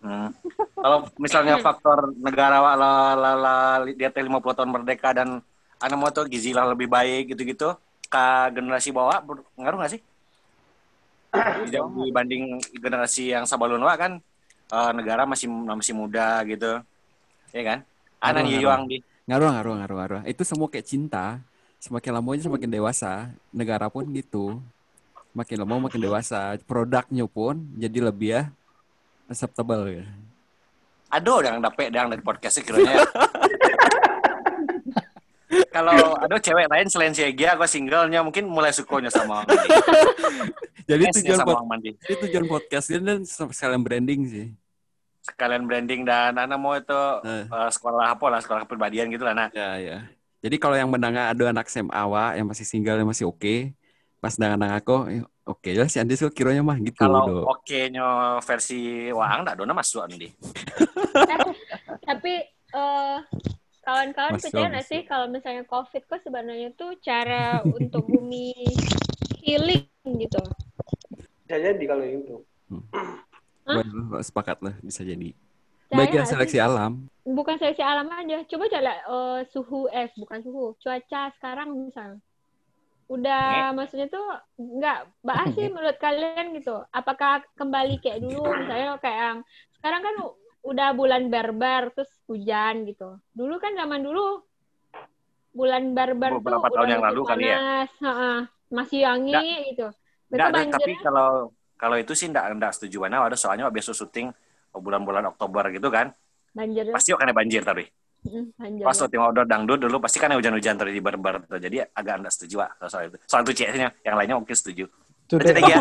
Hmm. 0.00 0.28
Kalau 0.76 1.08
misalnya 1.16 1.56
faktor 1.58 2.12
negara 2.14 2.60
wa- 2.60 2.76
la, 2.76 2.92
la, 3.14 3.30
la, 3.34 3.56
di 3.82 4.00
atas 4.00 4.20
50 4.20 4.28
tahun 4.52 4.68
merdeka 4.70 5.16
dan 5.16 5.40
anak 5.76 5.96
mau 5.96 6.08
tuh 6.08 6.28
gizi 6.28 6.52
lah 6.52 6.68
lebih 6.68 6.84
baik 6.86 7.32
gitu-gitu 7.32 7.72
ke 8.06 8.24
generasi 8.52 8.92
bawah 8.92 9.24
ngaruh 9.56 9.76
nggak 9.80 9.92
sih? 9.92 10.00
Tidak 11.32 11.80
dibanding 12.06 12.42
generasi 12.76 13.32
yang 13.32 13.44
sabalun 13.44 13.80
wa 13.80 13.96
kan 13.96 14.20
eh, 14.72 14.90
negara 14.94 15.22
masih 15.28 15.46
masih 15.50 15.94
muda 15.94 16.42
gitu. 16.48 16.80
Ya 17.54 17.62
kan? 17.62 17.78
Anak 18.18 18.48
yuang 18.48 18.88
di 18.90 19.02
Ngaruh, 19.26 19.50
ngaruh, 19.58 19.74
ngaruh, 19.82 19.96
ngaruh. 19.98 20.20
Itu 20.30 20.46
semua 20.46 20.70
kayak 20.70 20.86
cinta. 20.86 21.42
Semakin 21.82 22.14
lamanya 22.14 22.46
semakin 22.46 22.70
dewasa. 22.70 23.34
Negara 23.50 23.90
pun 23.90 24.06
gitu. 24.14 24.62
Makin 25.34 25.66
lama 25.66 25.90
makin 25.90 25.98
dewasa. 25.98 26.54
Produknya 26.62 27.26
pun 27.26 27.58
jadi 27.74 28.06
lebih 28.06 28.30
ya 28.38 28.42
acceptable 29.26 29.82
ya. 29.90 30.06
Aduh, 31.10 31.42
yang 31.42 31.58
dapet 31.58 31.90
yang 31.90 32.06
dari 32.06 32.22
podcastnya 32.22 32.62
kiranya. 32.62 33.02
Kalau 35.74 36.16
ada 36.18 36.36
cewek 36.40 36.66
lain 36.70 36.88
selain 36.88 37.12
si 37.12 37.22
Egi, 37.26 37.46
aku 37.50 37.66
singlenya 37.68 38.22
mungkin 38.24 38.48
mulai 38.48 38.72
sukonya 38.72 39.10
sama. 39.12 39.44
Jadi 40.86 41.02
tujuan 41.12 41.38
sama 41.38 41.52
Bang 41.56 41.66
Mandi. 41.66 41.90
jadi 41.98 42.14
tujuan 42.22 42.46
podcast 42.46 42.86
ini 42.88 43.02
dan 43.02 43.18
sekalian 43.22 43.82
branding 43.82 44.20
sih. 44.24 44.46
Sekalian 45.20 45.66
branding 45.66 46.02
dan 46.02 46.38
anak 46.38 46.54
mau 46.54 46.72
itu 46.72 47.02
Eh. 47.22 47.44
eh, 47.44 47.70
sekolah 47.70 48.14
apa 48.14 48.26
lah, 48.28 48.38
sekolah 48.38 48.62
kepribadian 48.62 49.10
gitu 49.10 49.22
lah. 49.22 49.34
Nah, 49.34 49.50
Ya, 49.50 49.74
ya. 49.76 49.98
Jadi 50.38 50.56
kalau 50.56 50.78
yang 50.78 50.86
mendengar 50.86 51.34
ada 51.34 51.44
anak 51.50 51.66
SMA 51.66 51.90
awak 51.90 52.38
yang 52.38 52.46
masih 52.46 52.62
single 52.62 52.94
yang 52.96 53.08
masih 53.08 53.26
oke, 53.26 53.74
pas 54.16 54.30
dengan 54.32 54.70
aku, 54.70 54.94
eh, 55.10 55.22
oke 55.44 55.70
lah 55.74 55.90
si 55.90 55.98
Andi 55.98 56.14
kok 56.14 56.30
kiranya 56.30 56.62
mah 56.62 56.78
gitu. 56.78 56.94
kalau 56.96 57.26
do. 57.26 57.42
oke-nya 57.44 58.06
versi 58.40 59.10
Waang, 59.10 59.42
enggak 59.42 59.58
dona 59.58 59.74
masuk 59.74 60.06
Andi. 60.06 60.30
Tapi 62.08 62.32
eh, 62.70 63.16
kawan-kawan 63.82 64.38
percaya 64.38 64.66
nggak 64.68 64.86
sih 64.86 65.02
kalau 65.02 65.26
misalnya 65.26 65.62
COVID 65.64 66.02
kok 66.04 66.22
sebenarnya 66.22 66.70
tuh 66.72 66.94
cara 67.00 67.58
untuk 67.62 68.06
bumi 68.06 68.54
healing 69.40 69.86
gitu. 70.14 70.42
Bisa 71.46 71.56
jadi 71.58 71.84
kalau 71.86 72.04
itu. 72.06 72.36
Hah? 73.66 73.82
Gua 73.82 74.22
sepakat 74.22 74.62
lah 74.62 74.74
bisa 74.78 75.02
jadi. 75.02 75.34
Bagian 75.90 76.26
seleksi 76.26 76.58
sih? 76.58 76.62
alam. 76.62 77.06
Bukan 77.26 77.58
seleksi 77.58 77.82
alam 77.82 78.06
aja. 78.10 78.42
Coba 78.46 78.70
coba 78.70 78.94
eh, 78.94 79.40
suhu 79.50 79.90
es, 79.90 80.10
bukan 80.14 80.38
suhu, 80.42 80.78
cuaca 80.78 81.30
sekarang 81.34 81.74
misal. 81.74 82.18
Udah 83.06 83.70
maksudnya 83.70 84.10
tuh 84.10 84.26
nggak 84.58 84.98
bahas 85.22 85.54
sih 85.54 85.70
menurut 85.70 85.98
kalian 85.98 86.54
gitu. 86.58 86.82
Apakah 86.90 87.42
kembali 87.54 88.02
kayak 88.02 88.22
dulu 88.22 88.42
misalnya 88.42 88.98
kayak 88.98 89.18
yang 89.18 89.38
sekarang 89.78 90.02
kan 90.02 90.14
udah 90.66 90.88
bulan 90.98 91.30
barbar 91.30 91.94
terus 91.94 92.10
hujan 92.26 92.82
gitu. 92.90 93.22
Dulu 93.30 93.62
kan 93.62 93.78
zaman 93.78 94.02
dulu 94.02 94.42
bulan 95.54 95.94
barbar 95.94 96.30
tuh 96.34 96.42
Beberapa 96.42 96.68
tahun 96.74 96.88
yang 96.98 97.04
lalu 97.06 97.20
kali 97.22 97.42
ya? 97.46 97.56
panas, 97.56 97.90
heeh, 98.02 98.38
masih 98.70 99.06
wangi 99.06 99.34
gitu. 99.72 99.86
Enggak, 100.26 100.48
ada, 100.50 100.58
tapi 100.58 100.70
banjirnya 100.74 100.98
kalau 101.06 101.28
kalau 101.76 101.96
itu 102.00 102.12
sih 102.16 102.26
enggak 102.26 102.44
enggak 102.50 102.72
setuju 102.74 103.06
mana 103.06 103.22
ada 103.22 103.38
soalnya 103.38 103.70
biasa 103.70 103.94
syuting 103.94 104.32
bulan-bulan 104.74 105.30
Oktober 105.30 105.70
gitu 105.70 105.88
kan. 105.92 106.10
banjir 106.56 106.88
Pasti 106.88 107.12
akan 107.12 107.28
ada 107.30 107.36
banjir 107.36 107.62
tapi. 107.62 107.84
Banjir. 108.56 108.82
Pas 108.82 108.96
syuting 108.96 109.22
outdoor 109.22 109.46
dangdut 109.46 109.78
dulu 109.86 110.02
pasti 110.02 110.18
kan 110.18 110.32
hujan-hujan 110.34 110.74
terus 110.80 110.92
di 110.96 111.02
barbar 111.04 111.46
tuh. 111.46 111.60
Jadi 111.60 111.84
agak 111.84 112.14
enggak 112.24 112.32
setuju 112.34 112.64
Wak, 112.64 112.70
soal 112.90 113.12
itu. 113.12 113.16
Soal 113.28 113.44
itu 113.46 113.52
ceknya, 113.54 113.88
yang 114.02 114.16
lainnya 114.18 114.36
mungkin 114.40 114.56
setuju. 114.56 114.88
Lagi 115.30 115.62
ya. 115.62 115.78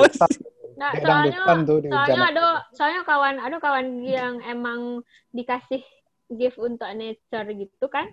Nah, 0.75 0.91
soalnya 0.99 1.39
dangdutan 1.39 1.59
tuh 1.63 1.77
di 1.79 1.87
soalnya 1.87 2.23
ada 2.35 2.45
soalnya 2.75 3.01
kawan 3.07 3.35
ada 3.39 3.57
kawan 3.63 4.03
yang 4.03 4.43
emang 4.43 4.99
dikasih 5.31 5.79
gift 6.27 6.59
untuk 6.59 6.91
nature 6.91 7.47
gitu 7.55 7.85
kan. 7.87 8.11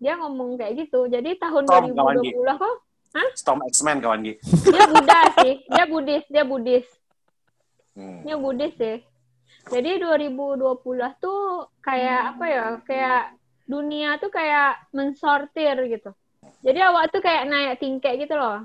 Dia 0.00 0.16
ngomong 0.16 0.56
kayak 0.56 0.88
gitu. 0.88 1.04
Jadi 1.12 1.36
tahun 1.36 1.68
Tom, 1.68 1.92
kawan 1.92 2.24
2020 2.24 2.62
kok 2.64 2.74
Storm 3.34 3.60
X-Men 3.72 3.98
kawan 4.02 4.20
Gi. 4.22 4.34
dia 4.68 4.84
Buddha 4.86 5.20
sih. 5.40 5.54
Dia 5.66 5.84
Buddhis, 5.88 6.24
dia 6.28 6.44
Buddhis. 6.44 6.86
Hmm. 7.96 8.20
Dia 8.22 8.36
Buddhis 8.36 8.74
sih. 8.76 8.96
Jadi 9.68 10.00
2020 10.00 10.64
tuh 11.20 11.68
kayak 11.80 12.36
apa 12.36 12.44
ya? 12.48 12.64
Kayak 12.84 13.22
dunia 13.68 14.16
tuh 14.16 14.32
kayak 14.32 14.80
mensortir 14.92 15.76
gitu. 15.88 16.10
Jadi 16.64 16.78
awak 16.80 17.12
tuh 17.12 17.20
kayak 17.20 17.44
naik 17.48 17.78
tingkat 17.80 18.16
gitu 18.18 18.34
loh. 18.34 18.64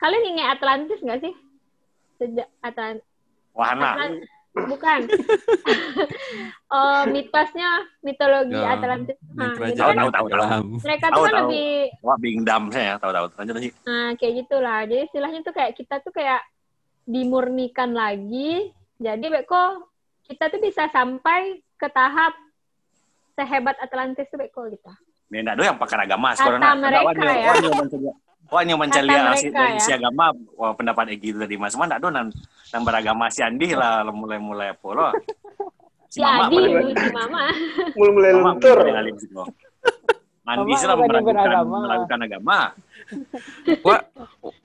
Kalian 0.00 0.36
ingat 0.36 0.58
Atlantis 0.58 1.00
nggak 1.00 1.20
sih? 1.22 1.34
Sejak 2.20 2.48
Atlantis 2.60 3.04
Wahana. 3.54 3.94
Atlan- 3.94 4.22
bukan. 4.54 5.00
Eh, 6.70 7.02
mitosnya 7.14 7.70
mitologi 8.00 8.54
Ya, 8.54 8.78
Atlantis. 8.78 9.18
Nah, 9.34 9.52
kan 9.58 9.74
tahu, 9.74 10.10
tahu, 10.10 10.26
tahu. 10.30 10.62
mereka 10.80 11.06
Tahu, 11.10 11.16
tuh 11.18 11.24
kan 11.26 11.32
tahu. 11.34 11.40
lebih 11.50 11.70
Wah, 12.00 12.16
bingdam 12.22 12.62
saya 12.70 12.86
ya, 12.86 12.94
tahu-tahu. 13.02 13.26
Lanjut 13.34 13.54
lagi. 13.58 13.70
nah, 13.82 14.08
kayak 14.14 14.32
gitulah. 14.46 14.80
Jadi 14.86 15.02
istilahnya 15.10 15.40
tuh 15.42 15.54
kayak 15.54 15.72
kita 15.74 15.94
tuh 16.00 16.12
kayak 16.14 16.40
dimurnikan 17.04 17.90
lagi. 17.92 18.70
Jadi 18.96 19.26
Beko 19.26 19.90
kita 20.24 20.48
tuh 20.48 20.60
bisa 20.62 20.88
sampai 20.88 21.60
ke 21.76 21.88
tahap 21.90 22.32
sehebat 23.34 23.76
Atlantis 23.82 24.30
tuh 24.30 24.38
Beko 24.38 24.70
gitu. 24.70 24.88
Ada 25.34 25.58
yang 25.58 25.82
pakai 25.82 26.06
agama 26.06 26.30
Kata 26.30 26.46
sekarang. 26.46 26.78
Mereka 26.78 27.26
ya. 27.26 28.14
Wah, 28.52 28.60
Wah, 28.62 28.76
mencari 28.76 29.08
Kata 29.08 29.32
si, 29.40 29.48
mereka 29.48 29.60
dari 29.64 29.76
ya. 29.76 29.82
si 29.82 29.90
agama. 29.94 30.26
Wah, 30.58 30.72
pendapat 30.76 31.04
Egi 31.16 31.32
itu 31.32 31.38
tadi. 31.40 31.56
Mas, 31.56 31.74
mana 31.74 31.96
enggak 31.96 32.00
ada 32.00 32.08
nan, 32.12 32.26
nan 32.70 32.80
beragama 32.84 33.24
si 33.32 33.40
Andi 33.40 33.72
lah 33.72 34.04
mulai-mulai 34.12 34.76
polo. 34.76 35.10
Si 36.12 36.20
Mama 36.22 36.46
si 36.46 37.10
Mama. 37.10 37.42
Mulai-mulai 37.98 38.30
Mama 38.38 38.54
luntur. 38.54 38.78
alim 38.86 39.16
sih, 39.18 39.30
lah 40.84 40.96
meragukan, 41.00 41.34
beragama. 41.40 41.78
meragukan 41.88 42.20
agama. 42.20 42.58
Wak, 43.88 44.02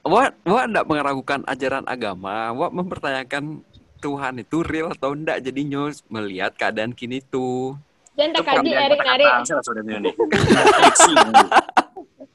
wak, 0.03 0.31
wak 0.43 0.65
enggak 0.67 0.85
meragukan 0.87 1.39
ajaran 1.47 1.83
agama. 1.87 2.51
Wak 2.51 2.71
mempertanyakan 2.75 3.63
Tuhan 3.99 4.43
itu 4.43 4.59
real 4.63 4.91
atau 4.91 5.15
enggak. 5.15 5.39
Jadi 5.39 5.63
nyos 5.67 6.03
melihat 6.11 6.51
keadaan 6.55 6.91
kini 6.91 7.23
tuh. 7.23 7.79
Jangan 8.19 8.31
tak 8.35 8.43
kaji 8.43 8.75
pengabdian 8.99 10.03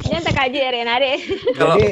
ini 0.03 0.19
kaji 0.21 0.59
Nari. 0.83 1.13
Kalau- 1.59 1.79
Jadi 1.79 1.89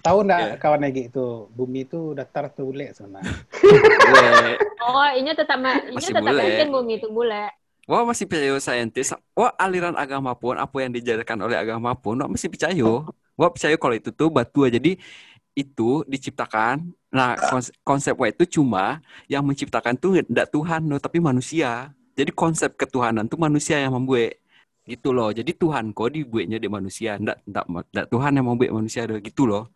tahu 0.00 0.18
nggak 0.24 0.40
Ya. 0.40 0.54
kawan 0.58 0.86
Egi 0.86 1.02
itu 1.12 1.26
bumi 1.50 1.84
itu 1.84 2.14
datar 2.14 2.50
tuh 2.50 2.70
bulat 2.70 2.94
sana. 2.94 3.20
Wak, 3.20 4.58
Oh, 4.84 5.08
ini 5.16 5.30
tetap 5.32 5.58
ini 5.58 5.96
Masih 5.96 6.12
tetap 6.12 6.28
bule. 6.28 6.42
mungkin 6.42 6.68
bumi 6.70 6.92
itu 6.98 7.08
bule. 7.08 7.44
wak 7.84 8.04
masih 8.08 8.24
percaya 8.24 8.56
saintis. 8.58 9.12
Wak 9.36 9.52
aliran 9.60 9.92
agama 9.92 10.32
pun, 10.32 10.56
apa 10.56 10.72
yang 10.80 10.88
dijajarkan 10.88 11.36
oleh 11.44 11.56
agama 11.60 11.92
pun, 11.92 12.16
wak 12.16 12.32
masih 12.32 12.48
percaya. 12.48 12.92
Wak 13.36 13.50
percaya 13.60 13.76
kalau 13.76 13.92
itu 13.92 14.08
tuh 14.08 14.32
batu 14.32 14.64
jadi 14.64 14.96
itu 15.52 16.00
diciptakan. 16.08 16.80
Nah, 17.12 17.36
kons- 17.52 17.70
konsep 17.84 18.16
wak 18.16 18.34
itu 18.34 18.58
cuma 18.58 19.04
yang 19.28 19.44
menciptakan 19.44 19.94
tuh 19.94 20.16
enggak 20.24 20.48
Tuhan 20.48 20.80
loh, 20.88 20.96
tapi 20.96 21.20
manusia. 21.20 21.92
Jadi 22.16 22.32
konsep 22.32 22.72
ketuhanan 22.72 23.28
tuh 23.28 23.36
manusia 23.36 23.76
yang 23.76 23.92
membuat 23.92 24.38
gitu 24.84 25.16
loh. 25.16 25.32
Jadi 25.32 25.56
Tuhan 25.56 25.96
kok 25.96 26.12
dibuatnya 26.12 26.60
di 26.60 26.68
manusia, 26.68 27.16
enggak, 27.16 27.40
enggak, 27.48 27.64
enggak 27.68 28.06
Tuhan 28.12 28.32
yang 28.36 28.46
membuat 28.52 28.70
manusia 28.76 29.08
doh 29.08 29.18
gitu 29.20 29.48
loh. 29.48 29.72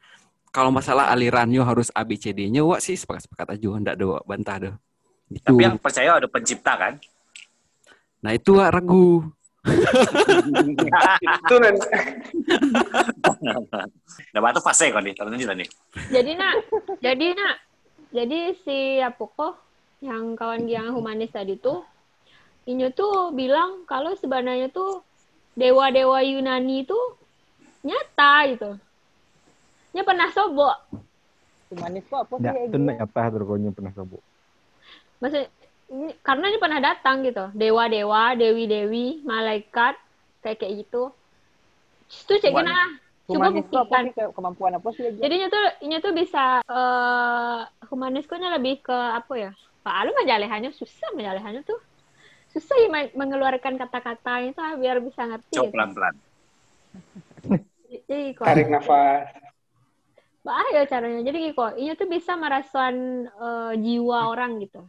Kalau 0.48 0.72
masalah 0.72 1.12
alirannya 1.12 1.60
harus 1.60 1.92
ABCD-nya, 1.92 2.64
wak 2.64 2.80
sih 2.80 2.96
sepakat-sepakat 2.96 3.56
aja, 3.56 3.68
enggak 3.72 3.96
ada 4.00 4.06
wak 4.16 4.24
bantah 4.24 4.56
doh. 4.56 4.74
Gitu. 5.28 5.44
Tapi 5.44 5.60
yang 5.64 5.76
percaya 5.76 6.16
ada 6.16 6.28
pencipta 6.28 6.72
kan? 6.76 6.96
Nah 8.24 8.32
itu 8.32 8.56
wak 8.56 8.72
ragu. 8.72 9.28
Itu 11.20 11.54
nanti. 11.60 11.88
Nah, 14.32 14.40
batu 14.40 14.60
fase 14.64 14.88
kok 14.88 15.04
nih. 15.04 15.12
Lanjut 15.20 15.52
nih. 15.52 15.68
Jadi 16.08 16.32
nak, 16.32 16.52
jadi 17.04 17.26
nak, 17.36 17.54
jadi 18.08 18.56
si 18.64 19.04
apa 19.04 19.20
kok 19.20 19.60
yang 20.00 20.32
kawan 20.32 20.64
yang 20.64 20.96
humanis 20.96 21.28
tadi 21.28 21.60
tuh, 21.60 21.84
Inyo 22.68 22.92
tuh 22.92 23.32
bilang 23.32 23.88
kalau 23.88 24.12
sebenarnya 24.12 24.68
tuh 24.68 25.00
dewa-dewa 25.56 26.20
Yunani 26.20 26.84
itu 26.84 26.98
nyata 27.80 28.34
gitu. 28.52 28.70
Nya 29.96 30.02
pernah 30.04 30.28
sobok. 30.30 30.76
Humanis 31.72 32.04
kok 32.08 32.28
apa 32.28 32.34
sih 32.36 32.44
Ya, 32.44 32.52
itu 32.68 32.76
nyata 32.76 33.22
terkonya 33.32 33.70
pernah 33.72 33.92
kabur. 33.96 34.20
Maksud, 35.18 35.44
ini- 35.90 36.16
karena 36.20 36.52
dia 36.52 36.60
pernah 36.60 36.80
datang 36.80 37.24
gitu. 37.24 37.44
Dewa-dewa, 37.56 38.36
dewi-dewi, 38.36 39.24
malaikat, 39.24 39.96
kayak 40.44 40.56
kayak 40.60 40.74
gitu. 40.84 41.12
Itu 42.08 42.32
cek 42.40 42.52
gimana? 42.52 42.76
Coba 43.28 43.52
apa 43.52 43.56
buktikan. 43.60 44.02
sih 44.08 44.14
Kayak 44.16 44.30
kemampuan 44.32 44.72
apa 44.76 44.88
sih 44.96 45.02
gitu? 45.08 45.20
Jadinya 45.20 45.46
tuh, 45.52 45.64
ini 45.84 45.94
tuh 46.00 46.12
bisa 46.16 46.44
eh 46.64 47.58
humaniskunya 47.88 48.48
lebih 48.56 48.80
ke 48.84 48.96
apa 48.96 49.34
ya? 49.36 49.50
Pak 49.84 49.94
Alu 50.04 50.10
menjalehannya 50.16 50.72
susah 50.72 51.12
menjalehannya 51.16 51.64
tuh. 51.64 51.87
Susah 52.58 52.76
ya 52.82 52.88
men- 52.90 53.14
mengeluarkan 53.14 53.78
kata-kata 53.78 54.42
itu 54.42 54.58
ah, 54.58 54.74
biar 54.74 54.98
bisa 54.98 55.22
ngerti. 55.30 55.54
Coba 55.54 55.62
gitu. 55.62 55.74
pelan-pelan. 55.78 56.14
Jadi 57.86 58.34
kok 58.34 58.44
Tarik 58.50 58.66
nafas. 58.66 59.30
bahaya 60.42 60.82
caranya. 60.90 61.22
Jadi 61.22 61.54
kok 61.54 61.78
ini 61.78 61.94
tuh 61.94 62.08
bisa 62.10 62.34
merasukan 62.34 62.94
eh, 63.30 63.72
jiwa 63.78 64.18
orang 64.26 64.58
gitu. 64.58 64.82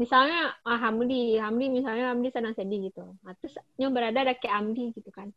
misalnya 0.00 0.56
ah, 0.64 0.80
Hamdi 0.80 1.36
Hamdi 1.36 1.68
misalnya 1.68 2.08
Hamdi 2.16 2.32
senang 2.32 2.56
sedih 2.56 2.88
gitu 2.88 3.04
nah, 3.20 3.36
terus 3.36 3.60
nya 3.76 3.92
berada 3.92 4.24
ada 4.24 4.32
kayak 4.32 4.56
Hamdi 4.56 4.96
gitu 4.96 5.12
kan 5.12 5.28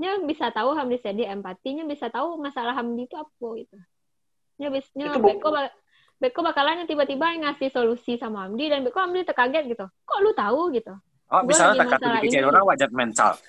nya 0.00 0.16
bisa 0.24 0.48
tahu 0.48 0.72
Hamdi 0.72 0.96
sedih 1.04 1.28
empatinya 1.28 1.84
bisa 1.84 2.08
tahu 2.08 2.40
masalah 2.40 2.72
Hamdi 2.72 3.04
itu 3.04 3.12
apa 3.12 3.48
gitu 3.60 3.76
nya 4.56 4.72
bisa 4.72 4.88
Itu 4.96 5.20
Beko 5.20 5.52
Beko 6.16 6.40
bakalannya 6.40 6.88
tiba-tiba 6.88 7.28
ngasih 7.36 7.68
solusi 7.68 8.16
sama 8.16 8.48
Hamdi 8.48 8.66
dan 8.66 8.80
Beko 8.82 8.98
Hamdi 8.98 9.22
terkaget 9.22 9.68
gitu 9.68 9.84
kok 9.84 10.20
lu 10.20 10.32
tahu 10.32 10.72
gitu 10.72 10.96
Oh, 11.26 11.42
Gua 11.42 11.50
misalnya 11.50 11.90
tak 11.90 12.22
bikin 12.22 12.38
ini. 12.38 12.46
orang 12.46 12.62
wajat 12.62 12.90
mental. 12.94 13.34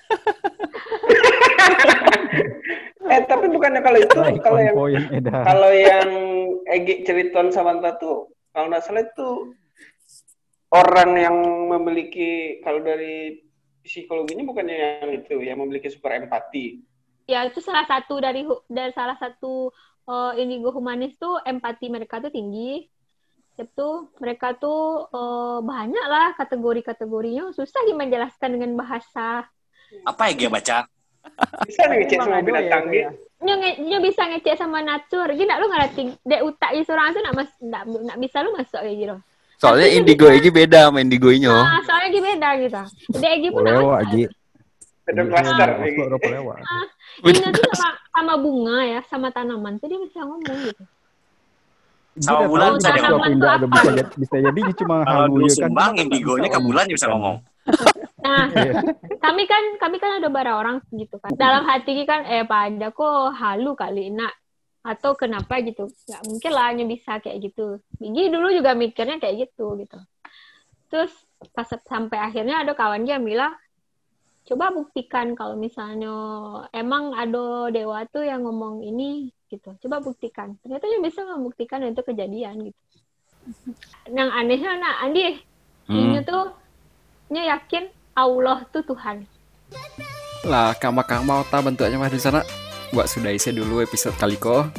Eh 3.08 3.24
tapi 3.24 3.48
bukannya 3.48 3.80
kalau 3.80 3.98
itu 4.02 4.18
Like 4.18 4.42
kalau 4.42 4.60
yang 4.60 4.74
point 4.76 5.04
kalau 5.24 5.70
yang 5.72 6.08
Egi 6.68 7.06
ceriton 7.06 7.48
Samantha 7.48 7.96
tuh 7.96 8.28
kalau 8.52 8.68
nggak 8.68 8.84
salah 8.84 9.00
itu 9.00 9.54
orang 10.68 11.16
yang 11.16 11.36
memiliki 11.72 12.60
kalau 12.60 12.84
dari 12.84 13.40
psikologinya 13.80 14.44
bukannya 14.44 14.76
yang 15.00 15.10
itu 15.14 15.40
yang 15.40 15.56
memiliki 15.56 15.88
super 15.88 16.12
empati. 16.12 16.84
ya 17.24 17.44
itu 17.44 17.60
salah 17.60 17.84
satu 17.84 18.20
dari 18.20 18.44
dari 18.68 18.92
salah 18.92 19.16
satu 19.16 19.72
uh, 20.08 20.32
indigo 20.34 20.72
humanis 20.72 21.14
tuh 21.20 21.36
empati 21.44 21.92
mereka 21.92 22.18
tuh 22.18 22.32
tinggi 22.32 22.88
itu 23.58 23.88
mereka 24.22 24.54
tuh 24.54 25.10
eh, 25.10 25.58
banyak 25.66 26.06
lah 26.06 26.30
kategori-kategorinya 26.38 27.50
susah 27.50 27.82
sih 27.82 27.90
menjelaskan 27.90 28.54
dengan 28.54 28.78
bahasa 28.78 29.50
Apa 30.06 30.30
ya 30.30 30.46
dia 30.46 30.50
baca? 30.52 30.76
Bisa 31.66 31.90
nih 31.90 32.06
ngecek 32.06 32.18
ya, 32.22 32.38
binatang 32.38 32.84
gitu. 32.86 33.02
ya? 33.02 33.10
Nya, 33.38 33.54
nge- 33.58 33.78
nya 33.82 33.98
bisa 33.98 34.22
ngecek 34.30 34.54
sama 34.54 34.78
natur 34.78 35.26
gini 35.34 35.50
lu 35.58 35.66
ngerti 35.74 36.02
dek 36.22 36.42
utak 36.46 36.70
di 36.70 36.86
seorang 36.86 37.10
tuh 37.10 37.22
nak 37.26 37.34
mas 37.34 37.50
nak, 37.58 37.82
nak 37.86 38.16
bisa 38.22 38.46
lu 38.46 38.54
masuk 38.54 38.78
kayak 38.78 38.94
gitu 38.94 39.16
Soalnya 39.58 39.90
Tapi 39.90 39.96
indigo 39.98 40.26
Egi 40.30 40.50
beda 40.54 40.78
sama 40.86 40.98
indigo 41.02 41.28
Inyo. 41.34 41.50
ah, 41.50 41.82
soalnya 41.82 42.08
gitu 42.14 42.24
beda 42.30 42.48
gitu 42.62 42.82
dek 43.18 43.32
Egi 43.42 43.48
pun 43.50 43.62
nak 43.66 43.74
Lewat 43.74 44.06
udah 45.08 46.20
lewat. 46.20 46.58
Nya 47.24 47.50
tuh 47.50 47.64
sama, 47.74 47.90
sama 48.08 48.34
bunga 48.38 48.78
ya 48.84 49.00
sama 49.10 49.28
tanaman 49.28 49.74
tuh 49.76 49.90
dia 49.90 49.98
bisa 49.98 50.22
ngomong 50.22 50.58
gitu 50.64 50.84
Sama 52.18 52.46
bulan 52.46 52.68
bisa 52.78 52.90
dia 52.92 53.10
ngomong. 53.10 53.34
bisa 53.66 53.88
jadi 53.90 54.12
bisa 54.14 54.36
jadi 54.38 54.60
cuma 54.76 54.96
Kalau 55.02 55.26
halu 55.26 55.36
ya 55.42 55.50
kan. 55.50 55.58
cuma 55.66 55.84
indigonya 55.94 56.48
ke 56.48 56.60
bulan 56.60 56.84
bisa 56.86 57.06
ngomong. 57.08 57.36
nah 58.18 58.44
Iya. 58.50 58.82
kami 59.18 59.46
kan 59.46 59.62
kami 59.78 59.96
kan 59.98 60.18
ada 60.18 60.26
bara 60.26 60.56
orang 60.56 60.82
gitu 60.90 61.16
kan 61.16 61.30
dalam 61.34 61.62
hati 61.64 62.02
kan 62.02 62.26
eh 62.26 62.42
pada 62.42 62.90
kok 62.90 63.30
halu 63.32 63.72
kali 63.72 64.10
nak 64.10 64.34
atau 64.82 65.14
kenapa 65.14 65.60
gitu 65.60 65.86
nggak 65.86 66.22
mungkin 66.24 66.50
lah 66.50 66.64
hanya 66.70 66.84
bisa 66.84 67.18
kayak 67.18 67.38
gitu 67.44 67.78
Bigi 67.94 68.30
dulu 68.30 68.50
juga 68.50 68.72
mikirnya 68.72 69.18
kayak 69.18 69.48
gitu 69.48 69.78
gitu 69.78 69.98
terus 70.88 71.12
pas 71.54 71.68
sampai 71.68 72.18
akhirnya 72.18 72.64
ada 72.64 72.72
kawan 72.72 73.04
dia 73.04 73.20
bilang 73.20 73.54
coba 74.48 74.72
buktikan 74.72 75.36
kalau 75.36 75.60
misalnya 75.60 76.08
emang 76.72 77.12
ada 77.12 77.68
dewa 77.68 78.08
tuh 78.08 78.24
yang 78.24 78.48
ngomong 78.48 78.80
ini 78.80 79.28
gitu 79.52 79.76
coba 79.84 80.00
buktikan 80.00 80.56
ternyata 80.64 80.88
dia 80.88 81.00
bisa 81.04 81.20
membuktikan 81.24 81.84
itu 81.84 82.00
kejadian 82.00 82.72
gitu 82.72 82.80
yang 84.08 84.32
anehnya 84.32 84.80
nah 84.80 85.04
Andi 85.04 85.44
Hmm. 85.88 85.96
ini 85.96 86.20
tuh 86.20 86.52
nya 87.32 87.56
yakin 87.56 87.88
Allah 88.12 88.60
tuh 88.68 88.84
Tuhan 88.84 89.24
Lah, 90.46 90.72
kama 90.76 91.02
mau 91.26 91.42
tahu 91.44 91.72
bentuknya 91.72 91.98
mah 91.98 92.08
di 92.08 92.16
sana. 92.16 92.46
Wak 92.94 93.10
sudah 93.10 93.34
isi 93.34 93.50
dulu 93.52 93.82
episode 93.82 94.14
kali 94.16 94.38
ko. 94.38 94.70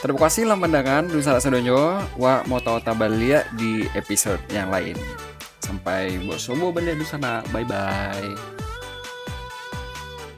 Terima 0.00 0.26
kasih 0.26 0.48
lah 0.50 0.58
pandangan 0.58 1.06
di 1.06 1.20
sana 1.22 1.38
sedonyo. 1.38 2.00
Wak 2.18 2.48
mau 2.50 2.58
tahu 2.58 2.82
tabalia 2.82 3.46
di 3.54 3.86
episode 3.94 4.40
yang 4.50 4.72
lain. 4.72 4.98
Sampai 5.62 6.18
buat 6.26 6.42
sobo 6.42 6.74
balik 6.74 6.98
di 6.98 7.06
sana. 7.06 7.44
Bye 7.54 7.68
bye. 7.68 8.61